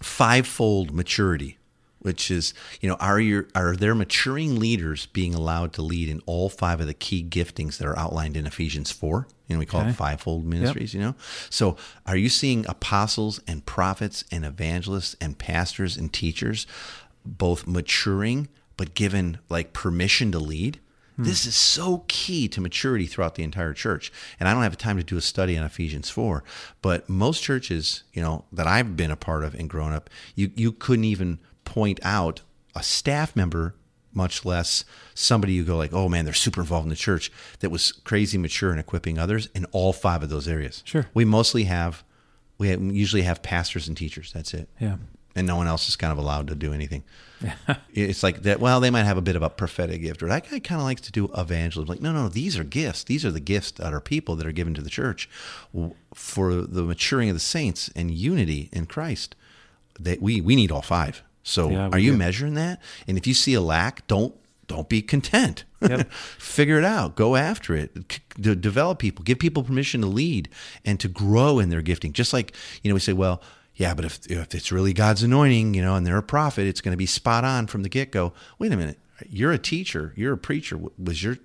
fivefold 0.00 0.92
maturity, 0.92 1.56
which 2.02 2.30
is 2.30 2.52
you 2.80 2.88
know 2.88 2.96
are 2.96 3.18
your 3.18 3.48
are 3.54 3.74
there 3.74 3.94
maturing 3.94 4.58
leaders 4.58 5.06
being 5.06 5.34
allowed 5.34 5.72
to 5.74 5.82
lead 5.82 6.08
in 6.08 6.20
all 6.26 6.48
five 6.48 6.80
of 6.80 6.86
the 6.86 6.94
key 6.94 7.24
giftings 7.24 7.78
that 7.78 7.86
are 7.86 7.98
outlined 7.98 8.36
in 8.36 8.46
Ephesians 8.46 8.90
four? 8.92 9.26
You 9.48 9.56
know, 9.56 9.60
we 9.60 9.66
call 9.66 9.80
Okay. 9.82 9.90
it 9.90 9.96
fivefold 9.96 10.44
ministries. 10.44 10.94
You 10.94 11.00
know, 11.00 11.14
so 11.50 11.76
are 12.06 12.16
you 12.16 12.28
seeing 12.28 12.64
apostles 12.68 13.40
and 13.46 13.64
prophets 13.66 14.24
and 14.30 14.44
evangelists 14.44 15.16
and 15.20 15.38
pastors 15.38 15.96
and 15.96 16.12
teachers 16.12 16.66
both 17.24 17.66
maturing 17.66 18.48
but 18.76 18.94
given 18.94 19.38
like 19.48 19.72
permission 19.72 20.32
to 20.32 20.38
lead? 20.38 20.80
Hmm. 21.16 21.24
This 21.24 21.44
is 21.44 21.54
so 21.54 22.04
key 22.08 22.48
to 22.48 22.60
maturity 22.62 23.04
throughout 23.04 23.34
the 23.34 23.42
entire 23.42 23.74
church. 23.74 24.10
And 24.40 24.48
I 24.48 24.54
don't 24.54 24.62
have 24.62 24.78
time 24.78 24.96
to 24.96 25.04
do 25.04 25.18
a 25.18 25.20
study 25.20 25.58
on 25.58 25.64
Ephesians 25.64 26.08
4, 26.08 26.42
but 26.80 27.06
most 27.06 27.42
churches, 27.42 28.02
you 28.14 28.22
know, 28.22 28.46
that 28.50 28.66
I've 28.66 28.96
been 28.96 29.10
a 29.10 29.16
part 29.16 29.44
of 29.44 29.54
and 29.54 29.68
grown 29.68 29.92
up, 29.92 30.08
you, 30.34 30.50
you 30.56 30.72
couldn't 30.72 31.04
even 31.04 31.38
point 31.64 32.00
out 32.02 32.40
a 32.74 32.82
staff 32.82 33.36
member 33.36 33.74
much 34.14 34.44
less 34.44 34.84
somebody 35.14 35.52
you 35.54 35.64
go 35.64 35.76
like, 35.76 35.92
oh 35.92 36.08
man, 36.08 36.24
they're 36.24 36.34
super 36.34 36.60
involved 36.60 36.84
in 36.84 36.90
the 36.90 36.96
church 36.96 37.30
that 37.60 37.70
was 37.70 37.92
crazy 37.92 38.38
mature 38.38 38.72
in 38.72 38.78
equipping 38.78 39.18
others 39.18 39.48
in 39.54 39.64
all 39.66 39.92
five 39.92 40.22
of 40.22 40.28
those 40.28 40.48
areas. 40.48 40.82
Sure. 40.84 41.06
We 41.14 41.24
mostly 41.24 41.64
have, 41.64 42.04
we 42.58 42.74
usually 42.76 43.22
have 43.22 43.42
pastors 43.42 43.88
and 43.88 43.96
teachers. 43.96 44.32
That's 44.32 44.54
it. 44.54 44.68
Yeah. 44.78 44.96
And 45.34 45.46
no 45.46 45.56
one 45.56 45.66
else 45.66 45.88
is 45.88 45.96
kind 45.96 46.12
of 46.12 46.18
allowed 46.18 46.48
to 46.48 46.54
do 46.54 46.74
anything. 46.74 47.04
it's 47.94 48.22
like 48.22 48.42
that. 48.42 48.60
Well, 48.60 48.80
they 48.80 48.90
might 48.90 49.04
have 49.04 49.16
a 49.16 49.22
bit 49.22 49.34
of 49.34 49.42
a 49.42 49.48
prophetic 49.48 50.02
gift, 50.02 50.22
or 50.22 50.28
that 50.28 50.48
guy 50.48 50.58
kind 50.58 50.78
of 50.78 50.84
likes 50.84 51.00
to 51.02 51.12
do 51.12 51.30
evangelism. 51.34 51.88
Like, 51.88 52.02
no, 52.02 52.12
no, 52.12 52.28
these 52.28 52.58
are 52.58 52.64
gifts. 52.64 53.02
These 53.04 53.24
are 53.24 53.30
the 53.30 53.40
gifts 53.40 53.70
that 53.72 53.94
are 53.94 54.00
people 54.00 54.36
that 54.36 54.46
are 54.46 54.52
given 54.52 54.74
to 54.74 54.82
the 54.82 54.90
church 54.90 55.30
for 56.14 56.54
the 56.54 56.82
maturing 56.82 57.30
of 57.30 57.36
the 57.36 57.40
saints 57.40 57.90
and 57.96 58.10
unity 58.10 58.68
in 58.72 58.84
Christ. 58.84 59.34
That 59.98 60.20
we 60.20 60.42
we 60.42 60.54
need 60.54 60.70
all 60.70 60.82
five. 60.82 61.22
So, 61.42 61.70
Yeah, 61.70 61.88
are 61.92 61.98
you 61.98 62.12
do. 62.12 62.16
measuring 62.18 62.54
that? 62.54 62.80
And 63.08 63.18
if 63.18 63.26
you 63.26 63.34
see 63.34 63.54
a 63.54 63.60
lack, 63.60 64.06
don't 64.06 64.34
don't 64.68 64.88
be 64.88 65.02
content. 65.02 65.64
Yep. 65.82 66.10
Figure 66.38 66.78
it 66.78 66.84
out. 66.84 67.14
Go 67.16 67.36
after 67.36 67.74
it. 67.74 67.90
C- 68.40 68.54
develop 68.54 68.98
people. 69.00 69.22
Give 69.24 69.38
people 69.38 69.62
permission 69.64 70.00
to 70.02 70.06
lead 70.06 70.48
and 70.84 70.98
to 71.00 71.08
grow 71.08 71.58
in 71.58 71.68
their 71.68 71.82
gifting. 71.82 72.12
Just 72.12 72.32
like 72.32 72.54
you 72.82 72.88
know, 72.90 72.94
we 72.94 73.00
say, 73.00 73.12
well, 73.12 73.42
yeah, 73.74 73.92
but 73.94 74.04
if 74.04 74.20
if 74.30 74.54
it's 74.54 74.70
really 74.72 74.92
God's 74.92 75.22
anointing, 75.22 75.74
you 75.74 75.82
know, 75.82 75.96
and 75.96 76.06
they're 76.06 76.16
a 76.16 76.22
prophet, 76.22 76.66
it's 76.66 76.80
going 76.80 76.92
to 76.92 76.96
be 76.98 77.06
spot 77.06 77.44
on 77.44 77.66
from 77.66 77.82
the 77.82 77.88
get 77.88 78.12
go. 78.12 78.32
Wait 78.58 78.72
a 78.72 78.76
minute. 78.76 78.98
You're 79.28 79.52
a 79.52 79.58
teacher. 79.58 80.12
You're 80.16 80.32
a 80.34 80.38
preacher. 80.38 80.78
Was 80.98 81.22
your 81.22 81.36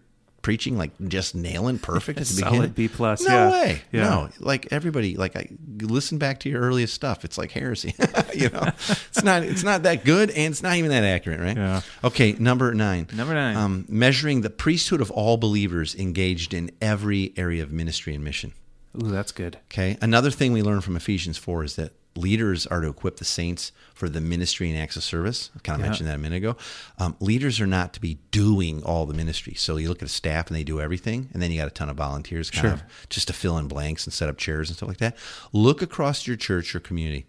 preaching 0.47 0.77
like 0.77 0.91
just 1.09 1.35
nailing 1.35 1.77
perfect 1.77 2.21
at 2.21 2.25
the 2.25 2.33
Solid 2.39 2.51
beginning? 2.51 2.71
B 2.71 2.87
plus, 2.87 3.21
No 3.27 3.33
yeah. 3.33 3.51
way. 3.51 3.81
Yeah. 3.91 4.03
No. 4.03 4.29
Like 4.39 4.69
everybody. 4.71 5.17
Like 5.17 5.35
I 5.35 5.49
listen 5.81 6.17
back 6.17 6.39
to 6.41 6.49
your 6.49 6.61
earliest 6.61 6.93
stuff. 6.93 7.25
It's 7.25 7.37
like 7.37 7.51
heresy. 7.51 7.93
you 8.33 8.47
know, 8.49 8.61
it's 9.09 9.23
not. 9.25 9.43
It's 9.43 9.63
not 9.63 9.83
that 9.83 10.05
good, 10.05 10.29
and 10.29 10.53
it's 10.53 10.63
not 10.63 10.77
even 10.77 10.89
that 10.91 11.03
accurate, 11.03 11.41
right? 11.41 11.57
Yeah. 11.57 11.81
Okay. 12.01 12.31
Number 12.39 12.73
nine. 12.73 13.07
Number 13.13 13.33
nine. 13.33 13.57
Um, 13.57 13.85
measuring 13.89 14.39
the 14.39 14.49
priesthood 14.49 15.01
of 15.01 15.11
all 15.11 15.35
believers 15.35 15.93
engaged 15.95 16.53
in 16.53 16.71
every 16.79 17.33
area 17.35 17.61
of 17.61 17.69
ministry 17.69 18.15
and 18.15 18.23
mission. 18.23 18.53
Ooh, 18.95 19.09
that's 19.09 19.33
good. 19.33 19.57
Okay. 19.69 19.97
Another 20.01 20.31
thing 20.31 20.53
we 20.53 20.61
learn 20.61 20.79
from 20.79 20.95
Ephesians 20.95 21.37
4 21.37 21.65
is 21.65 21.75
that 21.75 21.91
leaders 22.17 22.65
are 22.67 22.81
to 22.81 22.87
equip 22.89 23.17
the 23.17 23.25
saints 23.25 23.71
for 23.93 24.09
the 24.09 24.19
ministry 24.21 24.69
and 24.69 24.77
acts 24.79 24.95
of 24.95 25.03
service. 25.03 25.49
I 25.55 25.59
kind 25.59 25.75
of 25.79 25.85
Yeah. 25.85 25.89
mentioned 25.89 26.09
that 26.09 26.15
a 26.15 26.19
minute 26.19 26.37
ago. 26.37 26.57
Um, 26.97 27.15
leaders 27.19 27.59
are 27.61 27.67
not 27.67 27.93
to 27.93 28.01
be 28.01 28.17
doing 28.31 28.83
all 28.83 29.05
the 29.05 29.13
ministry. 29.13 29.53
So 29.55 29.77
you 29.77 29.87
look 29.89 30.01
at 30.01 30.07
a 30.09 30.11
staff 30.11 30.47
and 30.47 30.55
they 30.55 30.63
do 30.63 30.81
everything, 30.81 31.29
and 31.33 31.41
then 31.41 31.51
you 31.51 31.57
got 31.59 31.67
a 31.67 31.71
ton 31.71 31.89
of 31.89 31.97
volunteers 31.97 32.49
kind 32.51 32.63
Sure. 32.63 32.73
of 32.73 32.83
just 33.09 33.27
to 33.27 33.33
fill 33.33 33.57
in 33.57 33.67
blanks 33.67 34.05
and 34.05 34.13
set 34.13 34.27
up 34.29 34.37
chairs 34.37 34.69
and 34.69 34.77
stuff 34.77 34.89
like 34.89 34.97
that. 34.97 35.15
Look 35.53 35.81
across 35.81 36.27
your 36.27 36.35
church 36.35 36.75
or 36.75 36.79
community. 36.79 37.25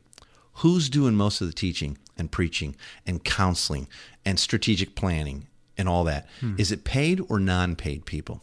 Who's 0.54 0.88
doing 0.90 1.14
most 1.14 1.40
of 1.40 1.46
the 1.46 1.52
teaching 1.52 1.98
and 2.16 2.32
preaching 2.32 2.74
and 3.06 3.22
counseling 3.22 3.86
and 4.24 4.40
strategic 4.40 4.94
planning 4.96 5.46
and 5.76 5.88
all 5.88 6.02
that? 6.04 6.26
Is 6.56 6.68
Hmm. 6.70 6.74
it 6.74 6.84
paid 6.84 7.20
or 7.28 7.38
non 7.38 7.76
paid 7.76 8.04
people? 8.06 8.42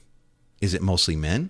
Is 0.62 0.74
it 0.74 0.82
mostly 0.82 1.16
men? 1.18 1.50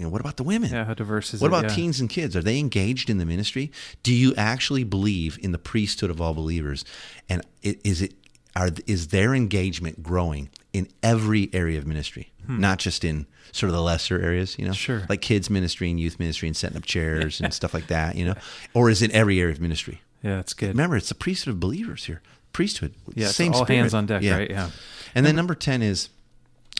You 0.00 0.06
know, 0.06 0.10
what 0.12 0.22
about 0.22 0.38
the 0.38 0.44
women? 0.44 0.70
Yeah, 0.72 0.86
how 0.86 0.94
diverse 0.94 1.34
is 1.34 1.42
What 1.42 1.48
it? 1.48 1.50
about 1.58 1.64
Yeah. 1.70 1.74
teens 1.76 2.00
and 2.00 2.08
kids? 2.08 2.34
Are 2.34 2.40
they 2.42 2.58
engaged 2.58 3.10
in 3.10 3.18
the 3.18 3.26
ministry? 3.26 3.70
Do 4.02 4.14
you 4.14 4.34
actually 4.34 4.82
believe 4.82 5.38
in 5.42 5.52
the 5.52 5.58
priesthood 5.58 6.08
of 6.08 6.22
all 6.22 6.32
believers? 6.32 6.86
And 7.28 7.42
is 7.62 8.00
it 8.00 8.14
are 8.56 8.70
is 8.86 9.08
their 9.08 9.34
engagement 9.34 10.02
growing 10.02 10.48
in 10.72 10.88
every 11.02 11.50
area 11.52 11.78
of 11.78 11.86
ministry, 11.86 12.32
not 12.48 12.78
just 12.78 13.04
in 13.04 13.26
sort 13.52 13.68
of 13.68 13.74
the 13.76 13.82
lesser 13.82 14.18
areas? 14.20 14.56
You 14.58 14.64
know, 14.64 14.70
Hmm. 14.70 14.74
Sure. 14.74 15.02
like 15.10 15.20
kids 15.20 15.50
ministry 15.50 15.90
and 15.90 16.00
youth 16.00 16.18
ministry 16.18 16.48
and 16.48 16.56
setting 16.56 16.78
up 16.78 16.84
chairs 16.86 17.38
and 17.42 17.52
stuff 17.60 17.74
like 17.74 17.88
that. 17.88 18.16
You 18.16 18.24
know, 18.24 18.34
or 18.72 18.88
is 18.88 19.02
it 19.02 19.10
every 19.10 19.38
area 19.38 19.52
of 19.52 19.60
ministry? 19.60 20.00
Yeah, 20.22 20.36
that's 20.36 20.54
good. 20.54 20.68
Remember, 20.70 20.96
it's 20.96 21.10
the 21.10 21.14
priesthood 21.14 21.52
of 21.52 21.60
believers 21.60 22.06
here. 22.06 22.22
Priesthood, 22.54 22.94
Yeah, 23.14 23.28
same 23.28 23.52
all 23.52 23.64
spirit. 23.66 23.80
hands 23.80 23.92
on 23.94 24.06
deck, 24.06 24.22
right? 24.24 24.50
Yeah. 24.50 24.70
And 25.14 25.26
then 25.26 25.36
number 25.36 25.54
10 25.54 25.82
is 25.82 26.08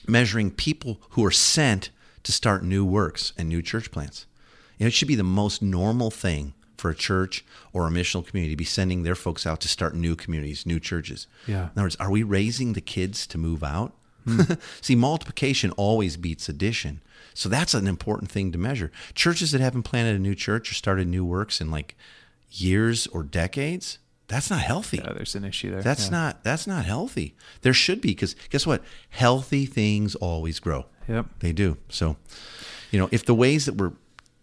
measuring 0.08 0.50
people 0.50 1.00
who 1.10 1.24
are 1.24 1.30
sent 1.30 1.90
to 2.22 2.32
start 2.32 2.64
new 2.64 2.84
works 2.84 3.32
and 3.38 3.48
new 3.48 3.62
church 3.62 3.90
plants. 3.90 4.26
You 4.78 4.84
know, 4.84 4.88
it 4.88 4.94
should 4.94 5.08
be 5.08 5.14
the 5.14 5.22
most 5.22 5.62
normal 5.62 6.10
thing 6.10 6.54
for 6.76 6.90
a 6.90 6.94
church 6.94 7.44
or 7.72 7.86
a 7.86 7.90
missional 7.90 8.26
community 8.26 8.54
to 8.54 8.56
be 8.56 8.64
sending 8.64 9.02
their 9.02 9.14
folks 9.14 9.46
out 9.46 9.60
to 9.60 9.68
start 9.68 9.94
new 9.94 10.16
communities, 10.16 10.64
new 10.64 10.80
churches. 10.80 11.26
Yeah. 11.46 11.64
In 11.64 11.70
other 11.72 11.82
words, 11.82 11.96
are 11.96 12.10
we 12.10 12.22
raising 12.22 12.72
the 12.72 12.80
kids 12.80 13.26
to 13.28 13.38
move 13.38 13.62
out? 13.62 13.92
Hmm. 14.24 14.54
See, 14.80 14.96
multiplication 14.96 15.70
always 15.72 16.16
beats 16.16 16.48
addition. 16.48 17.02
So 17.34 17.48
that's 17.48 17.74
an 17.74 17.86
important 17.86 18.30
thing 18.30 18.52
to 18.52 18.58
measure. 18.58 18.90
Churches 19.14 19.52
that 19.52 19.60
haven't 19.60 19.84
planted 19.84 20.16
a 20.16 20.18
new 20.18 20.34
church 20.34 20.70
or 20.70 20.74
started 20.74 21.06
new 21.06 21.24
works 21.24 21.60
in 21.60 21.70
like 21.70 21.96
years 22.50 23.06
or 23.08 23.22
decades, 23.22 23.98
that's 24.30 24.48
not 24.48 24.60
healthy. 24.60 24.98
Yeah, 24.98 25.12
there's 25.12 25.34
an 25.34 25.44
issue 25.44 25.70
there. 25.70 25.82
That's 25.82 26.06
yeah. 26.06 26.10
not 26.10 26.44
that's 26.44 26.66
not 26.66 26.84
healthy. 26.84 27.34
There 27.62 27.74
should 27.74 28.00
be 28.00 28.10
because 28.10 28.36
guess 28.48 28.66
what? 28.66 28.82
Healthy 29.10 29.66
things 29.66 30.14
always 30.14 30.60
grow. 30.60 30.86
Yep. 31.10 31.26
They 31.40 31.52
do. 31.52 31.76
So, 31.88 32.16
you 32.92 32.98
know, 32.98 33.08
if 33.10 33.24
the 33.24 33.34
ways 33.34 33.66
that 33.66 33.74
we're 33.74 33.92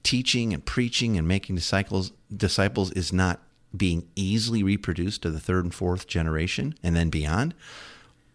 teaching 0.04 0.54
and 0.54 0.66
preaching 0.66 1.18
and 1.18 1.28
making 1.28 1.56
disciples 1.56 2.12
disciples 2.36 2.92
is 2.92 3.14
not 3.14 3.40
being 3.76 4.08
easily 4.16 4.64
reproduced 4.64 5.22
to 5.22 5.30
the 5.30 5.40
third 5.40 5.64
and 5.64 5.74
fourth 5.74 6.08
generation 6.08 6.76
and 6.84 6.96
then 6.96 7.10
beyond, 7.10 7.54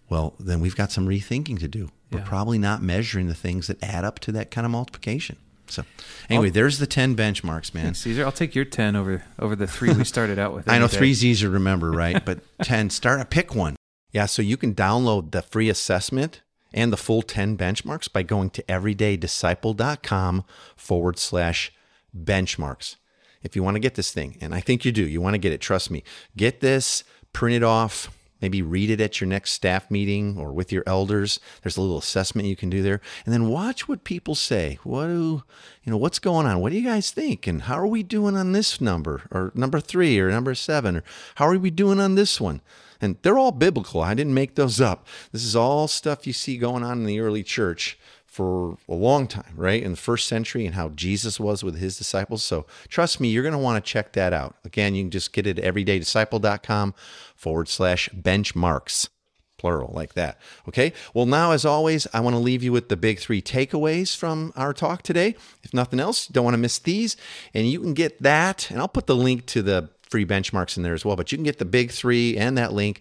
well, 0.09 0.35
then 0.41 0.61
we've 0.61 0.77
got 0.77 0.91
some 0.91 1.07
rethinking 1.07 1.59
to 1.61 1.69
do. 1.69 1.91
We're 2.11 2.21
probably 2.21 2.59
not 2.59 2.83
measuring 2.83 3.29
the 3.29 3.35
things 3.35 3.69
that 3.69 3.83
add 3.83 4.05
up 4.05 4.19
to 4.21 4.33
that 4.33 4.51
kind 4.51 4.67
of 4.67 4.71
multiplication. 4.71 5.37
So, 5.67 5.85
anyway, 6.29 6.51
there's 6.51 6.79
the 6.79 6.87
10 6.87 7.17
benchmarks, 7.17 7.73
man. 7.73 7.95
Caesar. 7.95 8.27
I'll 8.27 8.33
take 8.33 8.55
your 8.55 8.67
ten 8.67 8.95
over 8.95 9.25
over 9.39 9.57
the 9.57 9.67
three 9.67 9.95
we 9.95 10.05
started 10.05 10.39
out 10.39 10.55
with. 10.55 10.69
I 10.71 10.79
know 10.79 10.89
three's 10.89 11.25
easier 11.25 11.49
to 11.49 11.53
remember, 11.55 11.91
right? 11.91 12.23
But 12.23 12.41
10, 12.63 12.91
start 12.91 13.21
a 13.21 13.25
pick 13.25 13.55
one. 13.55 13.77
Yeah, 14.11 14.27
so 14.27 14.43
you 14.43 14.59
can 14.59 14.75
download 14.75 15.31
the 15.31 15.41
free 15.41 15.71
assessment 15.71 16.43
and 16.75 16.93
the 16.93 16.97
full 16.97 17.23
10 17.23 17.57
benchmarks 17.57 18.13
by 18.13 18.23
going 18.23 18.51
to 18.51 18.63
everydaydisciple.com 18.65 20.45
forward 20.77 21.19
slash 21.19 21.73
benchmarks. 22.17 22.97
If 23.43 23.57
you 23.57 23.63
want 23.63 23.75
to 23.75 23.81
get 23.81 23.95
this 23.95 24.13
thing, 24.13 24.39
and 24.41 24.55
I 24.55 24.61
think 24.61 24.85
you 24.85 24.93
do, 24.93 25.07
you 25.07 25.21
want 25.21 25.35
to 25.35 25.39
get 25.39 25.53
it, 25.53 25.61
trust 25.61 25.91
me. 25.91 26.05
Get 26.37 26.61
this, 26.61 27.03
print 27.33 27.57
it 27.57 27.63
off, 27.63 28.11
maybe 28.41 28.63
read 28.63 28.91
it 28.91 29.01
at 29.01 29.21
your 29.21 29.29
next 29.29 29.53
staff 29.53 29.91
meeting 29.91 30.37
or 30.39 30.53
with 30.53 30.73
your 30.73 30.83
elders. 30.87 31.41
There's 31.63 31.77
a 31.77 31.81
little 31.81 31.99
assessment 31.99 32.49
you 32.49 32.57
can 32.57 32.71
do 32.71 32.83
there. 32.83 33.01
And 33.25 33.33
then 33.33 33.49
watch 33.49 33.89
what 33.89 34.05
people 34.05 34.35
say. 34.35 34.79
What 34.83 35.07
do, 35.07 35.43
you 35.85 35.91
know, 35.91 35.97
what's 35.97 36.19
going 36.19 36.47
on? 36.47 36.61
What 36.61 36.73
do 36.73 36.79
you 36.79 36.85
guys 36.85 37.11
think? 37.11 37.47
And 37.47 37.63
how 37.63 37.79
are 37.79 37.87
we 37.87 38.03
doing 38.03 38.37
on 38.37 38.53
this 38.53 38.81
number 38.81 39.23
or 39.31 39.53
number 39.55 39.81
three 39.81 40.19
or 40.19 40.31
number 40.31 40.55
seven? 40.55 40.99
Or 40.99 41.05
how 41.37 41.47
are 41.47 41.59
we 41.59 41.71
doing 41.71 42.01
on 42.01 42.17
this 42.17 42.41
one? 42.41 42.61
And 43.03 43.17
they're 43.23 43.37
all 43.37 43.53
biblical. 43.53 44.01
I 44.01 44.15
didn't 44.15 44.33
make 44.33 44.55
those 44.55 44.81
up. 44.81 45.07
This 45.33 45.45
is 45.45 45.57
all 45.57 45.89
stuff 45.89 46.27
you 46.27 46.33
see 46.33 46.57
going 46.57 46.85
on 46.85 46.99
in 47.01 47.05
the 47.05 47.21
early 47.21 47.43
church 47.43 47.99
for 48.25 48.79
a 48.89 48.95
long 48.95 49.27
time, 49.27 49.53
right? 49.57 49.83
In 49.83 49.91
the 49.91 49.97
first 49.99 50.27
century 50.27 50.65
and 50.65 50.75
how 50.75 50.89
Jesus 50.89 51.39
was 51.39 51.63
with 51.63 51.77
his 51.79 51.99
disciples. 51.99 52.43
So 52.43 52.65
trust 52.89 53.21
me, 53.21 53.29
you're 53.29 53.43
going 53.43 53.53
to 53.53 53.59
want 53.59 53.85
to 53.85 53.91
check 53.91 54.13
that 54.13 54.33
out. 54.33 54.57
Again, 54.65 54.95
you 54.95 55.03
can 55.03 55.11
just 55.11 55.35
get 55.35 55.47
it 55.47 55.59
at 55.59 55.75
everydaydisciple.com 55.75 56.95
forward 57.37 57.69
slash 57.69 58.09
benchmarks, 58.09 59.11
plural, 59.59 59.93
like 59.93 60.15
that. 60.15 60.41
Okay. 60.67 60.95
Well, 61.13 61.27
now, 61.27 61.51
as 61.51 61.67
always, 61.67 62.07
I 62.15 62.21
want 62.21 62.33
to 62.33 62.41
leave 62.41 62.63
you 62.63 62.73
with 62.73 62.89
the 62.89 62.97
big 62.97 63.19
three 63.19 63.43
takeaways 63.43 64.17
from 64.17 64.55
our 64.57 64.73
talk 64.73 65.03
today. 65.03 65.35
If 65.63 65.75
nothing 65.75 66.01
else, 66.01 66.27
don't 66.27 66.45
want 66.45 66.55
to 66.55 66.59
miss 66.59 66.79
these. 66.79 67.19
And 67.53 67.69
you 67.69 67.81
can 67.81 67.93
get 67.93 68.23
that, 68.23 68.71
and 68.71 68.81
I'll 68.81 68.89
put 68.89 69.09
the 69.09 69.15
link 69.15 69.45
to 69.49 69.61
the 69.61 69.91
free 70.13 70.27
benchmarks 70.27 70.77
in 70.77 70.83
there 70.83 70.93
as 70.93 71.07
well, 71.07 71.17
but 71.17 71.33
you 71.33 71.39
can 71.39 71.43
get 71.43 71.59
the 71.59 71.65
big 71.65 71.91
three 71.91 72.37
and 72.37 72.59
that 72.59 72.75
link 72.75 73.01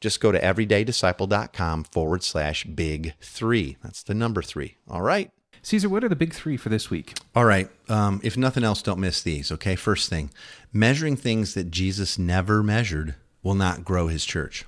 just 0.00 0.20
go 0.20 0.30
to 0.30 0.40
everydaydisciple.com 0.40 1.84
forward 1.84 2.22
slash 2.22 2.62
big 2.64 3.14
three. 3.20 3.76
That's 3.82 4.04
the 4.04 4.14
number 4.14 4.42
three. 4.42 4.76
All 4.88 5.02
right. 5.02 5.32
Caesar, 5.62 5.88
what 5.88 6.04
are 6.04 6.08
the 6.08 6.16
big 6.16 6.32
three 6.32 6.56
for 6.56 6.68
this 6.68 6.88
week? 6.88 7.14
All 7.34 7.44
right. 7.44 7.68
Um, 7.88 8.20
if 8.22 8.36
nothing 8.36 8.62
else, 8.62 8.80
don't 8.80 9.00
miss 9.00 9.22
these. 9.22 9.50
Okay. 9.50 9.74
First 9.74 10.08
thing, 10.08 10.30
measuring 10.72 11.16
things 11.16 11.54
that 11.54 11.72
Jesus 11.72 12.16
never 12.16 12.62
measured 12.62 13.16
will 13.42 13.54
not 13.56 13.84
grow 13.84 14.06
his 14.06 14.24
church. 14.24 14.64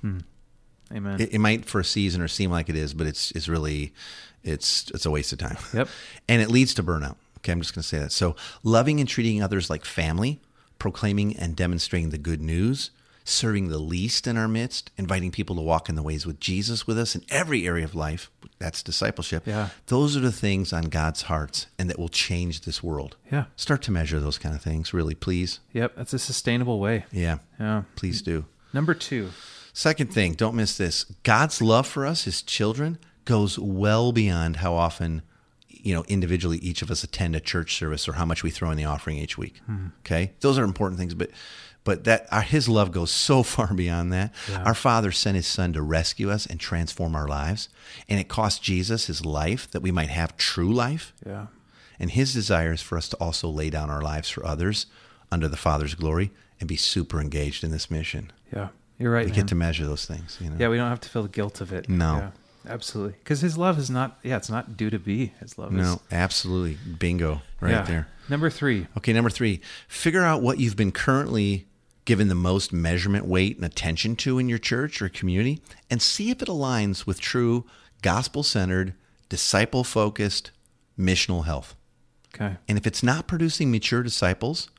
Amen. 0.93 1.21
It, 1.21 1.33
it 1.33 1.39
might 1.39 1.63
for 1.63 1.79
a 1.79 1.85
season 1.85 2.21
or 2.21 2.27
seem 2.27 2.51
like 2.51 2.67
it 2.67 2.75
is, 2.75 2.93
but 2.93 3.07
it's 3.07 3.31
it's 3.31 3.47
really 3.47 3.93
it's 4.43 4.91
it's 4.91 5.05
a 5.05 5.11
waste 5.11 5.31
of 5.31 5.39
time. 5.39 5.57
Yep. 5.73 5.87
and 6.27 6.41
it 6.41 6.49
leads 6.49 6.73
to 6.75 6.83
burnout. 6.83 7.15
Okay, 7.39 7.51
I'm 7.51 7.61
just 7.61 7.75
going 7.75 7.83
to 7.83 7.87
say 7.87 7.99
that. 7.99 8.11
So, 8.11 8.35
loving 8.63 8.99
and 8.99 9.07
treating 9.07 9.43
others 9.43 9.69
like 9.69 9.85
family, 9.85 10.41
proclaiming 10.79 11.35
and 11.37 11.55
demonstrating 11.55 12.09
the 12.09 12.17
good 12.17 12.41
news, 12.41 12.91
serving 13.23 13.69
the 13.69 13.79
least 13.79 14.27
in 14.27 14.37
our 14.37 14.47
midst, 14.47 14.91
inviting 14.97 15.31
people 15.31 15.55
to 15.55 15.61
walk 15.61 15.89
in 15.89 15.95
the 15.95 16.03
ways 16.03 16.25
with 16.25 16.39
Jesus 16.39 16.85
with 16.85 16.97
us 16.97 17.15
in 17.15 17.23
every 17.29 17.65
area 17.65 17.83
of 17.83 17.95
life. 17.95 18.29
That's 18.59 18.83
discipleship. 18.83 19.45
Yeah. 19.45 19.69
Those 19.87 20.15
are 20.15 20.21
the 20.21 20.31
things 20.31 20.71
on 20.71 20.83
God's 20.83 21.23
hearts 21.23 21.67
and 21.77 21.89
that 21.89 21.99
will 21.99 22.09
change 22.09 22.61
this 22.61 22.83
world. 22.83 23.17
Yeah. 23.31 23.45
Start 23.55 23.81
to 23.83 23.91
measure 23.91 24.19
those 24.19 24.37
kind 24.37 24.55
of 24.55 24.61
things, 24.61 24.93
really, 24.93 25.15
please. 25.15 25.59
Yep, 25.73 25.95
that's 25.95 26.13
a 26.13 26.19
sustainable 26.19 26.79
way. 26.79 27.05
Yeah. 27.11 27.39
Yeah. 27.59 27.83
Please 27.95 28.21
do. 28.21 28.45
Number 28.73 28.93
two. 28.93 29.31
Second 29.73 30.13
thing, 30.13 30.33
don't 30.33 30.55
miss 30.55 30.77
this. 30.77 31.05
God's 31.23 31.61
love 31.61 31.85
for 31.85 32.05
us, 32.05 32.23
his 32.23 32.41
children, 32.41 32.97
goes 33.25 33.59
well 33.59 34.11
beyond 34.11 34.57
how 34.57 34.73
often 34.73 35.21
you 35.85 35.93
know, 35.93 36.03
individually 36.07 36.57
each 36.57 36.81
of 36.81 36.89
us 36.89 37.03
attend 37.03 37.35
a 37.35 37.39
church 37.39 37.75
service 37.75 38.09
or 38.09 38.13
how 38.13 38.25
much 38.25 38.41
we 38.41 38.49
throw 38.49 38.71
in 38.71 38.77
the 38.77 38.85
offering 38.85 39.17
each 39.17 39.37
week. 39.37 39.61
Hmm. 39.67 39.87
Okay, 39.99 40.31
those 40.39 40.57
are 40.57 40.63
important 40.63 40.99
things, 40.99 41.13
but 41.13 41.29
but 41.83 42.05
that 42.05 42.25
our, 42.31 42.41
His 42.41 42.67
love 42.67 42.91
goes 42.91 43.11
so 43.11 43.43
far 43.55 43.71
beyond 43.73 44.11
that. 44.11 44.33
Our 44.65 44.73
Father 44.73 45.11
sent 45.11 45.35
His 45.35 45.45
Son 45.45 45.73
to 45.73 45.83
rescue 45.83 46.31
us 46.31 46.47
and 46.47 46.59
transform 46.59 47.15
our 47.15 47.27
lives, 47.27 47.69
and 48.09 48.19
it 48.19 48.27
cost 48.27 48.63
Jesus 48.63 49.05
His 49.05 49.23
life 49.23 49.69
that 49.71 49.81
we 49.81 49.91
might 49.91 50.09
have 50.09 50.35
true 50.35 50.73
life. 50.73 51.13
Yeah. 51.23 51.47
And 51.99 52.11
His 52.11 52.33
desire 52.33 52.73
is 52.73 52.81
for 52.81 52.97
us 52.97 53.07
to 53.09 53.17
also 53.17 53.47
lay 53.47 53.69
down 53.69 53.91
our 53.91 54.01
lives 54.01 54.27
for 54.27 54.43
others 54.43 54.87
under 55.31 55.47
the 55.47 55.55
Father's 55.55 55.93
glory 55.93 56.31
and 56.59 56.67
be 56.67 56.75
super 56.75 57.21
engaged 57.21 57.63
in 57.63 57.69
this 57.69 57.91
mission. 57.91 58.31
Yeah. 58.51 58.69
You're 58.97 59.11
right. 59.11 59.25
We 59.25 59.31
man. 59.31 59.41
get 59.41 59.47
to 59.49 59.55
measure 59.55 59.85
those 59.85 60.05
things. 60.05 60.37
You 60.41 60.49
know? 60.49 60.55
Yeah, 60.57 60.69
we 60.69 60.77
don't 60.77 60.89
have 60.89 61.01
to 61.01 61.09
feel 61.09 61.23
the 61.23 61.29
guilt 61.29 61.61
of 61.61 61.71
it. 61.73 61.89
No. 61.89 62.15
Yeah, 62.15 62.31
absolutely. 62.69 63.13
Because 63.23 63.41
his 63.41 63.57
love 63.57 63.77
is 63.77 63.89
not, 63.89 64.19
yeah, 64.23 64.37
it's 64.37 64.49
not 64.49 64.77
due 64.77 64.89
to 64.89 64.99
be. 64.99 65.33
His 65.39 65.57
love 65.57 65.73
is. 65.73 65.81
No, 65.81 66.01
absolutely. 66.11 66.77
Bingo. 66.99 67.41
Right 67.59 67.71
Yeah. 67.71 67.81
there. 67.83 68.07
Number 68.29 68.49
three. 68.49 68.87
Okay, 68.97 69.13
number 69.13 69.29
three, 69.29 69.61
figure 69.87 70.23
out 70.23 70.41
what 70.41 70.59
you've 70.59 70.75
been 70.75 70.91
currently 70.91 71.67
given 72.05 72.27
the 72.27 72.35
most 72.35 72.71
measurement 72.71 73.25
weight 73.25 73.55
and 73.55 73.65
attention 73.65 74.15
to 74.15 74.37
in 74.37 74.47
your 74.47 74.57
church 74.59 75.01
or 75.01 75.09
community 75.09 75.61
and 75.89 76.01
see 76.01 76.29
if 76.29 76.41
it 76.41 76.47
aligns 76.47 77.05
with 77.07 77.19
true 77.19 77.65
gospel 78.01 78.43
centered, 78.43 78.93
disciple 79.29 79.83
focused, 79.83 80.51
missional 80.99 81.45
health. 81.45 81.75
Okay. 82.33 82.57
And 82.67 82.77
if 82.77 82.85
it's 82.85 83.01
not 83.01 83.27
producing 83.27 83.71
mature 83.71 84.03
disciples, 84.03 84.69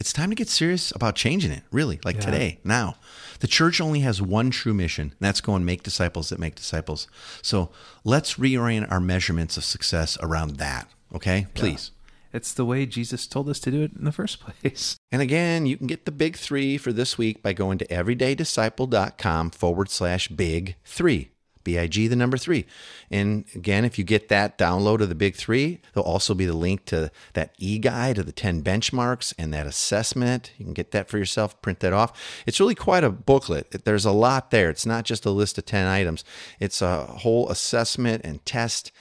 it's 0.00 0.12
time 0.12 0.30
to 0.30 0.36
get 0.36 0.48
serious 0.48 0.92
about 0.94 1.14
changing 1.16 1.50
it, 1.52 1.62
really, 1.70 2.00
like 2.04 2.16
Yeah. 2.16 2.20
today, 2.22 2.58
now. 2.64 2.96
The 3.40 3.46
church 3.46 3.80
only 3.80 4.00
has 4.00 4.20
one 4.22 4.50
true 4.50 4.74
mission, 4.74 5.08
and 5.10 5.20
that's 5.20 5.40
go 5.40 5.54
and 5.54 5.64
make 5.66 5.82
disciples 5.82 6.28
that 6.30 6.38
make 6.38 6.54
disciples. 6.54 7.06
So 7.42 7.70
let's 8.04 8.34
reorient 8.34 8.90
our 8.90 9.00
measurements 9.00 9.56
of 9.56 9.64
success 9.64 10.16
around 10.20 10.56
that, 10.56 10.88
okay? 11.14 11.46
Please. 11.54 11.90
It's 12.32 12.52
the 12.52 12.64
way 12.64 12.84
Jesus 12.84 13.28
told 13.28 13.48
us 13.48 13.60
to 13.60 13.70
do 13.70 13.82
it 13.82 13.92
in 13.96 14.04
the 14.04 14.10
first 14.12 14.40
place. 14.62 14.96
And 15.12 15.22
again, 15.22 15.66
you 15.66 15.76
can 15.76 15.86
get 15.86 16.04
the 16.04 16.10
big 16.12 16.36
three 16.36 16.76
for 16.78 16.92
this 16.92 17.16
week 17.16 17.42
by 17.42 17.52
going 17.52 17.78
to 17.78 17.86
everydaydisciple.com 17.86 19.50
forward 19.50 19.88
slash 19.90 20.28
big 20.28 20.74
three. 20.84 21.30
B 21.64 21.78
I 21.78 21.86
G, 21.86 22.06
the 22.06 22.16
number 22.16 22.36
three. 22.36 22.66
And 23.10 23.44
again, 23.54 23.84
if 23.84 23.98
you 23.98 24.04
get 24.04 24.28
that 24.28 24.58
download 24.58 25.00
of 25.00 25.08
the 25.08 25.14
big 25.14 25.34
three, 25.34 25.80
there'll 25.92 26.08
also 26.08 26.34
be 26.34 26.46
the 26.46 26.52
link 26.52 26.84
to 26.86 27.10
that 27.32 27.54
e 27.58 27.78
guide 27.78 28.18
of 28.18 28.26
the 28.26 28.32
10 28.32 28.62
benchmarks 28.62 29.34
and 29.38 29.52
that 29.52 29.66
assessment. 29.66 30.52
You 30.58 30.66
can 30.66 30.74
get 30.74 30.90
that 30.92 31.08
for 31.08 31.18
yourself, 31.18 31.60
print 31.62 31.80
that 31.80 31.92
off. 31.92 32.12
It's 32.46 32.60
really 32.60 32.74
quite 32.74 33.04
a 33.04 33.10
booklet. 33.10 33.84
There's 33.84 34.04
a 34.04 34.12
lot 34.12 34.50
there. 34.50 34.70
It's 34.70 34.86
not 34.86 35.04
just 35.04 35.26
a 35.26 35.30
list 35.30 35.58
of 35.58 35.66
10 35.66 35.86
items, 35.86 36.24
it's 36.60 36.82
a 36.82 37.04
whole 37.04 37.48
assessment 37.48 38.22
and 38.24 38.44
test 38.44 38.92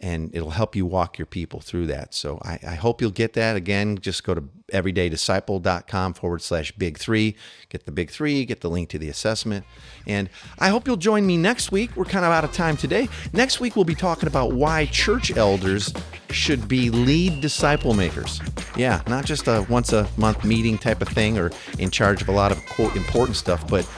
and 0.00 0.34
it'll 0.34 0.50
help 0.50 0.76
you 0.76 0.86
walk 0.86 1.18
your 1.18 1.26
people 1.26 1.60
through 1.60 1.86
that. 1.86 2.14
So 2.14 2.38
I, 2.42 2.58
I 2.66 2.74
hope 2.74 3.00
you'll 3.00 3.10
get 3.10 3.32
that. 3.32 3.56
Again, 3.56 3.98
just 3.98 4.22
go 4.22 4.32
to 4.32 4.44
everydaydisciple.com 4.72 6.14
forward 6.14 6.42
slash 6.42 6.70
big 6.72 6.98
three. 6.98 7.34
Get 7.68 7.84
the 7.84 7.90
big 7.90 8.10
three, 8.10 8.44
get 8.44 8.60
the 8.60 8.70
link 8.70 8.90
to 8.90 8.98
the 8.98 9.08
assessment. 9.08 9.64
And 10.06 10.30
I 10.58 10.68
hope 10.68 10.86
you'll 10.86 10.96
join 10.96 11.26
me 11.26 11.36
next 11.36 11.72
week. 11.72 11.96
We're 11.96 12.04
kind 12.04 12.24
of 12.24 12.30
out 12.30 12.44
of 12.44 12.52
time 12.52 12.76
today. 12.76 13.08
Next 13.32 13.58
week, 13.58 13.74
we'll 13.74 13.84
be 13.84 13.96
talking 13.96 14.28
about 14.28 14.52
why 14.52 14.86
church 14.86 15.36
elders 15.36 15.92
should 16.30 16.68
be 16.68 16.90
lead 16.90 17.40
disciple 17.40 17.94
makers. 17.94 18.40
Yeah, 18.76 19.02
not 19.08 19.24
just 19.24 19.48
a 19.48 19.66
once 19.68 19.92
a 19.92 20.08
month 20.16 20.44
meeting 20.44 20.78
type 20.78 21.02
of 21.02 21.08
thing 21.08 21.38
or 21.38 21.50
in 21.78 21.90
charge 21.90 22.22
of 22.22 22.28
a 22.28 22.32
lot 22.32 22.52
of 22.52 22.64
quote 22.66 22.94
important 22.94 23.36
stuff, 23.36 23.66
but 23.68 23.88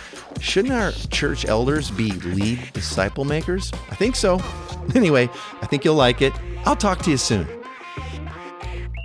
Shouldn't 0.40 0.74
our 0.74 0.92
church 1.10 1.44
elders 1.46 1.90
be 1.90 2.12
lead 2.12 2.72
disciple 2.72 3.24
makers? 3.24 3.72
I 3.90 3.94
think 3.94 4.16
so. 4.16 4.40
Anyway, 4.96 5.30
I 5.62 5.66
think 5.66 5.84
you'll 5.84 5.94
like 5.94 6.20
it. 6.20 6.32
I'll 6.64 6.74
talk 6.74 6.98
to 7.02 7.10
you 7.12 7.16
soon. 7.16 7.46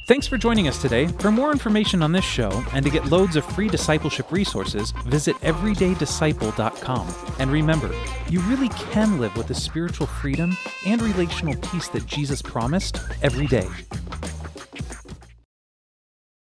Thanks 0.08 0.28
for 0.28 0.38
joining 0.38 0.68
us 0.68 0.80
today. 0.80 1.08
For 1.08 1.32
more 1.32 1.52
information 1.52 2.04
on 2.04 2.12
this 2.12 2.24
show 2.24 2.64
and 2.74 2.86
to 2.86 2.92
get 2.92 3.06
loads 3.06 3.36
of 3.36 3.44
free 3.44 3.68
discipleship 3.68 4.32
resources, 4.32 4.92
visit 5.08 5.36
everydaydisciple.com. 5.38 7.16
And 7.40 7.52
remember, 7.52 7.92
you 8.30 8.40
really 8.42 8.70
can 8.70 9.20
live 9.20 9.36
with 9.36 9.48
the 9.48 9.56
spiritual 9.56 10.06
freedom 10.06 10.56
and 10.86 11.02
relational 11.02 11.56
peace 11.56 11.88
that 11.90 12.06
Jesus 12.06 12.40
promised 12.42 13.00
every 13.24 13.48
day. 13.48 13.68